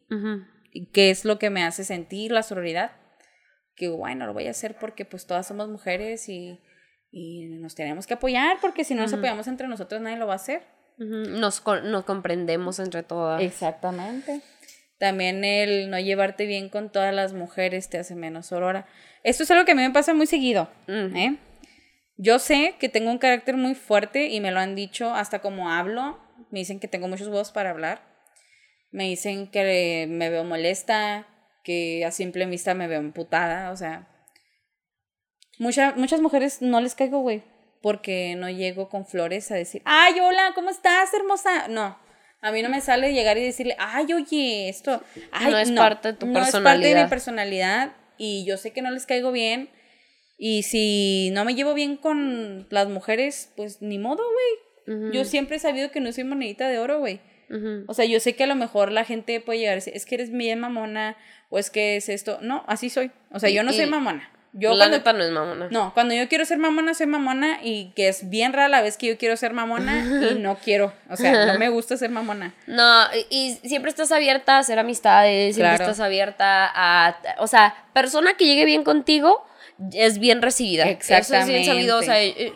y 0.72 0.90
qué 0.92 1.10
es 1.10 1.24
lo 1.24 1.38
que 1.38 1.50
me 1.50 1.64
hace 1.64 1.84
sentir 1.84 2.32
la 2.32 2.42
sororidad. 2.42 2.92
que 3.74 3.88
bueno, 3.88 4.26
lo 4.26 4.32
voy 4.32 4.46
a 4.46 4.50
hacer 4.50 4.76
porque 4.78 5.04
pues 5.04 5.26
todas 5.26 5.46
somos 5.46 5.68
mujeres 5.68 6.28
y, 6.28 6.60
y 7.10 7.46
nos 7.58 7.74
tenemos 7.74 8.06
que 8.06 8.14
apoyar 8.14 8.58
porque 8.60 8.84
si 8.84 8.94
no 8.94 9.02
nos 9.02 9.12
apoyamos 9.12 9.46
entre 9.48 9.68
nosotros 9.68 10.00
nadie 10.00 10.16
lo 10.16 10.26
va 10.26 10.34
a 10.34 10.36
hacer. 10.36 10.62
nos, 10.98 11.62
nos 11.84 12.04
comprendemos 12.04 12.78
entre 12.78 13.02
todas. 13.02 13.42
Exactamente. 13.42 14.40
También 14.98 15.44
el 15.44 15.90
no 15.90 16.00
llevarte 16.00 16.46
bien 16.46 16.68
con 16.68 16.90
todas 16.90 17.14
las 17.14 17.34
mujeres 17.34 17.90
te 17.90 17.98
hace 17.98 18.14
menos 18.14 18.50
aurora. 18.52 18.86
Esto 19.22 19.42
es 19.42 19.50
algo 19.50 19.64
que 19.64 19.72
a 19.72 19.74
mí 19.74 19.82
me 19.82 19.90
pasa 19.90 20.14
muy 20.14 20.26
seguido. 20.26 20.70
¿eh? 20.88 21.36
Yo 22.16 22.38
sé 22.38 22.76
que 22.78 22.88
tengo 22.88 23.10
un 23.10 23.18
carácter 23.18 23.56
muy 23.56 23.74
fuerte 23.74 24.28
y 24.28 24.40
me 24.40 24.50
lo 24.50 24.60
han 24.60 24.74
dicho 24.74 25.14
hasta 25.14 25.40
como 25.40 25.70
hablo. 25.70 26.18
Me 26.50 26.60
dicen 26.60 26.80
que 26.80 26.88
tengo 26.88 27.08
muchos 27.08 27.28
huevos 27.28 27.52
para 27.52 27.70
hablar. 27.70 28.00
Me 28.90 29.04
dicen 29.04 29.50
que 29.50 30.06
me 30.08 30.30
veo 30.30 30.44
molesta, 30.44 31.26
que 31.62 32.04
a 32.06 32.10
simple 32.10 32.46
vista 32.46 32.72
me 32.72 32.86
veo 32.86 33.00
emputada. 33.00 33.70
O 33.72 33.76
sea, 33.76 34.08
muchas 35.58 36.20
mujeres 36.22 36.62
no 36.62 36.80
les 36.80 36.94
caigo, 36.94 37.18
güey, 37.18 37.42
porque 37.82 38.34
no 38.36 38.48
llego 38.48 38.88
con 38.88 39.04
flores 39.04 39.50
a 39.50 39.56
decir, 39.56 39.82
ay, 39.84 40.18
hola, 40.20 40.52
¿cómo 40.54 40.70
estás, 40.70 41.12
hermosa? 41.12 41.68
No. 41.68 41.98
A 42.40 42.52
mí 42.52 42.62
no 42.62 42.68
me 42.68 42.80
sale 42.80 43.12
llegar 43.12 43.38
y 43.38 43.42
decirle, 43.42 43.76
ay, 43.78 44.12
oye, 44.12 44.68
esto. 44.68 45.02
no 45.50 45.58
es 45.58 45.72
parte 45.72 46.12
de 46.12 46.14
tu 46.14 46.32
personalidad. 46.32 46.52
No 46.52 46.58
es 46.58 46.64
parte 46.64 46.94
de 46.94 47.02
mi 47.02 47.08
personalidad 47.08 47.96
y 48.18 48.44
yo 48.46 48.56
sé 48.56 48.72
que 48.72 48.82
no 48.82 48.90
les 48.90 49.06
caigo 49.06 49.32
bien 49.32 49.70
y 50.38 50.62
si 50.64 51.30
no 51.32 51.44
me 51.44 51.54
llevo 51.54 51.74
bien 51.74 51.96
con 51.96 52.66
las 52.70 52.88
mujeres, 52.88 53.52
pues 53.56 53.80
ni 53.80 53.98
modo, 53.98 54.22
güey. 54.22 55.12
Yo 55.12 55.24
siempre 55.24 55.56
he 55.56 55.58
sabido 55.58 55.90
que 55.90 55.98
no 56.00 56.12
soy 56.12 56.22
monedita 56.24 56.68
de 56.68 56.78
oro, 56.78 57.00
güey. 57.00 57.20
O 57.88 57.94
sea, 57.94 58.04
yo 58.04 58.20
sé 58.20 58.34
que 58.34 58.44
a 58.44 58.46
lo 58.46 58.54
mejor 58.54 58.92
la 58.92 59.04
gente 59.04 59.40
puede 59.40 59.60
llegar 59.60 59.72
a 59.72 59.76
decir, 59.76 59.92
es 59.96 60.04
que 60.04 60.16
eres 60.16 60.30
bien 60.30 60.60
mamona 60.60 61.16
o 61.48 61.58
es 61.58 61.70
que 61.70 61.96
es 61.96 62.08
esto. 62.08 62.38
No, 62.42 62.64
así 62.66 62.90
soy. 62.90 63.10
O 63.32 63.40
sea, 63.40 63.50
yo 63.50 63.62
no 63.62 63.72
soy 63.72 63.86
mamona. 63.86 64.30
Yo 64.58 64.74
la 64.74 64.88
neta 64.88 65.12
no 65.12 65.22
es 65.22 65.30
mamona. 65.30 65.68
No, 65.70 65.92
cuando 65.92 66.14
yo 66.14 66.28
quiero 66.28 66.46
ser 66.46 66.56
mamona, 66.56 66.94
soy 66.94 67.06
mamona 67.06 67.58
y 67.62 67.92
que 67.94 68.08
es 68.08 68.30
bien 68.30 68.54
rara 68.54 68.68
la 68.68 68.80
vez 68.80 68.96
que 68.96 69.06
yo 69.06 69.18
quiero 69.18 69.36
ser 69.36 69.52
mamona 69.52 69.98
y 70.32 70.34
no 70.38 70.56
quiero. 70.56 70.94
O 71.10 71.16
sea, 71.16 71.46
no 71.46 71.58
me 71.58 71.68
gusta 71.68 71.98
ser 71.98 72.08
mamona. 72.10 72.54
No, 72.66 73.04
y, 73.28 73.58
siempre 73.64 73.90
estás 73.90 74.12
abierta 74.12 74.56
a 74.56 74.58
hacer 74.60 74.78
amistades, 74.78 75.56
siempre 75.56 75.74
estás 75.74 76.00
abierta 76.00 76.70
a. 76.74 77.18
O 77.38 77.46
sea, 77.46 77.84
persona 77.92 78.34
que 78.34 78.46
llegue 78.46 78.64
bien 78.64 78.82
contigo 78.82 79.46
es 79.92 80.18
bien 80.18 80.40
recibida. 80.40 80.88
Exactamente. 80.88 81.36
Eso 81.36 81.42
es 81.42 81.46
bien 81.46 81.64
sabido. 81.64 81.98
O 81.98 82.02
sea, 82.02 82.22
eh, 82.22 82.54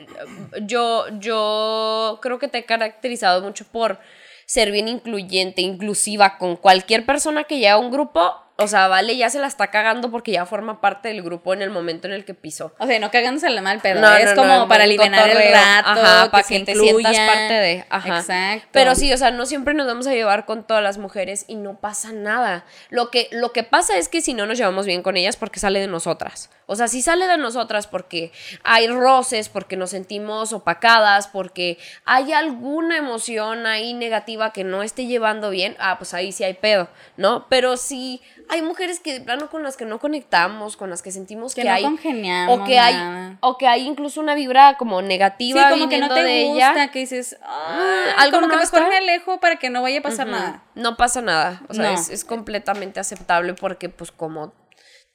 yo, 0.62 1.04
yo 1.18 2.18
creo 2.22 2.38
que 2.38 2.48
te 2.48 2.58
he 2.58 2.64
caracterizado 2.64 3.42
mucho 3.42 3.66
por 3.66 3.98
ser 4.46 4.72
bien 4.72 4.88
incluyente, 4.88 5.62
inclusiva 5.62 6.38
con 6.38 6.56
cualquier 6.56 7.06
persona 7.06 7.44
que 7.44 7.58
llega 7.58 7.74
a 7.74 7.78
un 7.78 7.90
grupo 7.90 8.34
o 8.60 8.68
sea, 8.68 8.88
Vale 8.88 9.16
ya 9.16 9.30
se 9.30 9.38
la 9.38 9.46
está 9.46 9.68
cagando 9.68 10.10
porque 10.10 10.32
ya 10.32 10.46
forma 10.46 10.80
parte 10.80 11.08
del 11.08 11.22
grupo 11.22 11.54
en 11.54 11.62
el 11.62 11.70
momento 11.70 12.06
en 12.06 12.12
el 12.12 12.24
que 12.24 12.34
pisó. 12.34 12.74
O 12.78 12.86
sea, 12.86 12.98
no 12.98 13.10
cagándose 13.10 13.48
la 13.50 13.62
mal 13.62 13.80
pero 13.82 14.00
no, 14.00 14.14
es 14.14 14.34
como 14.34 14.68
para 14.68 14.84
aliviar 14.84 15.30
el 15.30 15.52
rato, 15.52 16.00
para 16.30 16.42
que, 16.42 16.60
te 16.60 16.74
sientas 16.74 17.16
parte 17.16 17.54
de. 17.54 17.84
Ajá. 17.88 18.18
Exacto. 18.18 18.68
Pero 18.72 18.94
sí, 18.94 19.12
o 19.12 19.16
sea, 19.16 19.30
no 19.30 19.46
siempre 19.46 19.74
nos 19.74 19.86
vamos 19.86 20.06
a 20.06 20.12
llevar 20.12 20.44
con 20.44 20.64
todas 20.64 20.82
las 20.82 20.98
mujeres 20.98 21.44
y 21.48 21.56
no 21.56 21.78
pasa 21.78 22.12
nada. 22.12 22.64
Lo 22.90 23.10
que, 23.10 23.28
lo 23.32 23.52
que 23.52 23.62
pasa 23.62 23.96
es 23.96 24.08
que 24.08 24.20
si 24.20 24.34
no 24.34 24.46
nos 24.46 24.58
llevamos 24.58 24.86
bien 24.86 25.02
con 25.02 25.16
ellas, 25.16 25.36
porque 25.36 25.58
sale 25.58 25.80
de 25.80 25.88
nosotras. 25.88 26.50
O 26.66 26.76
sea, 26.76 26.86
si 26.86 27.02
sale 27.02 27.26
de 27.26 27.36
nosotras 27.36 27.86
porque 27.86 28.30
hay 28.62 28.86
roces, 28.86 29.48
porque 29.48 29.76
nos 29.76 29.90
sentimos 29.90 30.52
opacadas, 30.52 31.26
porque 31.26 31.78
hay 32.04 32.32
alguna 32.32 32.96
emoción 32.96 33.66
ahí 33.66 33.94
negativa 33.94 34.52
que 34.52 34.62
no 34.64 34.82
esté 34.82 35.06
llevando 35.06 35.50
bien, 35.50 35.76
ah, 35.80 35.96
pues 35.98 36.14
ahí 36.14 36.30
sí 36.30 36.44
hay 36.44 36.54
pedo, 36.54 36.88
¿no? 37.16 37.46
Pero 37.48 37.76
si 37.76 38.22
hay 38.50 38.62
mujeres 38.62 39.00
que 39.00 39.14
de 39.14 39.20
plano 39.20 39.48
con 39.48 39.62
las 39.62 39.76
que 39.76 39.84
no 39.84 39.98
conectamos, 39.98 40.76
con 40.76 40.90
las 40.90 41.02
que 41.02 41.12
sentimos 41.12 41.54
que, 41.54 41.62
que 41.62 41.68
no 41.68 41.74
hay 41.74 41.82
congeniamos 41.82 42.58
o 42.58 42.64
que 42.64 42.78
hay 42.78 43.38
o 43.40 43.56
que 43.56 43.66
hay 43.66 43.86
incluso 43.86 44.20
una 44.20 44.34
vibra 44.34 44.76
como 44.76 45.00
negativa 45.02 45.68
sí, 45.68 45.70
como 45.70 45.88
que 45.88 45.98
no 45.98 46.12
te 46.12 46.22
de 46.22 46.44
gusta, 46.46 46.72
ella. 46.72 46.90
que 46.90 46.98
dices, 46.98 47.38
ah, 47.42 48.14
algo 48.18 48.40
como 48.40 48.50
que 48.50 48.56
mejor 48.56 48.88
me 48.88 48.96
alejo 48.96 49.40
para 49.40 49.56
que 49.56 49.70
no 49.70 49.82
vaya 49.82 50.00
a 50.00 50.02
pasar 50.02 50.26
nada. 50.26 50.64
No 50.74 50.96
pasa 50.96 51.22
nada, 51.22 51.62
o 51.68 51.74
sea, 51.74 51.92
es, 51.92 52.10
es 52.10 52.24
completamente 52.24 53.00
aceptable 53.00 53.54
porque 53.54 53.88
pues 53.88 54.10
como 54.12 54.52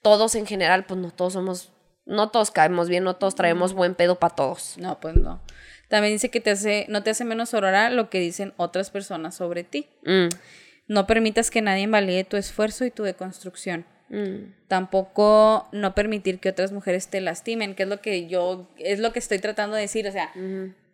todos 0.01 0.35
en 0.35 0.45
general, 0.45 0.85
pues 0.85 0.99
no 0.99 1.11
todos 1.11 1.33
somos 1.33 1.71
no 2.05 2.29
todos 2.29 2.51
caemos 2.51 2.87
bien, 2.87 3.03
no 3.03 3.15
todos 3.15 3.35
traemos 3.35 3.73
buen 3.73 3.95
pedo 3.95 4.19
para 4.19 4.35
todos. 4.35 4.77
No, 4.77 4.99
pues 4.99 5.15
no. 5.15 5.41
También 5.87 6.13
dice 6.13 6.29
que 6.29 6.39
te 6.39 6.51
hace, 6.51 6.85
no 6.89 7.03
te 7.03 7.11
hace 7.11 7.25
menos 7.25 7.53
aurora 7.53 7.89
lo 7.89 8.09
que 8.09 8.19
dicen 8.19 8.53
otras 8.57 8.89
personas 8.89 9.35
sobre 9.35 9.63
ti. 9.63 9.87
Mm. 10.05 10.29
No 10.87 11.07
permitas 11.07 11.51
que 11.51 11.61
nadie 11.61 11.83
invalide 11.83 12.23
tu 12.23 12.37
esfuerzo 12.37 12.85
y 12.85 12.91
tu 12.91 13.03
deconstrucción. 13.03 13.85
Mm. 14.09 14.67
Tampoco 14.67 15.67
no 15.71 15.95
permitir 15.95 16.39
que 16.39 16.49
otras 16.49 16.71
mujeres 16.71 17.09
te 17.09 17.21
lastimen, 17.21 17.75
que 17.75 17.83
es 17.83 17.89
lo 17.89 18.01
que 18.01 18.27
yo, 18.27 18.69
es 18.77 18.99
lo 18.99 19.11
que 19.11 19.19
estoy 19.19 19.39
tratando 19.39 19.75
de 19.75 19.83
decir. 19.83 20.07
O 20.07 20.11
sea, 20.11 20.31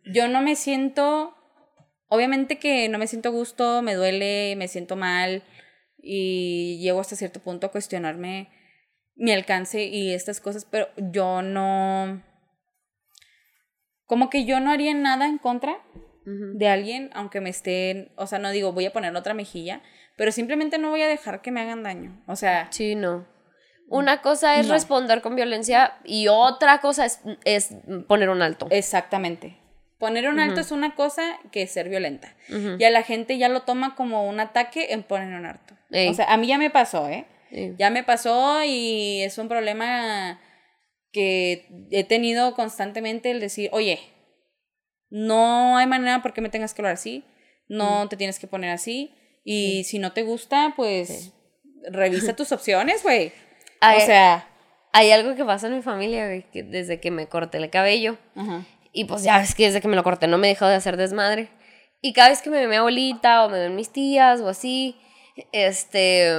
yo 0.05 0.27
no 0.27 0.41
me 0.41 0.55
siento, 0.55 1.35
obviamente 2.07 2.57
que 2.57 2.87
no 2.89 2.97
me 2.97 3.07
siento 3.07 3.29
a 3.29 3.33
gusto, 3.33 3.81
me 3.81 3.95
duele, 3.95 4.55
me 4.55 4.67
siento 4.67 4.95
mal 4.95 5.43
y 5.97 6.79
llego 6.81 6.99
hasta 6.99 7.15
cierto 7.15 7.39
punto 7.39 7.67
a 7.67 7.71
cuestionarme 7.71 8.49
mi 9.15 9.31
alcance 9.31 9.83
y 9.83 10.13
estas 10.13 10.39
cosas, 10.39 10.65
pero 10.65 10.87
yo 10.97 11.41
no, 11.41 12.23
como 14.05 14.29
que 14.29 14.45
yo 14.45 14.59
no 14.59 14.71
haría 14.71 14.93
nada 14.93 15.27
en 15.27 15.37
contra 15.37 15.77
de 16.25 16.67
alguien, 16.67 17.09
aunque 17.13 17.41
me 17.41 17.49
estén, 17.49 18.11
o 18.15 18.27
sea, 18.27 18.39
no 18.39 18.51
digo 18.51 18.73
voy 18.73 18.85
a 18.85 18.93
poner 18.93 19.15
otra 19.15 19.33
mejilla, 19.33 19.81
pero 20.15 20.31
simplemente 20.31 20.77
no 20.77 20.89
voy 20.89 21.01
a 21.01 21.07
dejar 21.07 21.41
que 21.41 21.51
me 21.51 21.61
hagan 21.61 21.83
daño. 21.83 22.21
O 22.27 22.35
sea. 22.35 22.67
Sí, 22.71 22.95
no. 22.95 23.27
Una 23.87 24.21
cosa 24.21 24.57
es 24.59 24.69
responder 24.69 25.21
con 25.21 25.35
violencia 25.35 25.95
y 26.05 26.27
otra 26.29 26.79
cosa 26.79 27.05
es, 27.05 27.19
es, 27.43 27.75
poner 28.07 28.29
un 28.29 28.41
alto. 28.41 28.67
Exactamente. 28.69 29.57
Poner 29.97 30.29
un 30.29 30.39
alto 30.39 30.61
es 30.61 30.71
una 30.71 30.95
cosa 30.95 31.37
que 31.51 31.67
ser 31.67 31.89
violenta. 31.89 32.35
Y 32.79 32.83
a 32.83 32.89
la 32.89 33.03
gente 33.03 33.37
ya 33.37 33.49
lo 33.49 33.63
toma 33.63 33.95
como 33.95 34.27
un 34.27 34.39
ataque 34.39 34.93
en 34.93 35.03
poner 35.03 35.37
un 35.37 35.45
alto. 35.45 35.75
O 36.09 36.13
sea, 36.13 36.31
a 36.31 36.37
mí 36.37 36.47
ya 36.47 36.57
me 36.57 36.69
pasó, 36.69 37.09
¿eh? 37.09 37.25
Ya 37.77 37.89
me 37.89 38.03
pasó 38.03 38.63
y 38.63 39.21
es 39.23 39.37
un 39.37 39.49
problema 39.49 40.39
que 41.11 41.67
he 41.91 42.03
tenido 42.03 42.53
constantemente 42.53 43.31
el 43.31 43.39
decir, 43.39 43.69
oye, 43.73 43.99
no 45.11 45.77
hay 45.77 45.85
manera 45.85 46.23
por 46.23 46.33
qué 46.33 46.41
me 46.41 46.49
tengas 46.49 46.73
que 46.73 46.81
hablar 46.81 46.95
así, 46.95 47.23
no 47.67 48.09
te 48.09 48.17
tienes 48.17 48.39
que 48.39 48.47
poner 48.47 48.71
así, 48.71 49.13
y 49.43 49.83
si 49.83 49.99
no 49.99 50.11
te 50.13 50.23
gusta, 50.23 50.73
pues 50.75 51.33
revisa 51.91 52.35
tus 52.35 52.51
opciones, 52.51 53.03
güey. 53.03 53.31
O 53.81 53.99
sea... 53.99 54.47
Hay 54.93 55.09
algo 55.09 55.35
que 55.35 55.45
pasa 55.45 55.67
en 55.67 55.77
mi 55.77 55.81
familia, 55.81 56.25
güey, 56.25 56.43
que 56.51 56.63
desde 56.63 56.99
que 56.99 57.11
me 57.11 57.27
corté 57.27 57.57
el 57.57 57.69
cabello, 57.69 58.17
y 58.91 59.05
pues 59.05 59.23
ya 59.23 59.39
ves 59.39 59.55
que 59.55 59.63
desde 59.63 59.79
que 59.79 59.87
me 59.87 59.95
lo 59.95 60.03
corté 60.03 60.27
no 60.27 60.37
me 60.37 60.47
he 60.47 60.49
dejado 60.49 60.69
de 60.69 60.75
hacer 60.75 60.97
desmadre, 60.97 61.47
y 62.01 62.11
cada 62.11 62.27
vez 62.27 62.41
que 62.41 62.49
me 62.49 62.59
ve 62.59 62.67
mi 62.67 62.75
abuelita 62.75 63.45
o 63.45 63.49
me 63.49 63.57
ven 63.57 63.73
mis 63.73 63.89
tías 63.89 64.41
o 64.41 64.49
así, 64.49 64.97
este 65.53 66.29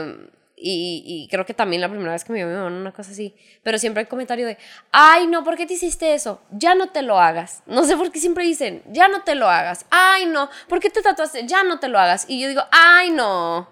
y, 0.63 1.29
creo 1.31 1.45
que 1.45 1.55
también 1.55 1.81
la 1.81 1.89
primera 1.89 2.13
vez 2.13 2.25
que 2.25 2.33
me 2.33 2.39
vio 2.39 2.47
mi 2.47 2.55
mamá 2.55 2.67
una 2.69 2.93
cosa 2.93 3.11
así. 3.11 3.35
Pero 3.63 3.79
siempre 3.79 4.03
hay 4.03 4.07
comentario 4.07 4.47
de, 4.47 4.59
ay, 4.93 5.27
no, 5.27 5.43
¿por 5.45 5.57
qué 5.57 5.67
te 5.67 5.75
hiciste 5.75 6.15
eso? 6.15 6.41
Ya 6.51 6.75
no 6.75 6.91
te 6.91 7.03
lo 7.03 7.19
hagas. 7.19 7.63
No 7.67 7.85
sé 7.85 7.97
por 7.97 8.13
qué 8.13 8.21
siempre 8.21 8.45
dicen, 8.45 8.83
ya 8.87 9.09
no 9.09 9.23
te 9.23 9.35
lo 9.35 9.49
hagas. 9.49 9.87
Ay, 9.91 10.27
no, 10.27 10.49
¿por 10.69 10.81
qué 10.81 10.91
te 10.91 11.03
tatuaste? 11.03 11.47
Ya 11.47 11.65
no 11.65 11.79
te 11.79 11.89
lo 11.89 11.99
hagas. 11.99 12.27
Y 12.29 12.41
yo 12.41 12.49
digo, 12.49 12.63
ay, 12.71 13.11
no. 13.11 13.69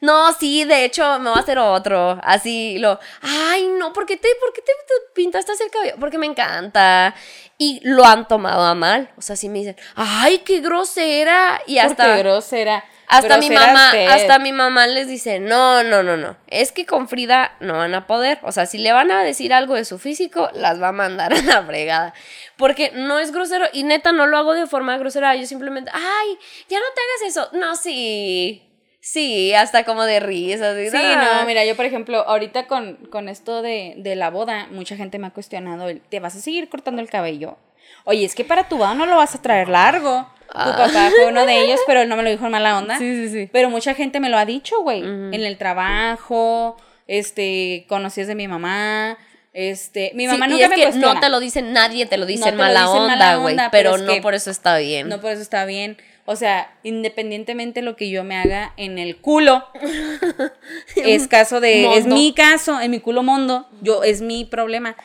No, 0.00 0.32
sí, 0.34 0.64
de 0.64 0.84
hecho, 0.84 1.18
me 1.20 1.30
voy 1.30 1.38
a 1.38 1.42
hacer 1.42 1.58
otro. 1.58 2.18
Así, 2.22 2.78
lo, 2.78 2.98
ay, 3.22 3.68
no, 3.78 3.92
¿por 3.92 4.04
qué 4.04 4.16
te, 4.16 4.28
por 4.40 4.52
qué 4.52 4.62
te, 4.62 4.72
pintaste 5.14 5.52
así 5.52 5.62
el 5.62 5.70
cabello? 5.70 5.94
Porque 5.98 6.18
me 6.18 6.26
encanta. 6.26 7.14
Y 7.58 7.80
lo 7.82 8.04
han 8.04 8.28
tomado 8.28 8.62
a 8.62 8.74
mal. 8.74 9.10
O 9.16 9.22
sea, 9.22 9.36
sí 9.36 9.48
me 9.48 9.60
dicen, 9.60 9.76
ay, 9.94 10.38
qué 10.38 10.60
grosera. 10.60 11.60
Y 11.66 11.78
hasta... 11.78 12.16
Qué 12.16 12.22
grosera. 12.22 12.84
Hasta 13.08 13.38
mi 13.38 13.50
mamá, 13.50 13.92
hasta 14.10 14.38
mi 14.38 14.52
mamá 14.52 14.86
les 14.86 15.08
dice, 15.08 15.38
no, 15.38 15.82
no, 15.82 16.02
no, 16.02 16.16
no, 16.16 16.36
es 16.48 16.72
que 16.72 16.86
con 16.86 17.08
Frida 17.08 17.56
no 17.60 17.74
van 17.74 17.94
a 17.94 18.06
poder, 18.06 18.38
o 18.42 18.52
sea, 18.52 18.66
si 18.66 18.78
le 18.78 18.92
van 18.92 19.10
a 19.10 19.22
decir 19.22 19.52
algo 19.52 19.74
de 19.74 19.84
su 19.84 19.98
físico, 19.98 20.50
las 20.54 20.80
va 20.82 20.88
a 20.88 20.92
mandar 20.92 21.32
a 21.32 21.42
la 21.42 21.62
fregada, 21.62 22.14
porque 22.56 22.90
no 22.94 23.18
es 23.18 23.32
grosero, 23.32 23.66
y 23.72 23.84
neta 23.84 24.12
no 24.12 24.26
lo 24.26 24.38
hago 24.38 24.54
de 24.54 24.66
forma 24.66 24.98
grosera, 24.98 25.36
yo 25.36 25.46
simplemente, 25.46 25.90
ay, 25.94 26.38
ya 26.68 26.78
no 26.78 26.86
te 26.94 27.00
hagas 27.00 27.30
eso, 27.30 27.48
no, 27.52 27.76
sí, 27.76 28.62
Sí, 29.06 29.54
hasta 29.54 29.84
como 29.84 30.02
de 30.02 30.18
risa. 30.18 30.74
Sí, 30.74 30.98
no, 30.98 31.46
mira, 31.46 31.64
yo 31.64 31.76
por 31.76 31.84
ejemplo, 31.84 32.26
ahorita 32.26 32.66
con, 32.66 32.96
con 33.08 33.28
esto 33.28 33.62
de, 33.62 33.94
de, 33.98 34.16
la 34.16 34.30
boda, 34.30 34.66
mucha 34.72 34.96
gente 34.96 35.20
me 35.20 35.28
ha 35.28 35.30
cuestionado, 35.30 35.86
¿te 36.08 36.18
vas 36.18 36.34
a 36.34 36.40
seguir 36.40 36.68
cortando 36.68 37.00
el 37.00 37.08
cabello? 37.08 37.56
Oye, 38.02 38.24
es 38.24 38.34
que 38.34 38.44
para 38.44 38.68
tu 38.68 38.78
boda 38.78 38.94
no 38.94 39.06
lo 39.06 39.14
vas 39.14 39.36
a 39.36 39.42
traer 39.42 39.68
largo. 39.68 40.28
Tu 40.52 40.58
ah. 40.58 40.76
papá 40.76 41.10
fue 41.14 41.26
uno 41.26 41.44
de 41.44 41.64
ellos, 41.64 41.80
pero 41.86 42.02
él 42.02 42.08
no 42.08 42.16
me 42.16 42.22
lo 42.22 42.30
dijo 42.30 42.46
en 42.46 42.52
mala 42.52 42.78
onda. 42.78 42.98
Sí, 42.98 43.16
sí, 43.16 43.28
sí. 43.28 43.48
Pero 43.52 43.70
mucha 43.70 43.94
gente 43.94 44.20
me 44.20 44.28
lo 44.28 44.38
ha 44.38 44.44
dicho, 44.44 44.80
güey. 44.82 45.00
En 45.02 45.34
el 45.34 45.58
trabajo, 45.58 46.76
este, 47.06 47.84
conocías 47.88 48.26
de 48.26 48.34
mi 48.34 48.48
mamá. 48.48 49.18
Este, 49.52 50.12
mi 50.14 50.26
mamá 50.26 50.48
nunca 50.48 50.68
me 50.68 50.92
No 50.92 51.18
te 51.18 51.28
lo 51.28 51.40
dice 51.40 51.62
nadie, 51.62 52.06
te 52.06 52.18
lo 52.18 52.26
dice 52.26 52.48
en 52.48 52.56
mala, 52.56 52.90
onda, 52.90 53.36
güey. 53.36 53.56
Pero, 53.72 53.98
no 53.98 54.20
por 54.20 54.34
eso 54.34 54.50
está 54.50 54.78
bien. 54.78 55.08
No 55.08 55.20
por 55.20 55.32
eso 55.32 55.42
está 55.42 55.64
bien. 55.64 55.96
O 56.28 56.34
sea, 56.34 56.74
independientemente 56.82 57.82
lo 57.82 57.94
que 57.96 58.10
yo 58.10 58.24
me 58.24 58.36
haga 58.36 58.72
en 58.76 58.98
el 58.98 59.16
culo, 59.16 59.64
es 60.96 61.28
caso 61.28 61.60
de, 61.60 61.96
es 61.96 62.06
mi 62.06 62.34
caso, 62.34 62.80
en 62.80 62.90
mi 62.90 62.98
culo 62.98 63.22
mundo, 63.22 63.68
yo, 63.80 64.02
es 64.02 64.22
mi 64.22 64.44
problema. 64.44 64.96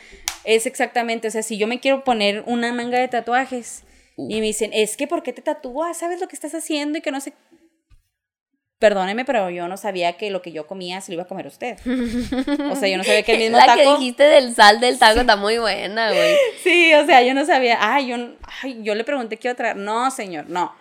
Es 0.43 0.65
exactamente, 0.65 1.27
o 1.27 1.31
sea, 1.31 1.43
si 1.43 1.57
yo 1.57 1.67
me 1.67 1.79
quiero 1.79 2.03
poner 2.03 2.43
una 2.47 2.73
manga 2.73 2.97
de 2.97 3.07
tatuajes 3.07 3.83
y 4.29 4.39
me 4.39 4.45
dicen, 4.47 4.71
es 4.73 4.97
que 4.97 5.07
¿por 5.07 5.23
qué 5.23 5.33
te 5.33 5.41
tatúas? 5.41 5.97
¿Sabes 5.97 6.19
lo 6.19 6.27
que 6.27 6.35
estás 6.35 6.53
haciendo? 6.53 6.97
Y 6.97 7.01
que 7.01 7.11
no 7.11 7.21
sé. 7.21 7.33
Perdóneme, 8.79 9.25
pero 9.25 9.51
yo 9.51 9.67
no 9.67 9.77
sabía 9.77 10.13
que 10.17 10.31
lo 10.31 10.41
que 10.41 10.51
yo 10.51 10.65
comía 10.65 11.01
se 11.01 11.11
lo 11.11 11.13
iba 11.17 11.23
a 11.23 11.27
comer 11.27 11.45
usted. 11.45 11.77
O 12.71 12.75
sea, 12.75 12.89
yo 12.89 12.97
no 12.97 13.03
sabía 13.03 13.21
que 13.21 13.33
el 13.33 13.37
mismo 13.37 13.57
La 13.57 13.75
que 13.75 13.83
taco. 13.83 13.97
dijiste 13.99 14.23
del 14.23 14.55
sal 14.55 14.79
del 14.79 14.97
taco 14.97 15.19
está 15.19 15.35
muy 15.35 15.59
buena, 15.59 16.11
güey. 16.11 16.35
Sí, 16.63 16.91
o 16.95 17.05
sea, 17.05 17.21
yo 17.21 17.35
no 17.35 17.45
sabía. 17.45 17.77
Ay, 17.79 18.07
yo, 18.07 18.15
ay, 18.63 18.79
yo 18.81 18.95
le 18.95 19.03
pregunté 19.03 19.37
qué 19.37 19.49
iba 19.49 19.53
a 19.53 19.55
traer. 19.55 19.75
No, 19.75 20.09
señor, 20.09 20.49
no. 20.49 20.73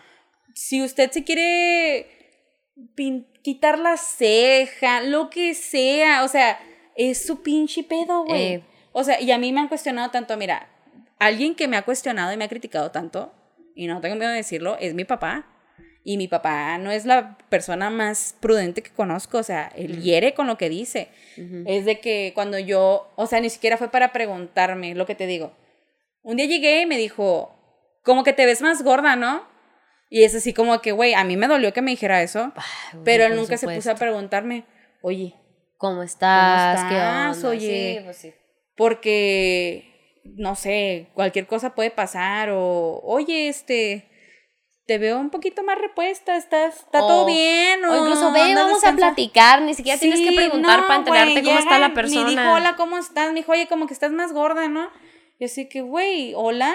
Si 0.55 0.82
usted 0.82 1.11
se 1.11 1.24
quiere 1.24 2.07
quitar 3.43 3.78
la 3.78 3.99
ceja, 3.99 5.03
lo 5.03 5.28
que 5.28 5.55
sea, 5.55 6.24
o 6.24 6.28
sea, 6.28 6.59
es 6.97 7.26
su 7.26 7.43
pinche 7.43 7.82
pedo, 7.82 8.24
güey. 8.24 8.55
Eh. 8.55 8.64
O 8.93 9.05
sea, 9.05 9.20
y 9.20 9.30
a 9.30 9.36
mí 9.36 9.53
me 9.53 9.61
han 9.61 9.68
cuestionado 9.68 10.11
tanto, 10.11 10.38
mira, 10.38 10.69
alguien 11.20 11.54
que 11.54 11.68
me 11.68 11.76
ha 11.76 11.82
cuestionado 11.82 12.32
y 12.32 12.36
me 12.36 12.44
ha 12.44 12.48
criticado 12.48 12.90
tanto, 12.90 13.32
y 13.76 13.86
no 13.86 14.00
tengo 14.00 14.16
miedo 14.16 14.30
de 14.30 14.36
decirlo, 14.36 14.76
es 14.80 14.94
mi 14.94 15.04
papá. 15.04 15.46
Y 16.02 16.16
mi 16.16 16.28
papá 16.28 16.78
no 16.78 16.90
es 16.90 17.04
la 17.04 17.36
persona 17.50 17.90
más 17.90 18.34
prudente 18.40 18.82
que 18.82 18.90
conozco, 18.90 19.36
o 19.36 19.42
sea, 19.42 19.70
él 19.76 20.00
hiere 20.00 20.32
con 20.32 20.46
lo 20.46 20.56
que 20.56 20.70
dice. 20.70 21.08
Es 21.66 21.84
de 21.84 22.00
que 22.00 22.32
cuando 22.34 22.58
yo, 22.58 23.12
o 23.16 23.26
sea, 23.26 23.38
ni 23.40 23.50
siquiera 23.50 23.76
fue 23.76 23.90
para 23.90 24.10
preguntarme 24.10 24.94
lo 24.94 25.04
que 25.04 25.14
te 25.14 25.26
digo. 25.26 25.52
Un 26.22 26.38
día 26.38 26.46
llegué 26.46 26.82
y 26.82 26.86
me 26.86 26.96
dijo, 26.96 27.54
como 28.02 28.24
que 28.24 28.32
te 28.32 28.46
ves 28.46 28.62
más 28.62 28.82
gorda, 28.82 29.14
¿no? 29.14 29.46
Y 30.08 30.24
es 30.24 30.34
así 30.34 30.54
como 30.54 30.80
que, 30.80 30.92
güey, 30.92 31.12
a 31.12 31.22
mí 31.22 31.36
me 31.36 31.48
dolió 31.48 31.74
que 31.74 31.82
me 31.82 31.90
dijera 31.90 32.22
eso, 32.22 32.52
pero 33.04 33.24
él 33.24 33.36
nunca 33.36 33.58
se 33.58 33.68
puso 33.68 33.90
a 33.90 33.94
preguntarme, 33.94 34.64
oye, 35.02 35.34
¿Cómo 35.80 36.02
estás? 36.02 36.78
¿Qué 36.90 36.94
estás? 36.94 37.36
onda? 37.38 37.48
Oye. 37.48 37.94
Sí, 37.96 38.04
pues 38.04 38.16
sí. 38.18 38.34
porque, 38.76 39.89
no 40.36 40.54
sé, 40.56 41.08
cualquier 41.14 41.46
cosa 41.46 41.74
puede 41.74 41.90
pasar 41.90 42.50
o, 42.50 43.00
oye, 43.04 43.48
este, 43.48 44.08
te 44.86 44.98
veo 44.98 45.18
un 45.18 45.30
poquito 45.30 45.62
más 45.62 45.78
repuesta, 45.78 46.36
estás, 46.36 46.76
está 46.80 47.00
todo 47.00 47.22
O- 47.22 47.26
bien 47.26 47.84
O 47.84 47.96
incluso 47.96 48.32
ve, 48.32 48.54
vamos 48.54 48.82
a 48.84 48.92
platicar, 48.92 49.62
ni 49.62 49.74
siquiera 49.74 49.98
tienes 49.98 50.20
que 50.20 50.32
preguntar 50.32 50.80
no, 50.80 50.86
para 50.86 50.98
enterarte 51.00 51.42
cómo 51.42 51.58
está 51.58 51.78
la 51.78 51.94
persona. 51.94 52.24
Ni 52.24 52.36
dijo, 52.36 52.50
hola, 52.52 52.74
¿cómo 52.76 52.98
estás? 52.98 53.28
Me 53.28 53.40
dijo, 53.40 53.52
oye, 53.52 53.66
como 53.68 53.86
que 53.86 53.94
estás 53.94 54.10
más 54.12 54.32
gorda, 54.32 54.68
¿no? 54.68 54.90
Y 55.38 55.44
así 55.44 55.68
que, 55.68 55.80
güey, 55.82 56.32
hola. 56.34 56.74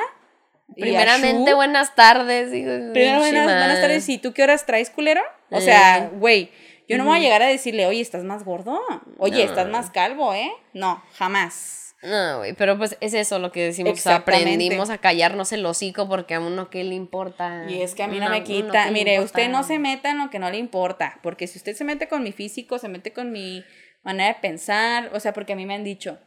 Primeramente, 0.75 1.53
buenas 1.53 1.93
tardes. 1.95 2.51
hijo 2.53 2.69
Primero, 2.93 3.19
buenas, 3.19 3.81
tardes. 3.81 4.09
¿Y 4.09 4.17
tú 4.17 4.33
qué 4.33 4.43
horas 4.43 4.65
traes, 4.65 4.89
culero? 4.89 5.21
O 5.51 5.57
Eh. 5.57 5.61
sea, 5.61 6.09
güey, 6.15 6.49
yo 6.89 6.97
no 6.97 7.03
me 7.03 7.09
voy 7.11 7.19
a 7.19 7.21
llegar 7.21 7.41
a 7.43 7.47
decirle, 7.47 7.85
oye, 7.85 8.01
estás 8.01 8.23
más 8.23 8.43
gordo. 8.43 8.81
Oye, 9.19 9.43
No. 9.43 9.49
estás 9.49 9.67
más 9.69 9.91
calvo, 9.91 10.33
¿eh? 10.33 10.51
No, 10.73 11.03
jamás. 11.13 11.84
No, 12.05 12.37
güey, 12.37 12.53
pero 12.53 12.77
pues 12.77 12.97
es 13.01 13.15
eso 13.15 13.39
lo 13.39 13.51
que 13.51 13.63
decimos. 13.63 13.93
o 13.93 14.01
sea, 14.01 14.17
aprendimos 14.17 14.91
a 14.91 14.99
callarnos 14.99 15.51
el 15.51 15.65
hocico 15.65 16.07
porque 16.07 16.35
a 16.35 16.39
uno 16.39 16.69
qué 16.69 16.83
le 16.83 16.93
importa. 16.93 17.65
Y 17.67 17.81
es 17.81 17.95
que 17.95 18.03
a 18.03 18.07
mí 18.07 18.19
no, 18.19 18.29
me 18.29 18.43
quita. 18.43 18.91
Mire, 18.91 19.15
importa. 19.15 19.39
usted 19.39 19.49
no 19.49 19.63
se 19.63 19.79
meta 19.79 20.11
en 20.11 20.19
lo 20.19 20.29
que 20.29 20.37
no 20.37 20.51
le 20.51 20.57
importa. 20.57 21.19
Porque 21.23 21.47
si 21.47 21.57
usted 21.57 21.73
se 21.73 21.83
mete 21.83 22.07
con 22.07 22.21
mi 22.21 22.31
físico, 22.31 22.77
se 22.77 22.89
mete 22.89 23.11
con 23.11 23.31
mi 23.31 23.63
manera 24.03 24.35
de 24.35 24.39
pensar. 24.39 25.09
O 25.15 25.19
sea, 25.19 25.33
porque 25.33 25.53
a 25.53 25.55
mí 25.55 25.65
me 25.65 25.73
han 25.73 25.83
dicho, 25.83 26.19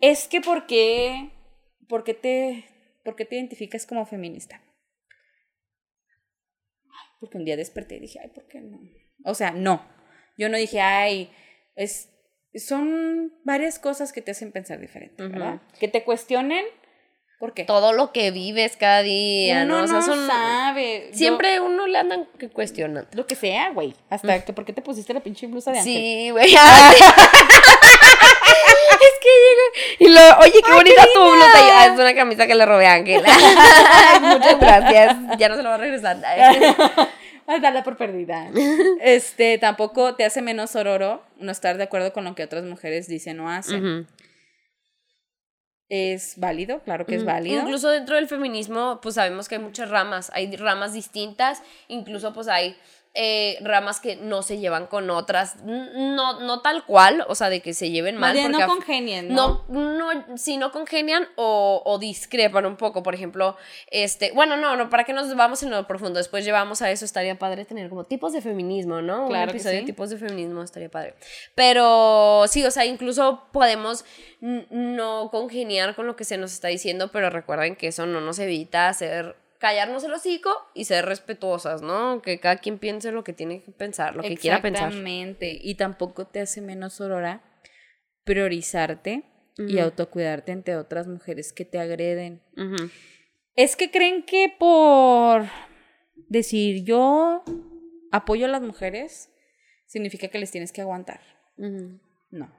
es 0.00 0.28
que 0.28 0.42
¿por 0.42 0.66
qué, 0.66 1.30
por 1.88 2.04
qué 2.04 2.12
te, 2.12 2.66
por 3.02 3.16
qué 3.16 3.24
te 3.24 3.36
identificas 3.36 3.86
como 3.86 4.04
feminista? 4.04 4.62
Porque 7.20 7.38
un 7.38 7.46
día 7.46 7.56
desperté 7.56 7.96
y 7.96 8.00
dije, 8.00 8.18
ay, 8.22 8.28
¿por 8.34 8.46
qué 8.48 8.60
no? 8.60 8.78
O 9.24 9.34
sea, 9.34 9.50
no. 9.50 9.86
Yo 10.36 10.50
no 10.50 10.58
dije, 10.58 10.82
ay, 10.82 11.30
es, 11.74 12.10
son 12.58 13.32
varias 13.44 13.78
cosas 13.78 14.12
que 14.12 14.20
te 14.22 14.30
hacen 14.32 14.52
pensar 14.52 14.80
diferente, 14.80 15.22
Ujú. 15.22 15.32
¿verdad? 15.32 15.60
Que 15.80 15.88
te 15.88 16.02
cuestionen, 16.04 16.64
¿por 17.38 17.52
qué? 17.54 17.64
Todo 17.64 17.92
lo 17.92 18.12
que 18.12 18.30
vives 18.30 18.76
cada 18.76 19.02
día, 19.02 19.62
Uno 19.64 19.78
¿no? 19.78 19.84
O 19.84 19.86
sea, 19.86 19.96
no 19.96 20.02
son- 20.02 20.26
sabe. 20.26 21.08
Yo- 21.12 21.16
Siempre 21.18 21.60
uno 21.60 21.86
le 21.86 21.98
andan 21.98 22.26
cuestionando. 22.52 23.08
lo 23.12 23.26
que 23.26 23.34
sea, 23.34 23.70
güey. 23.70 23.94
Hasta 24.10 24.44
que, 24.44 24.52
¿por 24.52 24.64
qué 24.64 24.72
te 24.72 24.82
pusiste 24.82 25.12
la 25.14 25.20
pinche 25.20 25.46
blusa 25.46 25.72
de 25.72 25.78
ángel? 25.80 25.92
Sí, 25.94 26.30
güey. 26.30 26.54
es 28.96 29.12
que 29.22 29.28
llega 29.44 29.66
y 29.98 30.08
lo, 30.08 30.20
oye, 30.40 30.62
qué 30.64 30.72
bonita 30.72 31.04
tu 31.14 31.20
blusa. 31.20 31.50
Ah, 31.54 31.86
es 31.92 31.98
una 31.98 32.14
camisa 32.14 32.46
que 32.46 32.54
le 32.54 32.64
robé 32.66 32.86
a 32.86 32.94
Ángel. 32.94 33.22
Muchas 34.22 34.58
gracias. 34.60 35.16
Ya 35.38 35.48
no 35.48 35.56
se 35.56 35.62
lo 35.62 35.68
va 35.70 35.74
a 35.74 35.78
regresar. 35.78 36.16
Ay, 37.48 37.60
darla 37.60 37.82
por 37.84 37.96
perdida. 37.96 38.50
Este, 39.00 39.58
tampoco 39.58 40.14
te 40.14 40.24
hace 40.24 40.42
menos 40.42 40.70
sororo 40.70 41.22
no 41.38 41.52
estar 41.52 41.76
de 41.76 41.84
acuerdo 41.84 42.12
con 42.12 42.24
lo 42.24 42.34
que 42.34 42.44
otras 42.44 42.64
mujeres 42.64 43.08
dicen 43.08 43.40
o 43.40 43.48
hacen. 43.48 43.84
Ujú. 43.84 44.06
Es 45.88 46.34
válido, 46.38 46.80
claro 46.80 47.06
que 47.06 47.14
es 47.14 47.24
válido. 47.24 47.60
Incluso 47.60 47.90
dentro 47.90 48.16
del 48.16 48.26
feminismo, 48.26 48.98
pues 49.00 49.14
sabemos 49.14 49.48
que 49.48 49.54
hay 49.54 49.60
muchas 49.60 49.88
ramas, 49.88 50.32
hay 50.34 50.54
ramas 50.56 50.92
distintas, 50.92 51.62
incluso 51.86 52.32
pues 52.32 52.48
hay 52.48 52.76
eh, 53.18 53.56
ramas 53.62 53.98
que 53.98 54.16
no 54.16 54.42
se 54.42 54.58
llevan 54.58 54.86
con 54.86 55.08
otras, 55.08 55.56
no, 55.64 56.40
no 56.40 56.60
tal 56.60 56.84
cual, 56.84 57.24
o 57.28 57.34
sea, 57.34 57.48
de 57.48 57.62
que 57.62 57.72
se 57.72 57.90
lleven 57.90 58.18
mal. 58.18 58.36
porque 58.36 58.48
no 58.50 58.66
congenien, 58.66 59.28
¿no? 59.28 59.64
no, 59.68 60.12
no, 60.12 60.36
si 60.36 60.58
no 60.58 60.70
congenian 60.70 61.26
o, 61.36 61.82
o 61.82 61.98
discrepan 61.98 62.66
un 62.66 62.76
poco, 62.76 63.02
por 63.02 63.14
ejemplo, 63.14 63.56
este, 63.90 64.32
bueno, 64.32 64.58
no, 64.58 64.76
no, 64.76 64.90
para 64.90 65.04
que 65.04 65.14
nos 65.14 65.34
vamos 65.34 65.62
en 65.62 65.70
lo 65.70 65.86
profundo, 65.86 66.18
después 66.18 66.44
llevamos 66.44 66.82
a 66.82 66.90
eso, 66.90 67.06
estaría 67.06 67.38
padre 67.38 67.64
tener 67.64 67.88
como 67.88 68.04
tipos 68.04 68.34
de 68.34 68.42
feminismo, 68.42 69.00
¿no? 69.00 69.28
Claro 69.28 69.44
Un 69.44 69.56
episodio 69.56 69.76
sí. 69.76 69.80
de 69.80 69.86
tipos 69.86 70.10
de 70.10 70.18
feminismo 70.18 70.62
estaría 70.62 70.90
padre. 70.90 71.14
Pero 71.54 72.44
sí, 72.48 72.62
o 72.66 72.70
sea, 72.70 72.84
incluso 72.84 73.44
podemos 73.50 74.04
no 74.40 75.30
congeniar 75.30 75.94
con 75.96 76.06
lo 76.06 76.16
que 76.16 76.24
se 76.24 76.36
nos 76.36 76.52
está 76.52 76.68
diciendo, 76.68 77.10
pero 77.10 77.30
recuerden 77.30 77.76
que 77.76 77.88
eso 77.88 78.04
no 78.04 78.20
nos 78.20 78.38
evita 78.38 78.88
hacer 78.88 79.36
callarnos 79.58 80.04
el 80.04 80.12
hocico 80.12 80.50
y 80.74 80.84
ser 80.84 81.06
respetuosas, 81.06 81.82
¿no? 81.82 82.22
Que 82.22 82.38
cada 82.40 82.56
quien 82.56 82.78
piense 82.78 83.12
lo 83.12 83.24
que 83.24 83.32
tiene 83.32 83.62
que 83.62 83.72
pensar, 83.72 84.16
lo 84.16 84.22
que 84.22 84.36
quiera 84.36 84.62
pensar. 84.62 84.88
Exactamente. 84.88 85.58
Y 85.60 85.74
tampoco 85.76 86.26
te 86.26 86.40
hace 86.40 86.60
menos 86.60 86.94
sorora 86.94 87.42
priorizarte 88.24 89.24
y 89.56 89.78
autocuidarte 89.78 90.52
ante 90.52 90.76
otras 90.76 91.06
mujeres 91.06 91.52
que 91.52 91.64
te 91.64 91.78
agreden. 91.78 92.42
Es 93.54 93.76
que 93.76 93.90
creen 93.90 94.22
que 94.24 94.54
por 94.58 95.46
decir 96.28 96.84
yo 96.84 97.42
apoyo 98.12 98.46
a 98.46 98.48
las 98.48 98.62
mujeres 98.62 99.30
significa 99.86 100.28
que 100.28 100.38
les 100.38 100.50
tienes 100.50 100.72
que 100.72 100.82
aguantar. 100.82 101.20
No. 101.56 102.52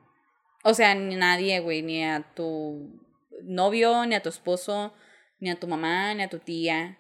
O 0.63 0.73
sea, 0.73 0.95
ni 0.95 1.15
nadie, 1.15 1.59
güey, 1.59 1.81
ni 1.81 2.03
a 2.03 2.33
tu 2.33 2.99
novio, 3.43 4.05
ni 4.05 4.15
a 4.15 4.23
tu 4.23 4.29
esposo, 4.29 4.93
ni 5.39 5.49
a 5.49 5.59
tu 5.59 5.67
mamá, 5.67 6.13
ni 6.13 6.23
a 6.23 6.29
tu 6.29 6.39
tía. 6.39 6.99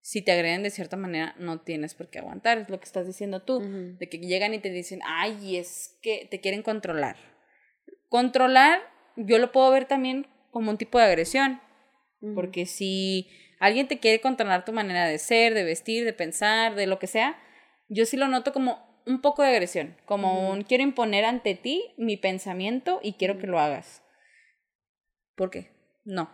Si 0.00 0.22
te 0.22 0.32
agreden 0.32 0.62
de 0.62 0.70
cierta 0.70 0.96
manera, 0.96 1.34
no 1.38 1.60
tienes 1.60 1.94
por 1.94 2.08
qué 2.08 2.20
aguantar, 2.20 2.58
es 2.58 2.70
lo 2.70 2.78
que 2.78 2.84
estás 2.84 3.06
diciendo 3.06 3.42
tú. 3.42 3.60
De 3.98 4.08
que 4.08 4.18
llegan 4.18 4.54
y 4.54 4.58
te 4.58 4.70
dicen, 4.70 5.00
ay, 5.04 5.56
es 5.56 5.98
que 6.02 6.28
te 6.30 6.40
quieren 6.40 6.62
controlar. 6.62 7.16
Controlar, 8.08 8.80
yo 9.16 9.38
lo 9.38 9.50
puedo 9.50 9.70
ver 9.70 9.86
también 9.86 10.26
como 10.50 10.70
un 10.70 10.78
tipo 10.78 10.98
de 10.98 11.04
agresión. 11.04 11.60
Porque 12.34 12.66
si 12.66 13.28
alguien 13.60 13.88
te 13.88 13.98
quiere 13.98 14.20
controlar 14.20 14.64
tu 14.64 14.72
manera 14.72 15.06
de 15.06 15.18
ser, 15.18 15.54
de 15.54 15.64
vestir, 15.64 16.04
de 16.04 16.12
pensar, 16.12 16.74
de 16.74 16.86
lo 16.86 16.98
que 16.98 17.06
sea, 17.06 17.38
yo 17.88 18.04
sí 18.06 18.16
lo 18.16 18.28
noto 18.28 18.52
como 18.52 19.02
un 19.06 19.20
poco 19.20 19.42
de 19.42 19.50
agresión, 19.50 19.96
como 20.04 20.50
un 20.50 20.62
quiero 20.62 20.82
imponer 20.82 21.24
ante 21.24 21.54
ti 21.54 21.94
mi 21.96 22.16
pensamiento 22.16 23.00
y 23.02 23.14
quiero 23.14 23.38
que 23.38 23.46
lo 23.46 23.60
hagas. 23.60 24.02
¿Por 25.36 25.50
qué? 25.50 25.70
No. 26.04 26.30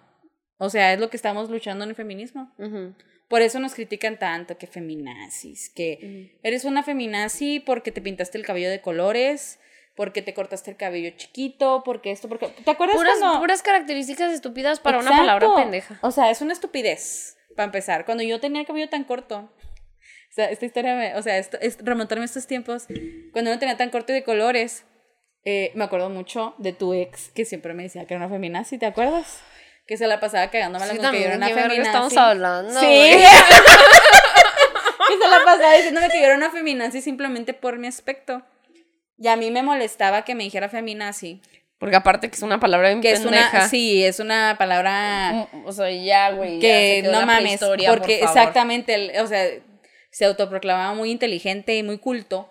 O 0.65 0.71
sea, 0.71 0.93
es 0.93 1.01
lo 1.01 1.11
que 1.11 1.17
estamos 1.17 1.51
luchando 1.51 1.83
en 1.85 1.91
el 1.91 1.97
feminismo. 1.97 2.53
Por 3.29 3.43
eso 3.43 3.59
nos 3.59 3.75
critican 3.75 4.19
tanto 4.19 4.59
que 4.59 4.67
feminazis, 4.69 5.71
que 5.71 6.39
eres 6.43 6.65
una 6.65 6.83
feminazi 6.83 7.59
porque 7.61 7.91
te 7.91 8.01
pintaste 8.01 8.39
el 8.39 8.45
cabello 8.45 8.71
de 8.71 8.81
colores, 8.81 9.59
porque 9.97 10.23
te 10.23 10.35
cortaste 10.35 10.71
el 10.71 10.77
cabello 10.77 11.11
chiquito, 11.17 11.83
porque 11.85 12.13
esto, 12.13 12.29
porque... 12.29 12.47
¿Te 12.49 12.71
acuerdas 12.71 12.97
Puras, 12.97 13.19
cuando...? 13.19 13.41
puras 13.41 13.63
características 13.63 14.33
estúpidas 14.33 14.79
para 14.81 14.99
una 14.99 15.11
palabra 15.17 15.49
pendeja. 15.57 15.99
O 16.03 16.11
sea, 16.13 16.31
es 16.31 16.41
una 16.43 16.53
estupidez, 16.53 17.37
para 17.57 17.65
empezar. 17.67 18.05
Cuando 18.05 18.23
yo 18.23 18.39
tenía 18.39 18.61
el 18.61 18.67
cabello 18.67 18.89
tan 18.89 19.03
corto, 19.05 19.37
o 19.39 20.33
sea, 20.35 20.51
esta 20.51 20.65
historia, 20.65 20.95
me- 20.95 21.15
o 21.17 21.23
sea, 21.23 21.39
esto, 21.39 21.59
es 21.61 21.79
remontarme 21.85 22.23
a 22.23 22.27
estos 22.27 22.47
tiempos, 22.47 22.87
cuando 23.33 23.51
no 23.51 23.59
tenía 23.59 23.77
tan 23.77 23.91
corto 23.91 24.13
y 24.13 24.15
de 24.15 24.23
colores, 24.25 24.85
eh, 25.45 25.73
me 25.75 25.85
acuerdo 25.85 26.09
mucho 26.09 26.55
de 26.59 26.73
tu 26.73 26.95
ex, 26.95 27.31
que 27.31 27.45
siempre 27.45 27.75
me 27.75 27.83
decía 27.83 28.07
que 28.07 28.15
era 28.15 28.25
una 28.25 28.33
feminazi, 28.33 28.79
¿te 28.79 28.87
acuerdas? 28.87 29.43
Que 29.87 29.97
se 29.97 30.07
la 30.07 30.21
pasaba 30.21 30.49
cagándome 30.49 30.87
Sí, 30.87 30.97
con 30.99 31.11
que 31.11 31.21
yo 31.21 31.27
era 31.27 31.37
una 31.37 31.49
¿qué 31.49 31.55
verga 31.55 31.69
feminazi. 31.71 31.89
estamos 31.91 32.17
hablando, 32.17 32.81
Sí. 32.81 32.87
que 32.87 33.19
se 35.23 35.29
la 35.29 35.45
pasaba 35.45 35.75
diciéndome 35.75 36.09
que 36.09 36.21
yo 36.21 36.27
era 36.27 36.37
una 36.37 36.51
feminazi 36.51 37.03
simplemente 37.03 37.55
por 37.55 37.79
mi 37.79 37.89
aspecto. 37.89 38.43
Y 39.19 39.29
a 39.29 39.37
mí 39.37 39.51
me 39.51 39.63
molestaba 39.63 40.25
que 40.25 40.35
me 40.35 40.45
dijera 40.45 40.69
feminazi. 40.69 41.41
Porque 41.79 41.97
aparte 41.97 42.29
que 42.31 42.37
es 42.37 42.43
una 42.43 42.61
palabra 42.61 42.89
bien 42.91 43.01
Que 43.01 43.11
es 43.11 43.25
una, 43.25 43.69
sí, 43.69 44.05
es 44.05 44.21
una 44.21 44.55
palabra 44.59 45.49
Mm, 45.53 45.67
O 45.67 45.73
sea, 45.73 45.91
ya, 45.91 46.31
güey. 46.31 46.61
ya 46.61 46.69
que 46.69 47.01
quedó 47.03 47.21
no 47.21 47.27
mames, 47.27 47.61
porque 47.61 47.87
por 47.89 48.11
exactamente, 48.11 49.21
o 49.21 49.27
sea, 49.27 49.45
se 50.11 50.25
autoproclamaba 50.25 50.95
muy 50.95 51.11
inteligente 51.11 51.75
y 51.75 51.83
muy 51.83 51.99
culto, 51.99 52.49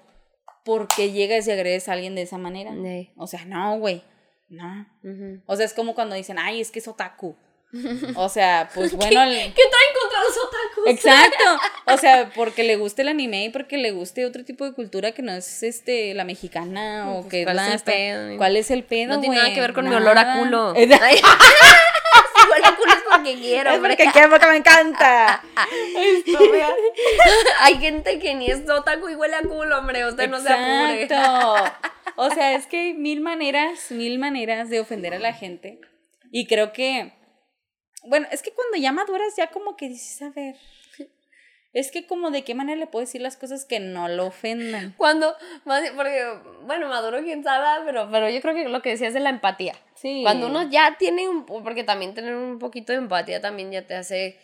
porque 0.66 1.12
llegas 1.12 1.48
y 1.48 1.52
agredes 1.52 1.88
a 1.88 1.94
alguien 1.94 2.16
de 2.16 2.24
esa 2.24 2.38
manera. 2.38 2.72
Ey. 2.74 3.12
O 3.18 3.28
sea, 3.28 3.46
no, 3.46 3.78
güey. 3.78 4.04
No. 4.52 4.86
O 5.48 5.56
sea, 5.56 5.66
es 5.66 5.74
como 5.74 5.96
cuando 5.96 6.16
dicen, 6.16 6.38
ay, 6.38 6.62
es 6.62 6.70
que 6.72 6.78
es 6.80 6.88
otaku. 6.88 7.36
O 8.16 8.28
sea, 8.28 8.70
pues 8.76 8.94
bueno. 8.94 9.24
el- 9.24 9.54
¿Qué 9.54 9.62
traen 9.64 9.94
contra 10.02 10.20
los 10.28 10.38
otakus? 10.38 10.88
Exacto. 10.88 11.44
O 11.94 11.98
sea, 11.98 12.30
porque 12.36 12.64
le 12.64 12.76
guste 12.76 13.02
el 13.02 13.08
anime 13.08 13.46
y 13.46 13.50
porque 13.50 13.78
le 13.78 13.92
guste 13.92 14.26
otro 14.26 14.44
tipo 14.46 14.66
de 14.66 14.74
cultura 14.74 15.14
que 15.14 15.22
no 15.22 15.32
es 15.34 15.64
este 15.64 16.14
la 16.14 16.24
mexicana 16.26 17.10
o 17.12 17.22
Pues, 17.22 17.32
que 17.32 17.44
¿cuál 17.46 17.60
es 17.60 17.66
la- 17.68 17.74
el 17.74 17.82
pedo? 17.82 18.38
¿Cuál 18.38 18.58
es 18.58 18.72
el 18.72 18.84
pedo? 18.84 19.14
No 19.16 19.20
tiene 19.22 19.36
nada 19.38 19.54
que 19.54 19.62
ver 19.62 19.74
con 19.74 19.88
mi 19.90 19.96
olor 19.96 20.18
a 20.18 20.24
Nada. 20.24 20.40
culo. 20.44 20.74
Es 20.76 20.90
huele 20.90 22.66
a 22.66 22.76
culo 22.76 22.92
es 22.94 23.04
porque 23.10 23.36
quiero, 23.40 23.70
es 23.72 23.80
porque 23.80 24.10
quiero, 24.12 24.30
porque 24.30 24.48
me 24.48 24.58
encanta. 24.58 25.42
Hay 27.62 27.78
gente 27.80 28.20
que 28.20 28.36
ni 28.36 28.48
es 28.52 28.68
otaku 28.70 29.10
y 29.10 29.16
huele 29.16 29.36
a 29.38 29.42
culo, 29.42 29.78
hombre. 29.80 30.06
Usted 30.06 30.30
no 30.30 30.40
se 30.42 30.50
apure. 30.52 31.08
O 32.24 32.30
sea, 32.30 32.54
es 32.54 32.68
que 32.68 32.78
hay 32.78 32.94
mil 32.94 33.20
maneras, 33.20 33.90
mil 33.90 34.20
maneras 34.20 34.70
de 34.70 34.80
ofender 34.80 35.16
a 35.16 35.20
la 35.20 35.34
gente. 35.34 35.82
Y 36.32 36.46
creo 36.46 36.72
que, 36.72 37.14
bueno, 38.04 38.28
es 38.32 38.44
que 38.44 38.52
cuando 38.52 38.78
ya 38.78 38.92
maduras 38.92 39.36
ya 39.36 39.48
como 39.48 39.76
que 39.76 39.90
dices, 39.90 40.22
a 40.22 40.30
ver, 40.30 40.56
es 41.74 41.90
que 41.90 42.06
como 42.06 42.30
de 42.30 42.44
qué 42.44 42.54
manera 42.54 42.78
le 42.80 42.86
puedo 42.86 43.04
decir 43.04 43.22
las 43.22 43.38
cosas 43.38 43.66
que 43.66 43.80
no 43.80 44.08
lo 44.08 44.28
ofendan. 44.28 44.94
Cuando, 44.98 45.36
porque, 45.66 46.24
bueno, 46.62 46.90
maduro 46.90 47.24
quién 47.24 47.44
sabe, 47.44 47.86
pero, 47.86 48.08
pero 48.12 48.30
yo 48.30 48.40
creo 48.40 48.54
que 48.54 48.70
lo 48.70 48.84
que 48.84 48.90
decías 48.90 49.16
de 49.16 49.20
la 49.20 49.32
empatía. 49.32 49.74
Sí. 49.96 50.22
Cuando 50.22 50.46
uno 50.46 50.70
ya 50.70 50.98
tiene 51.00 51.28
un, 51.28 51.48
porque 51.48 51.84
también 51.84 52.14
tener 52.14 52.36
un 52.36 52.60
poquito 52.60 52.94
de 52.94 53.00
empatía 53.00 53.42
también 53.42 53.72
ya 53.72 53.88
te 53.88 53.96
hace 53.96 54.40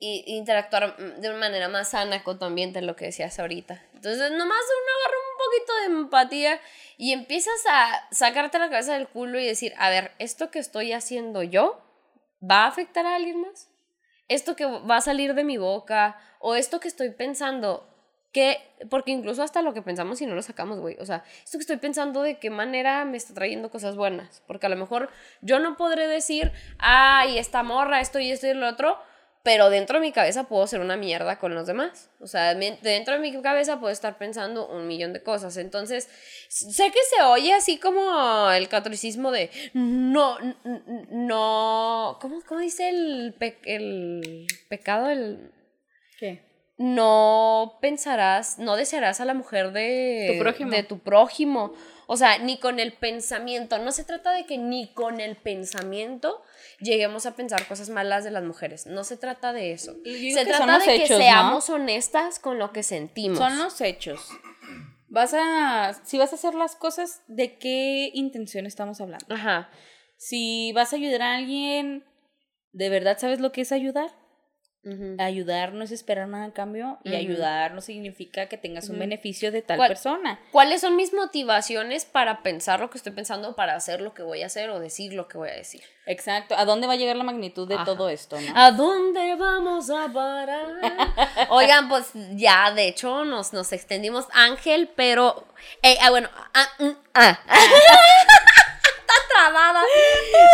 interactuar 0.00 0.96
de 0.96 1.28
una 1.30 1.38
manera 1.38 1.68
más 1.68 1.90
sana 1.90 2.22
con 2.22 2.38
tu 2.38 2.44
ambiente, 2.44 2.82
lo 2.82 2.96
que 2.96 3.06
decías 3.06 3.38
ahorita. 3.38 3.82
Entonces, 3.94 4.32
nomás 4.32 4.40
uno 4.40 4.90
agarra 4.98 5.19
poquito 5.50 5.72
de 5.80 6.00
empatía 6.00 6.60
y 6.96 7.12
empiezas 7.12 7.64
a 7.68 8.08
sacarte 8.10 8.58
la 8.58 8.70
cabeza 8.70 8.94
del 8.94 9.08
culo 9.08 9.40
y 9.40 9.46
decir, 9.46 9.72
a 9.78 9.90
ver, 9.90 10.12
esto 10.18 10.50
que 10.50 10.58
estoy 10.58 10.92
haciendo 10.92 11.42
yo 11.42 11.82
va 12.42 12.64
a 12.64 12.68
afectar 12.68 13.06
a 13.06 13.16
alguien 13.16 13.40
más. 13.40 13.68
Esto 14.28 14.54
que 14.54 14.64
va 14.64 14.96
a 14.96 15.00
salir 15.00 15.34
de 15.34 15.44
mi 15.44 15.56
boca 15.56 16.20
o 16.38 16.54
esto 16.54 16.78
que 16.78 16.88
estoy 16.88 17.10
pensando, 17.10 17.86
que, 18.32 18.58
porque 18.88 19.10
incluso 19.10 19.42
hasta 19.42 19.60
lo 19.60 19.74
que 19.74 19.82
pensamos 19.82 20.18
si 20.18 20.26
no 20.26 20.34
lo 20.34 20.42
sacamos, 20.42 20.78
güey. 20.78 20.96
O 21.00 21.06
sea, 21.06 21.24
esto 21.44 21.58
que 21.58 21.62
estoy 21.62 21.78
pensando 21.78 22.22
de 22.22 22.38
qué 22.38 22.48
manera 22.48 23.04
me 23.04 23.16
está 23.16 23.34
trayendo 23.34 23.70
cosas 23.70 23.96
buenas. 23.96 24.42
Porque 24.46 24.66
a 24.66 24.68
lo 24.68 24.76
mejor 24.76 25.10
yo 25.40 25.58
no 25.58 25.76
podré 25.76 26.06
decir, 26.06 26.52
ay, 26.78 27.38
esta 27.38 27.62
morra, 27.64 28.00
esto 28.00 28.20
y 28.20 28.30
esto 28.30 28.46
y 28.46 28.54
lo 28.54 28.68
otro, 28.68 28.98
pero 29.42 29.70
dentro 29.70 29.98
de 29.98 30.02
mi 30.06 30.12
cabeza 30.12 30.44
puedo 30.44 30.66
ser 30.66 30.80
una 30.80 30.96
mierda 30.96 31.38
con 31.38 31.54
los 31.54 31.66
demás. 31.66 32.10
O 32.20 32.26
sea, 32.26 32.54
dentro 32.54 33.14
de 33.14 33.20
mi 33.20 33.40
cabeza 33.42 33.80
puedo 33.80 33.90
estar 33.92 34.18
pensando 34.18 34.68
un 34.68 34.86
millón 34.86 35.12
de 35.14 35.22
cosas. 35.22 35.56
Entonces, 35.56 36.08
sé 36.48 36.90
que 36.90 36.98
se 37.16 37.22
oye 37.22 37.54
así 37.54 37.78
como 37.78 38.50
el 38.50 38.68
catolicismo 38.68 39.30
de 39.30 39.50
no, 39.72 40.36
no, 41.10 42.18
¿cómo, 42.20 42.40
cómo 42.46 42.60
dice 42.60 42.88
el, 42.88 43.34
pe- 43.38 43.58
el 43.64 44.46
pecado? 44.68 45.08
El, 45.08 45.50
¿Qué? 46.18 46.48
no 46.78 47.78
pensarás, 47.82 48.58
no 48.58 48.74
desearás 48.76 49.20
a 49.20 49.26
la 49.26 49.34
mujer 49.34 49.72
de 49.72 50.32
Tu 50.34 50.38
prójimo. 50.42 50.70
de 50.70 50.82
tu 50.82 50.98
prójimo. 50.98 51.74
O 52.06 52.16
sea, 52.16 52.38
ni 52.38 52.58
con 52.58 52.80
el 52.80 52.92
pensamiento. 52.94 53.78
No 53.78 53.92
se 53.92 54.02
trata 54.04 54.32
de 54.32 54.44
que 54.46 54.56
ni 54.58 54.92
con 54.94 55.20
el 55.20 55.36
pensamiento 55.36 56.42
lleguemos 56.80 57.26
a 57.26 57.34
pensar 57.34 57.66
cosas 57.66 57.90
malas 57.90 58.24
de 58.24 58.30
las 58.30 58.42
mujeres. 58.42 58.86
No 58.86 59.04
se 59.04 59.16
trata 59.16 59.52
de 59.52 59.72
eso. 59.72 59.96
Se 60.04 60.44
trata 60.44 60.78
de 60.78 60.98
que 60.98 61.06
seamos 61.06 61.70
honestas 61.70 62.38
con 62.38 62.58
lo 62.58 62.72
que 62.72 62.82
sentimos. 62.82 63.38
Son 63.38 63.58
los 63.58 63.80
hechos. 63.80 64.28
Vas 65.08 65.34
a, 65.34 65.94
si 66.04 66.18
vas 66.18 66.32
a 66.32 66.36
hacer 66.36 66.54
las 66.54 66.76
cosas, 66.76 67.22
¿de 67.26 67.58
qué 67.58 68.10
intención 68.14 68.66
estamos 68.66 69.00
hablando? 69.00 69.34
Ajá. 69.34 69.70
Si 70.16 70.72
vas 70.72 70.92
a 70.92 70.96
ayudar 70.96 71.22
a 71.22 71.34
alguien, 71.36 72.04
¿de 72.72 72.88
verdad 72.90 73.18
sabes 73.18 73.40
lo 73.40 73.50
que 73.50 73.62
es 73.62 73.72
ayudar? 73.72 74.10
Ayudar 75.18 75.74
no 75.74 75.84
es 75.84 75.90
esperar 75.92 76.26
nada 76.28 76.46
a 76.46 76.52
cambio 76.52 76.98
y 77.04 77.14
ayudar 77.14 77.74
no 77.74 77.82
significa 77.82 78.46
que 78.46 78.56
tengas 78.56 78.88
un 78.88 78.98
beneficio 78.98 79.52
de 79.52 79.60
tal 79.60 79.76
¿Cuál- 79.76 79.88
persona. 79.88 80.40
¿Cuáles 80.52 80.80
son 80.80 80.96
mis 80.96 81.12
motivaciones 81.12 82.06
para 82.06 82.42
pensar 82.42 82.80
lo 82.80 82.88
que 82.88 82.96
estoy 82.96 83.12
pensando, 83.12 83.54
para 83.54 83.74
hacer 83.74 84.00
lo 84.00 84.14
que 84.14 84.22
voy 84.22 84.42
a 84.42 84.46
hacer 84.46 84.70
o 84.70 84.80
decir 84.80 85.12
lo 85.12 85.28
que 85.28 85.36
voy 85.36 85.50
a 85.50 85.54
decir? 85.54 85.82
Exacto. 86.06 86.54
¿A 86.56 86.64
dónde 86.64 86.86
va 86.86 86.94
a 86.94 86.96
llegar 86.96 87.14
la 87.16 87.24
magnitud 87.24 87.68
de 87.68 87.74
Ajá. 87.74 87.84
todo 87.84 88.08
esto, 88.08 88.40
no? 88.40 88.52
¿A 88.56 88.72
dónde 88.72 89.34
vamos 89.36 89.90
a 89.90 90.08
parar? 90.12 90.66
Oigan, 91.50 91.88
pues 91.90 92.10
ya, 92.32 92.72
de 92.72 92.88
hecho, 92.88 93.24
nos, 93.26 93.52
nos 93.52 93.72
extendimos, 93.72 94.26
Ángel, 94.32 94.88
pero. 94.96 95.44
eh, 95.82 95.98
ah, 96.00 96.08
bueno, 96.10 96.30
ah, 96.54 96.68
mm, 96.78 96.90
ah. 97.14 97.38
Trabada. 99.34 99.82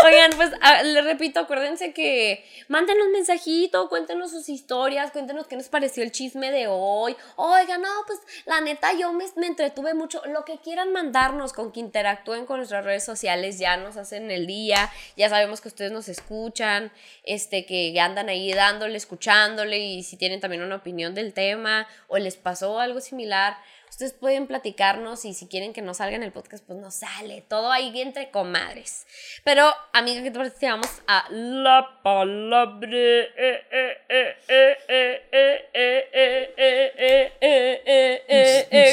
Oigan, 0.05 0.31
pues 0.37 0.51
les 0.85 1.05
repito, 1.05 1.41
acuérdense 1.41 1.93
que 1.93 2.45
mándenos 2.69 3.09
mensajito, 3.09 3.89
cuéntenos 3.89 4.31
sus 4.31 4.49
historias, 4.49 5.11
cuéntenos 5.13 5.47
qué 5.47 5.57
nos 5.57 5.69
pareció 5.69 6.03
el 6.03 6.13
chisme 6.13 6.51
de 6.51 6.67
hoy. 6.69 7.17
Oigan, 7.37 7.83
no, 7.83 7.89
pues 8.07 8.19
la 8.45 8.61
neta, 8.61 8.93
yo 8.93 9.13
me, 9.13 9.25
me 9.37 9.47
entretuve 9.47 9.95
mucho. 9.95 10.21
Lo 10.27 10.45
que 10.45 10.59
quieran 10.59 10.93
mandarnos 10.93 11.53
con 11.53 11.73
que 11.73 11.81
interactúen 11.81 12.47
con 12.47 12.59
nuestras 12.59 12.85
redes 12.85 13.05
sociales, 13.05 13.59
ya 13.59 13.77
nos 13.77 13.97
hacen 13.97 14.31
el 14.31 14.47
día. 14.47 14.93
Ya 15.17 15.29
sabemos 15.29 15.61
que 15.61 15.69
ustedes 15.69 15.93
nos 15.93 16.09
escuchan, 16.09 16.93
este, 17.23 17.67
que 17.67 17.99
andan 18.01 18.29
ahí 18.29 18.53
dándole, 18.53 18.97
escuchándole 18.97 19.79
y 19.79 20.03
si 20.03 20.17
tienen 20.17 20.41
también 20.41 20.63
una 20.63 20.77
opinión 20.77 21.15
del 21.15 21.33
tema 21.33 21.87
o 22.09 22.19
les 22.19 22.37
pasó 22.37 22.79
algo 22.81 23.01
similar. 23.01 23.57
Ustedes 23.89 24.13
pueden 24.13 24.47
platicarnos 24.47 25.25
y 25.25 25.33
si 25.33 25.49
quieren 25.49 25.73
que 25.73 25.81
no 25.81 25.95
salga 25.95 26.17
en 26.17 26.23
el 26.23 26.33
podcast, 26.33 26.63
pues 26.67 26.79
no 26.79 26.91
sale. 26.91 27.43
Todo 27.49 27.73
ahí 27.73 27.99
entre 28.01 28.31
comadres. 28.31 29.07
Pero, 29.43 29.73
amiga, 29.93 30.23
¿qué 30.23 30.31
te 30.31 30.39
parece? 30.39 30.69
Vamos 30.69 30.91
a 31.07 31.25
la 31.31 32.01
palabra. 32.03 32.87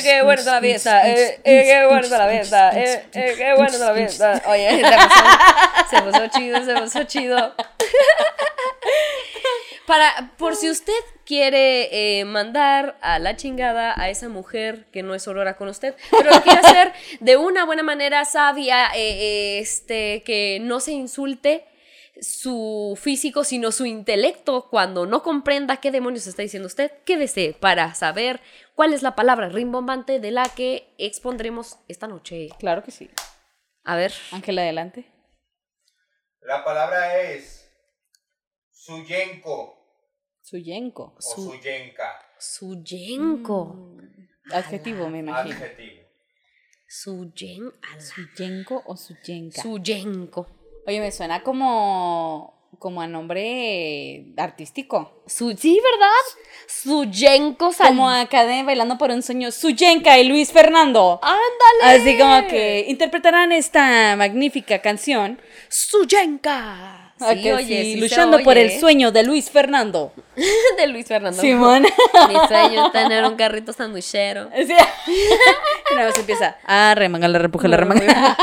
Qué 0.03 0.21
bueno 0.23 0.43
la 0.43 0.61
fiesta. 0.61 1.01
Qué 1.03 1.85
bueno 1.89 2.07
la 2.17 2.29
fiesta. 2.29 2.71
Qué 3.11 3.53
bueno 3.57 3.77
la 3.77 3.93
fiesta. 3.93 4.41
Oye, 4.47 4.83
se 5.89 6.01
puso 6.01 6.27
chido, 6.27 6.63
se 6.63 6.75
puso 6.75 7.03
chido. 7.03 7.55
Para, 9.86 10.31
por 10.38 10.55
si 10.55 10.69
usted 10.69 10.93
quiere 11.25 12.19
eh, 12.19 12.25
mandar 12.25 12.97
a 13.01 13.19
la 13.19 13.36
chingada 13.36 13.93
a 13.99 14.09
esa 14.09 14.29
mujer 14.29 14.86
que 14.91 15.03
no 15.03 15.13
es 15.13 15.27
Aurora 15.27 15.57
con 15.57 15.67
usted, 15.67 15.95
pero 16.11 16.31
lo 16.31 16.41
quiere 16.41 16.59
hacer 16.59 16.93
de 17.19 17.36
una 17.38 17.65
buena 17.65 17.84
manera 17.84 18.23
sabia, 18.23 18.88
eh, 18.95 18.99
eh, 18.99 19.59
este, 19.59 20.23
que 20.23 20.59
no 20.61 20.79
se 20.79 20.93
insulte 20.93 21.65
su 22.21 22.97
físico, 23.01 23.43
sino 23.43 23.71
su 23.71 23.86
intelecto 23.86 24.69
cuando 24.69 25.05
no 25.05 25.23
comprenda 25.23 25.77
qué 25.77 25.91
demonios 25.91 26.27
está 26.27 26.43
diciendo 26.43 26.67
usted, 26.67 26.91
quédese 27.05 27.55
para 27.59 27.93
saber 27.95 28.39
cuál 28.75 28.93
es 28.93 29.01
la 29.01 29.15
palabra 29.15 29.49
rimbombante 29.49 30.19
de 30.19 30.31
la 30.31 30.47
que 30.47 30.93
expondremos 30.97 31.79
esta 31.88 32.07
noche. 32.07 32.49
Claro 32.59 32.84
que 32.84 32.91
sí. 32.91 33.09
A 33.84 33.95
ver. 33.95 34.13
Ángela, 34.31 34.61
adelante. 34.61 35.05
La 36.41 36.63
palabra 36.63 37.21
es 37.21 37.62
Suyenko 38.86 39.77
Suyenko. 40.41 41.03
o 41.17 41.21
Su- 41.21 41.51
Suyenka. 41.51 42.19
Suyenko. 42.38 43.95
Adjetivo, 44.51 45.09
me 45.09 45.19
imagino. 45.19 45.55
Adjetivo. 45.55 46.01
Suyen. 46.88 47.71
Suyenko 47.97 48.84
o 48.86 48.97
Suyenka. 48.97 49.61
Suyenko. 49.61 50.47
Oye, 50.86 50.99
me 50.99 51.11
suena 51.13 51.41
como, 51.43 52.69
como 52.77 53.01
a 53.01 53.07
nombre 53.07 54.34
artístico. 54.36 55.23
Su, 55.27 55.53
sí, 55.55 55.79
¿verdad? 55.81 56.09
Suyenko 56.67 57.71
sal- 57.71 57.88
Como 57.88 58.09
acá 58.09 58.45
de 58.45 58.63
Bailando 58.63 58.97
por 58.97 59.11
un 59.11 59.21
Sueño, 59.23 59.49
Suyenka 59.51 60.19
y 60.19 60.27
Luis 60.27 60.51
Fernando. 60.51 61.21
¡Ándale! 61.23 62.01
Así 62.01 62.17
como 62.17 62.47
que 62.49 62.84
interpretarán 62.89 63.53
esta 63.53 64.17
magnífica 64.17 64.81
canción. 64.81 65.39
Suyenka. 65.69 67.03
Ah, 67.24 67.34
Sí, 67.34 67.41
que 67.43 67.53
oye, 67.53 67.65
sí, 67.65 67.84
sí 67.84 67.93
se 67.93 67.99
luchando 68.01 68.39
por 68.39 68.57
oye, 68.57 68.74
el 68.74 68.80
sueño 68.80 69.11
de 69.11 69.24
Luis 69.24 69.49
Fernando. 69.49 70.13
de 70.78 70.88
Luis 70.88 71.05
Fernando. 71.07 71.41
Simón. 71.41 71.84
Mi 72.28 72.36
sueño 72.47 72.88
es 72.88 72.91
tener 72.91 73.24
un 73.26 73.36
carrito 73.36 73.74
sanduichero. 73.74 74.49
Sí. 74.55 74.74
y 75.91 75.95
nada 75.95 76.07
más 76.09 76.17
empieza. 76.19 76.57
Ah, 76.65 76.93
remangala, 76.95 77.38
repújala, 77.39 77.78
remangala. 77.78 78.38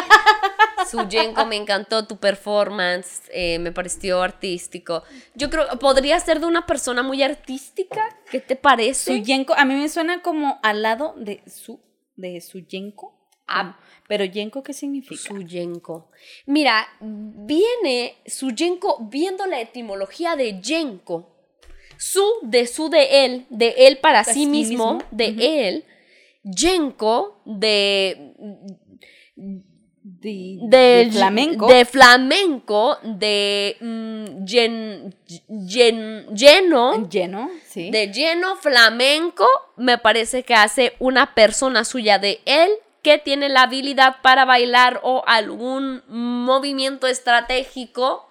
Suyenko, 0.91 1.47
me 1.47 1.57
encantó 1.57 2.07
tu 2.07 2.17
performance, 2.19 3.23
eh, 3.33 3.59
me 3.59 3.73
pareció 3.73 4.23
artístico. 4.23 5.03
Yo 5.35 5.51
creo, 5.51 5.67
podría 5.79 6.19
ser 6.21 6.41
de 6.41 6.47
una 6.47 6.67
persona 6.67 7.03
muy 7.03 7.23
artística, 7.23 8.17
¿qué 8.31 8.41
te 8.41 8.57
parece? 8.57 9.13
Suyenko, 9.13 9.55
a 9.55 9.65
mí 9.65 9.75
me 9.75 9.89
suena 9.89 10.23
como 10.23 10.59
al 10.63 10.83
lado 10.83 11.15
de 11.17 11.43
su, 11.47 11.81
de 12.17 12.41
Suyenko. 12.41 13.20
Ah. 13.51 13.77
Pero 14.09 14.25
Yenko, 14.25 14.63
¿qué 14.65 14.73
significa? 14.73 15.21
Suyenko. 15.23 16.11
Mira, 16.47 16.89
viene 17.01 18.17
Suyenko 18.27 19.07
viendo 19.09 19.47
la 19.47 19.61
etimología 19.61 20.35
de 20.35 20.61
Yenko. 20.61 21.31
Su 21.97 22.25
de 22.43 22.67
su 22.67 22.89
de 22.89 23.25
él, 23.25 23.47
de 23.51 23.75
él 23.87 23.99
para 23.99 24.25
sí 24.25 24.33
sí 24.33 24.47
mismo, 24.47 24.95
mismo. 24.95 25.09
de 25.13 25.69
él. 25.69 25.85
Yenko 26.43 27.41
de 27.45 28.33
De, 30.03 30.59
de, 30.63 31.05
de 31.05 31.11
flamenco. 31.13 31.67
de 31.69 31.85
flamenco, 31.85 32.99
de 33.05 33.77
mm, 33.81 34.45
lleno, 34.45 36.33
lleno, 36.35 37.51
sí. 37.67 37.91
de 37.91 38.11
lleno 38.11 38.57
flamenco, 38.57 39.47
me 39.77 39.99
parece 39.99 40.43
que 40.43 40.55
hace 40.55 40.95
una 40.99 41.35
persona 41.35 41.85
suya 41.85 42.19
de 42.19 42.41
él 42.47 42.71
que 43.03 43.19
tiene 43.19 43.49
la 43.49 43.63
habilidad 43.63 44.17
para 44.23 44.45
bailar 44.45 45.01
o 45.03 45.23
algún 45.27 46.03
movimiento 46.09 47.07
estratégico 47.07 48.31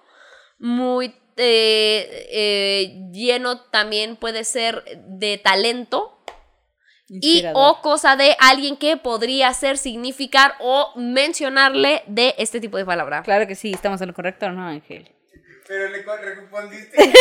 muy 0.58 1.14
eh, 1.36 2.28
eh, 2.30 3.08
lleno 3.12 3.60
también 3.60 4.16
puede 4.16 4.44
ser 4.44 4.84
de 5.06 5.38
talento 5.38 6.18
y 7.08 7.44
o 7.54 7.80
cosa 7.80 8.14
de 8.14 8.36
alguien 8.38 8.76
que 8.76 8.96
podría 8.96 9.52
ser 9.54 9.78
significar 9.78 10.54
o 10.60 10.92
mencionarle 10.96 12.02
de 12.06 12.34
este 12.38 12.60
tipo 12.60 12.76
de 12.76 12.84
palabra. 12.84 13.22
Claro 13.22 13.46
que 13.46 13.56
sí, 13.56 13.72
estamos 13.72 14.00
en 14.00 14.08
lo 14.08 14.14
correcto, 14.14 14.50
¿no, 14.50 14.66
Ángel? 14.66 15.10
Pero 15.66 15.88
le 15.88 16.02
respondiste 16.34 17.12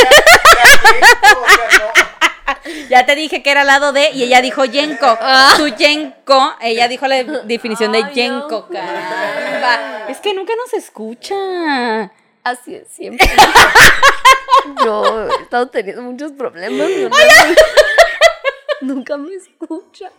Ya 2.89 3.05
te 3.05 3.15
dije 3.15 3.43
que 3.43 3.51
era 3.51 3.61
al 3.61 3.67
lado 3.67 3.91
de 3.91 4.11
y 4.11 4.23
ella 4.23 4.41
dijo 4.41 4.65
Yenko. 4.65 5.17
Su 5.55 5.67
Yenko, 5.67 6.55
ella 6.61 6.87
dijo 6.87 7.07
la 7.07 7.23
definición 7.23 7.91
de 7.91 8.03
Yenko, 8.13 8.67
caramba. 8.67 10.07
Es 10.09 10.19
que 10.19 10.33
nunca 10.33 10.53
nos 10.55 10.73
escucha. 10.73 12.11
Así 12.43 12.75
es 12.75 12.87
siempre. 12.87 13.27
Yo 14.83 15.29
he 15.29 15.43
estado 15.43 15.67
teniendo 15.69 16.01
muchos 16.01 16.31
problemas. 16.31 16.87
Nunca 18.81 19.17
me 19.17 19.35
escucha. 19.35 20.09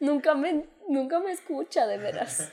Nunca 0.00 0.34
me, 0.34 0.64
nunca 0.88 1.20
me 1.20 1.30
escucha, 1.30 1.86
de 1.86 1.98
veras. 1.98 2.48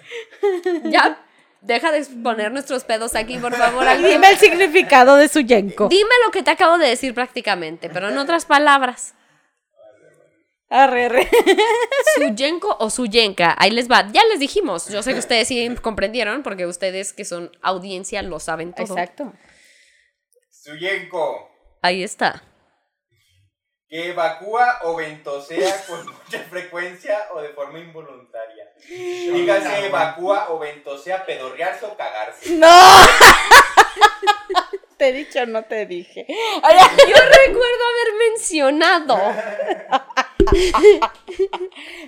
Ya, 0.84 1.24
deja 1.62 1.92
de 1.92 2.00
exponer 2.00 2.52
nuestros 2.52 2.84
pedos 2.84 3.16
aquí, 3.16 3.38
por 3.38 3.56
favor. 3.56 3.86
Dime 3.98 4.30
el 4.30 4.38
significado 4.38 5.16
de 5.16 5.28
su 5.28 5.42
Yenko. 5.42 5.88
Dime 5.88 6.16
lo 6.26 6.32
que 6.32 6.44
te 6.44 6.52
acabo 6.52 6.78
de 6.78 6.88
decir 6.88 7.14
prácticamente, 7.14 7.90
pero 7.90 8.10
en 8.10 8.18
otras 8.18 8.46
palabras. 8.46 9.14
Arre, 10.72 11.06
arre. 11.06 11.30
Suyenko 12.16 12.78
o 12.80 12.90
Suyenka, 12.90 13.56
ahí 13.60 13.72
les 13.72 13.92
va. 13.92 14.10
Ya 14.14 14.24
les 14.24 14.40
dijimos. 14.40 14.88
Yo 14.88 15.04
sé 15.04 15.12
que 15.12 15.20
ustedes 15.20 15.50
sí 15.50 15.70
comprendieron, 15.82 16.44
porque 16.44 16.66
ustedes 16.66 17.12
que 17.12 17.26
son 17.26 17.52
audiencia 17.62 18.22
lo 18.22 18.40
saben 18.40 18.72
todo. 18.74 18.86
Exacto. 18.86 19.34
Suyenko, 20.50 21.50
Ahí 21.82 22.04
está. 22.04 22.44
Que 23.92 24.08
evacúa 24.12 24.80
o 24.84 24.96
ventosea 24.96 25.84
con 25.86 26.06
mucha 26.06 26.40
frecuencia 26.50 27.28
o 27.34 27.42
de 27.42 27.50
forma 27.50 27.78
involuntaria. 27.78 28.72
Dígase 28.88 29.86
evacúa 29.86 30.48
o 30.50 30.60
ventosea, 30.60 31.26
pedorrearse 31.26 31.86
o 31.86 31.98
cagarse. 31.98 32.52
¡No! 32.52 32.70
te 34.98 35.10
he 35.10 35.12
dicho, 35.12 35.46
no 35.46 35.64
te 35.66 35.86
dije. 35.86 36.26
Yo 36.26 37.20
recuerdo 37.46 37.84
haber 37.92 38.14
mencionado. 38.30 39.20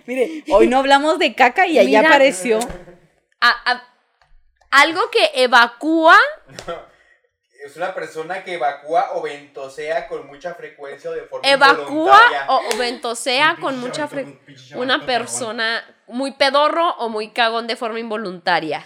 Mire, 0.05 0.43
hoy 0.51 0.67
no 0.67 0.79
hablamos 0.79 1.19
de 1.19 1.36
caca 1.36 1.67
y 1.67 1.77
ahí 1.79 1.88
Mira. 1.88 2.01
apareció. 2.07 2.59
a- 3.41 3.71
a- 3.71 3.88
algo 4.71 5.09
que 5.11 5.31
evacúa. 5.43 6.17
Es 7.66 7.76
una 7.78 7.93
persona 7.95 8.43
que 8.43 8.55
evacúa 8.55 9.11
o 9.14 9.22
ventosea 9.22 10.07
con 10.07 10.28
mucha 10.28 10.53
frecuencia 10.53 11.09
o 11.09 11.14
de 11.14 11.22
forma 11.22 11.47
Evacúa 11.47 11.86
involuntaria. 11.88 12.45
o, 12.49 12.61
o 12.74 12.78
ventosea 12.78 13.57
con 13.61 13.80
mucha 13.80 14.07
frecuencia. 14.07 14.78
Una 14.78 15.05
persona 15.05 15.84
muy 16.07 16.32
pedorro 16.32 16.89
o 16.97 17.07
muy 17.09 17.30
cagón 17.30 17.66
de 17.68 17.76
forma 17.76 17.99
involuntaria. 17.99 18.86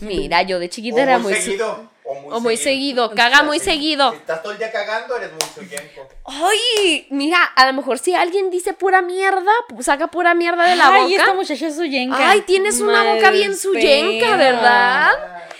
Mira, 0.00 0.42
yo 0.42 0.58
de 0.58 0.66
O 0.66 0.68
chiquita 0.70 1.02
era 1.02 1.18
muy 1.18 1.32
muy. 1.32 1.40
su- 1.40 1.42
seguido. 1.46 1.90
O 2.06 2.14
muy, 2.16 2.34
O 2.34 2.40
muy 2.40 2.56
seguido, 2.58 3.10
caga 3.14 3.42
muy 3.42 3.58
seguido. 3.58 4.10
Si 4.10 4.16
estás 4.18 4.42
todo 4.42 4.52
el 4.52 4.58
día 4.58 4.70
cagando, 4.70 5.16
eres 5.16 5.30
muy 5.32 5.40
suyenco. 5.54 6.06
Ay, 6.26 7.06
mira, 7.10 7.42
a 7.42 7.66
lo 7.66 7.72
mejor 7.72 7.98
si 7.98 8.14
alguien 8.14 8.50
dice 8.50 8.74
pura 8.74 9.00
mierda, 9.00 9.50
pues 9.70 9.86
saca 9.86 10.08
pura 10.08 10.34
mierda 10.34 10.64
de 10.68 10.76
la 10.76 10.88
Ay, 10.92 11.02
boca. 11.12 11.14
esta 11.22 11.34
muchacha 11.34 11.66
es 11.68 11.76
su 11.76 11.84
yenca. 11.86 12.30
Ay, 12.30 12.42
tienes 12.42 12.80
una 12.80 13.04
boca 13.14 13.30
bien 13.30 13.56
suyenca. 13.56 14.36
¿verdad? 14.36 15.12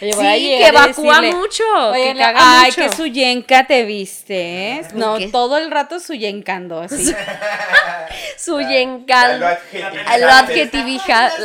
Oye, 0.02 0.12
Sí, 0.12 0.18
que 0.20 0.66
evacúa 0.66 1.20
decirle, 1.20 1.34
mucho, 1.34 1.64
Oye, 1.92 2.12
que 2.12 2.18
caga 2.18 2.60
ay, 2.60 2.70
mucho. 2.72 2.82
que 2.90 2.96
su 2.96 3.06
yenca 3.06 3.66
te 3.66 3.84
viste, 3.84 4.72
¿eh? 4.72 4.82
No, 4.92 5.16
qué? 5.16 5.28
todo 5.28 5.56
el 5.56 5.70
rato 5.70 5.98
su 5.98 6.12
yencando, 6.12 6.80
así. 6.82 7.14
Suyenca. 8.36 9.38
Ya 9.38 10.18
lo 10.18 10.28
adjetivizaste. 10.28 11.42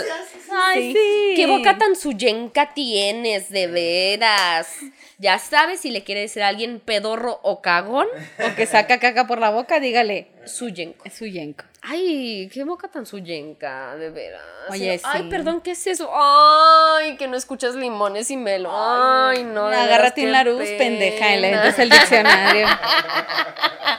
Ay, 0.52 0.93
sí. 0.93 1.34
¿Qué 1.36 1.45
boca 1.47 1.78
tan 1.78 1.95
suyenca 1.95 2.74
tienes, 2.74 3.50
de 3.50 3.68
veras? 3.68 4.68
Ya 5.18 5.38
sabes, 5.38 5.82
si 5.82 5.91
le 5.91 6.04
quiere 6.04 6.22
decir 6.22 6.41
a 6.43 6.47
alguien 6.47 6.80
pedorro 6.80 7.39
o 7.43 7.62
cagón, 7.62 8.08
O 8.39 8.56
que 8.56 8.66
saca 8.66 9.00
caca 9.00 9.28
por 9.28 9.39
la 9.39 9.50
boca, 9.50 9.80
dígale, 9.80 10.28
suyenco. 10.45 11.04
es 11.06 11.14
su 11.14 11.26
yenco. 11.26 11.66
Ay, 11.82 12.50
qué 12.54 12.64
boca 12.64 12.88
tan 12.89 13.06
suyenca, 13.06 13.95
de 13.95 14.10
veras. 14.10 14.41
Oye, 14.70 15.00
Ay, 15.04 15.22
sí. 15.24 15.30
perdón, 15.30 15.62
¿qué 15.62 15.72
es 15.72 15.88
eso? 15.88 16.10
Ay, 16.14 17.16
que 17.18 17.28
no 17.28 17.38
escuchas 17.38 17.76
limones 17.76 18.30
y 18.32 18.38
melo. 18.38 18.70
Ay, 18.74 19.43
no. 19.43 19.68
Agárrate 19.68 20.22
un 20.26 20.32
pena. 20.58 20.78
pendeja, 20.78 21.26
metes 21.39 21.80
el 21.80 21.89
diccionario. 21.89 22.68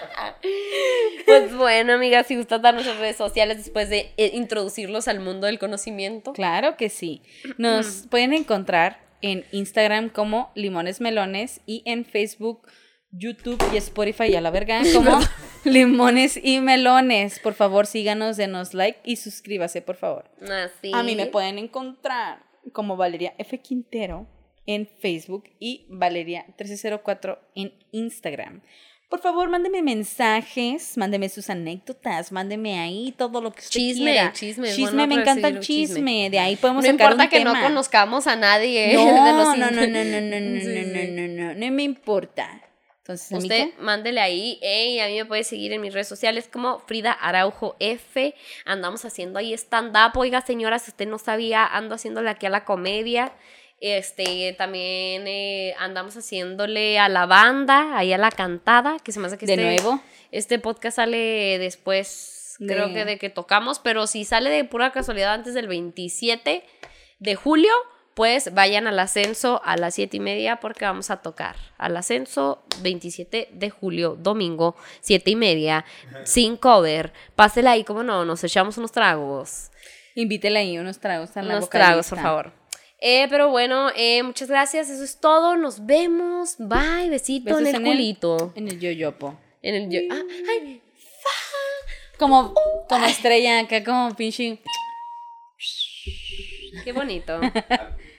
Pues 1.31 1.57
bueno, 1.57 1.93
amigas, 1.93 2.27
si 2.27 2.37
gustas 2.37 2.61
dar 2.61 2.75
nuestras 2.75 2.99
redes 2.99 3.17
sociales 3.17 3.59
después 3.59 3.89
de 3.89 4.13
eh, 4.17 4.33
introducirlos 4.35 5.09
al 5.09 5.21
mundo 5.21 5.47
del 5.47 5.59
conocimiento. 5.59 6.33
Claro 6.33 6.77
que 6.77 6.89
sí. 6.89 7.23
Nos 7.59 8.07
pueden 8.11 8.33
encontrar 8.33 8.99
en 9.23 9.45
Instagram 9.53 10.09
como 10.09 10.51
Limones 10.55 11.01
Melones 11.01 11.61
y 11.67 11.83
en 11.85 12.05
Facebook, 12.05 12.67
YouTube 13.13 13.63
y 13.73 13.77
Spotify 13.77 14.35
a 14.35 14.41
la 14.41 14.51
verga 14.51 14.83
como 14.95 15.19
Limones 15.65 16.39
y 16.43 16.61
Melones. 16.61 17.39
Por 17.39 17.55
favor, 17.55 17.87
síganos, 17.87 18.37
denos 18.37 18.75
like 18.75 19.01
y 19.05 19.17
suscríbase, 19.17 19.83
por 19.83 19.97
favor. 19.97 20.31
Así. 20.43 20.91
A 20.95 21.03
mí 21.03 21.15
me 21.17 21.27
pueden 21.27 21.59
encontrar 21.59 22.45
como 22.73 22.97
Valeria 22.97 23.35
F. 23.39 23.61
Quintero 23.61 24.27
en 24.67 24.89
Facebook 25.01 25.45
y 25.59 25.87
Valeria 25.89 26.45
1304 26.49 27.39
en 27.55 27.73
Instagram. 27.93 28.63
Por 29.11 29.21
favor, 29.21 29.49
mándeme 29.51 29.83
mensajes, 29.83 30.97
mándeme 30.97 31.29
sus 31.29 31.51
anécdotas, 31.51 32.31
mándeme 32.31 32.79
ahí 32.79 33.13
todo 33.19 33.41
lo 33.43 33.51
que 33.53 33.59
usted 33.59 33.71
Chisme, 33.73 34.13
quiera. 34.13 34.33
chisme, 34.33 34.69
Chisme, 34.69 34.85
bueno 34.93 35.07
me 35.09 35.21
encanta 35.21 35.49
el 35.49 35.59
chisme. 35.61 35.97
chisme. 35.97 36.31
De 36.31 36.39
ahí 36.39 36.55
podemos 36.57 36.85
No 36.85 36.91
sacar 36.93 37.07
importa 37.11 37.25
un 37.25 37.31
que 37.31 37.39
tema. 37.39 37.53
no 37.61 37.61
conozcamos 37.67 38.27
a 38.29 38.37
nadie. 38.37 38.93
No, 38.95 39.05
de 39.25 39.33
los 39.33 39.59
no, 39.59 39.71
no, 39.71 39.71
no, 39.73 39.87
no, 39.87 40.05
no, 40.05 40.21
no, 40.21 40.41
no, 40.41 40.61
Sí, 40.61 40.67
no, 40.87 41.27
no, 41.27 41.53
no, 41.53 41.55
no, 41.55 41.73
me 41.75 41.83
importa. 41.83 42.63
Entonces, 42.99 43.37
Usted 43.37 43.63
amiga, 43.63 43.77
mándele 43.81 44.21
ahí, 44.21 44.61
ey, 44.63 45.01
a 45.01 45.09
mí 45.09 45.17
me 45.17 45.25
puede 45.25 45.43
seguir 45.43 45.73
en 45.73 45.81
mis 45.81 45.93
redes 45.93 46.07
sociales 46.07 46.49
como 46.53 46.79
Frida 46.79 47.11
Araujo 47.11 47.75
F. 47.81 48.33
Andamos 48.65 49.05
haciendo 49.05 49.41
ahí 49.41 49.53
stand-up. 49.55 50.17
Oiga, 50.17 50.41
señora, 50.43 50.79
si 50.79 50.93
usted 50.93 51.09
no 51.09 51.19
sabía, 51.19 51.67
ando 51.67 51.97
haciéndole 51.97 52.31
aquí 52.31 52.47
a 52.47 52.51
la 52.51 52.65
comedia. 52.65 53.33
Este, 53.81 54.55
también 54.59 55.27
eh, 55.27 55.75
andamos 55.79 56.15
haciéndole 56.17 56.99
a 56.99 57.09
la 57.09 57.25
banda, 57.27 57.97
ahí 57.97 58.13
a 58.13 58.19
la 58.19 58.31
cantada, 58.31 58.99
que 59.03 59.11
se 59.13 59.21
me 59.21 59.27
hace 59.27 59.39
que 59.39 59.47
de 59.47 59.55
este, 59.55 59.65
nuevo. 59.65 60.03
este 60.33 60.59
podcast 60.59 60.97
sale 60.97 61.59
después, 61.59 62.57
De- 62.59 62.67
creo 62.75 62.93
que 62.93 63.05
de 63.07 63.19
que 63.19 63.31
tocamos, 63.31 63.79
pero 63.79 64.07
si 64.07 64.25
sale 64.25 64.51
de 64.51 64.65
pura 64.65 64.93
casualidad 64.93 65.33
antes 65.33 65.55
del 65.55 65.67
27 65.67 66.63
de 67.21 67.35
julio, 67.37 67.73
pues 68.13 68.53
vayan 68.53 68.87
al 68.87 68.99
ascenso 68.99 69.63
a 69.65 69.79
las 69.79 69.95
7 69.95 70.19
y 70.19 70.21
media 70.21 70.61
porque 70.61 70.85
vamos 70.85 71.11
a 71.11 71.23
tocar. 71.23 71.57
Al 71.79 71.97
ascenso 71.97 72.63
27 72.83 73.49
de 73.53 73.71
julio, 73.71 74.15
domingo, 74.19 74.77
7 75.01 75.31
y 75.31 75.37
media, 75.37 75.87
sin 76.25 76.59
cover. 76.59 77.15
Pásela 77.35 77.71
ahí, 77.71 77.85
como 77.85 78.03
no, 78.03 78.27
nos 78.27 78.45
echamos 78.45 78.77
unos 78.77 78.93
tragos. 78.93 79.71
Invítele 80.17 80.59
ahí 80.59 80.77
unos 80.77 80.99
tragos 80.99 81.35
a 81.39 81.43
la 81.43 81.57
Unos 81.57 81.71
tragos, 81.71 82.09
por 82.11 82.19
favor. 82.19 82.60
Eh, 83.03 83.27
pero 83.31 83.49
bueno, 83.49 83.89
eh, 83.97 84.23
muchas 84.23 84.49
gracias, 84.49 84.91
eso 84.91 85.03
es 85.03 85.19
todo. 85.21 85.57
Nos 85.57 85.87
vemos. 85.87 86.57
Bye, 86.59 87.09
besito 87.09 87.47
Besos 87.47 87.61
en 87.61 87.67
el 87.67 87.75
en 87.77 87.87
el-. 87.87 87.93
En 88.55 88.69
el 88.69 88.79
yoyopo. 88.81 89.39
En 89.63 89.75
el 89.75 89.91
yo- 89.91 90.01
ah, 90.15 90.23
ay, 90.51 90.83
Como, 92.19 92.55
como 92.89 93.07
estrella 93.07 93.61
acá, 93.61 93.83
como 93.83 94.15
pinche. 94.15 94.59
qué 96.85 96.93
bonito. 96.93 97.41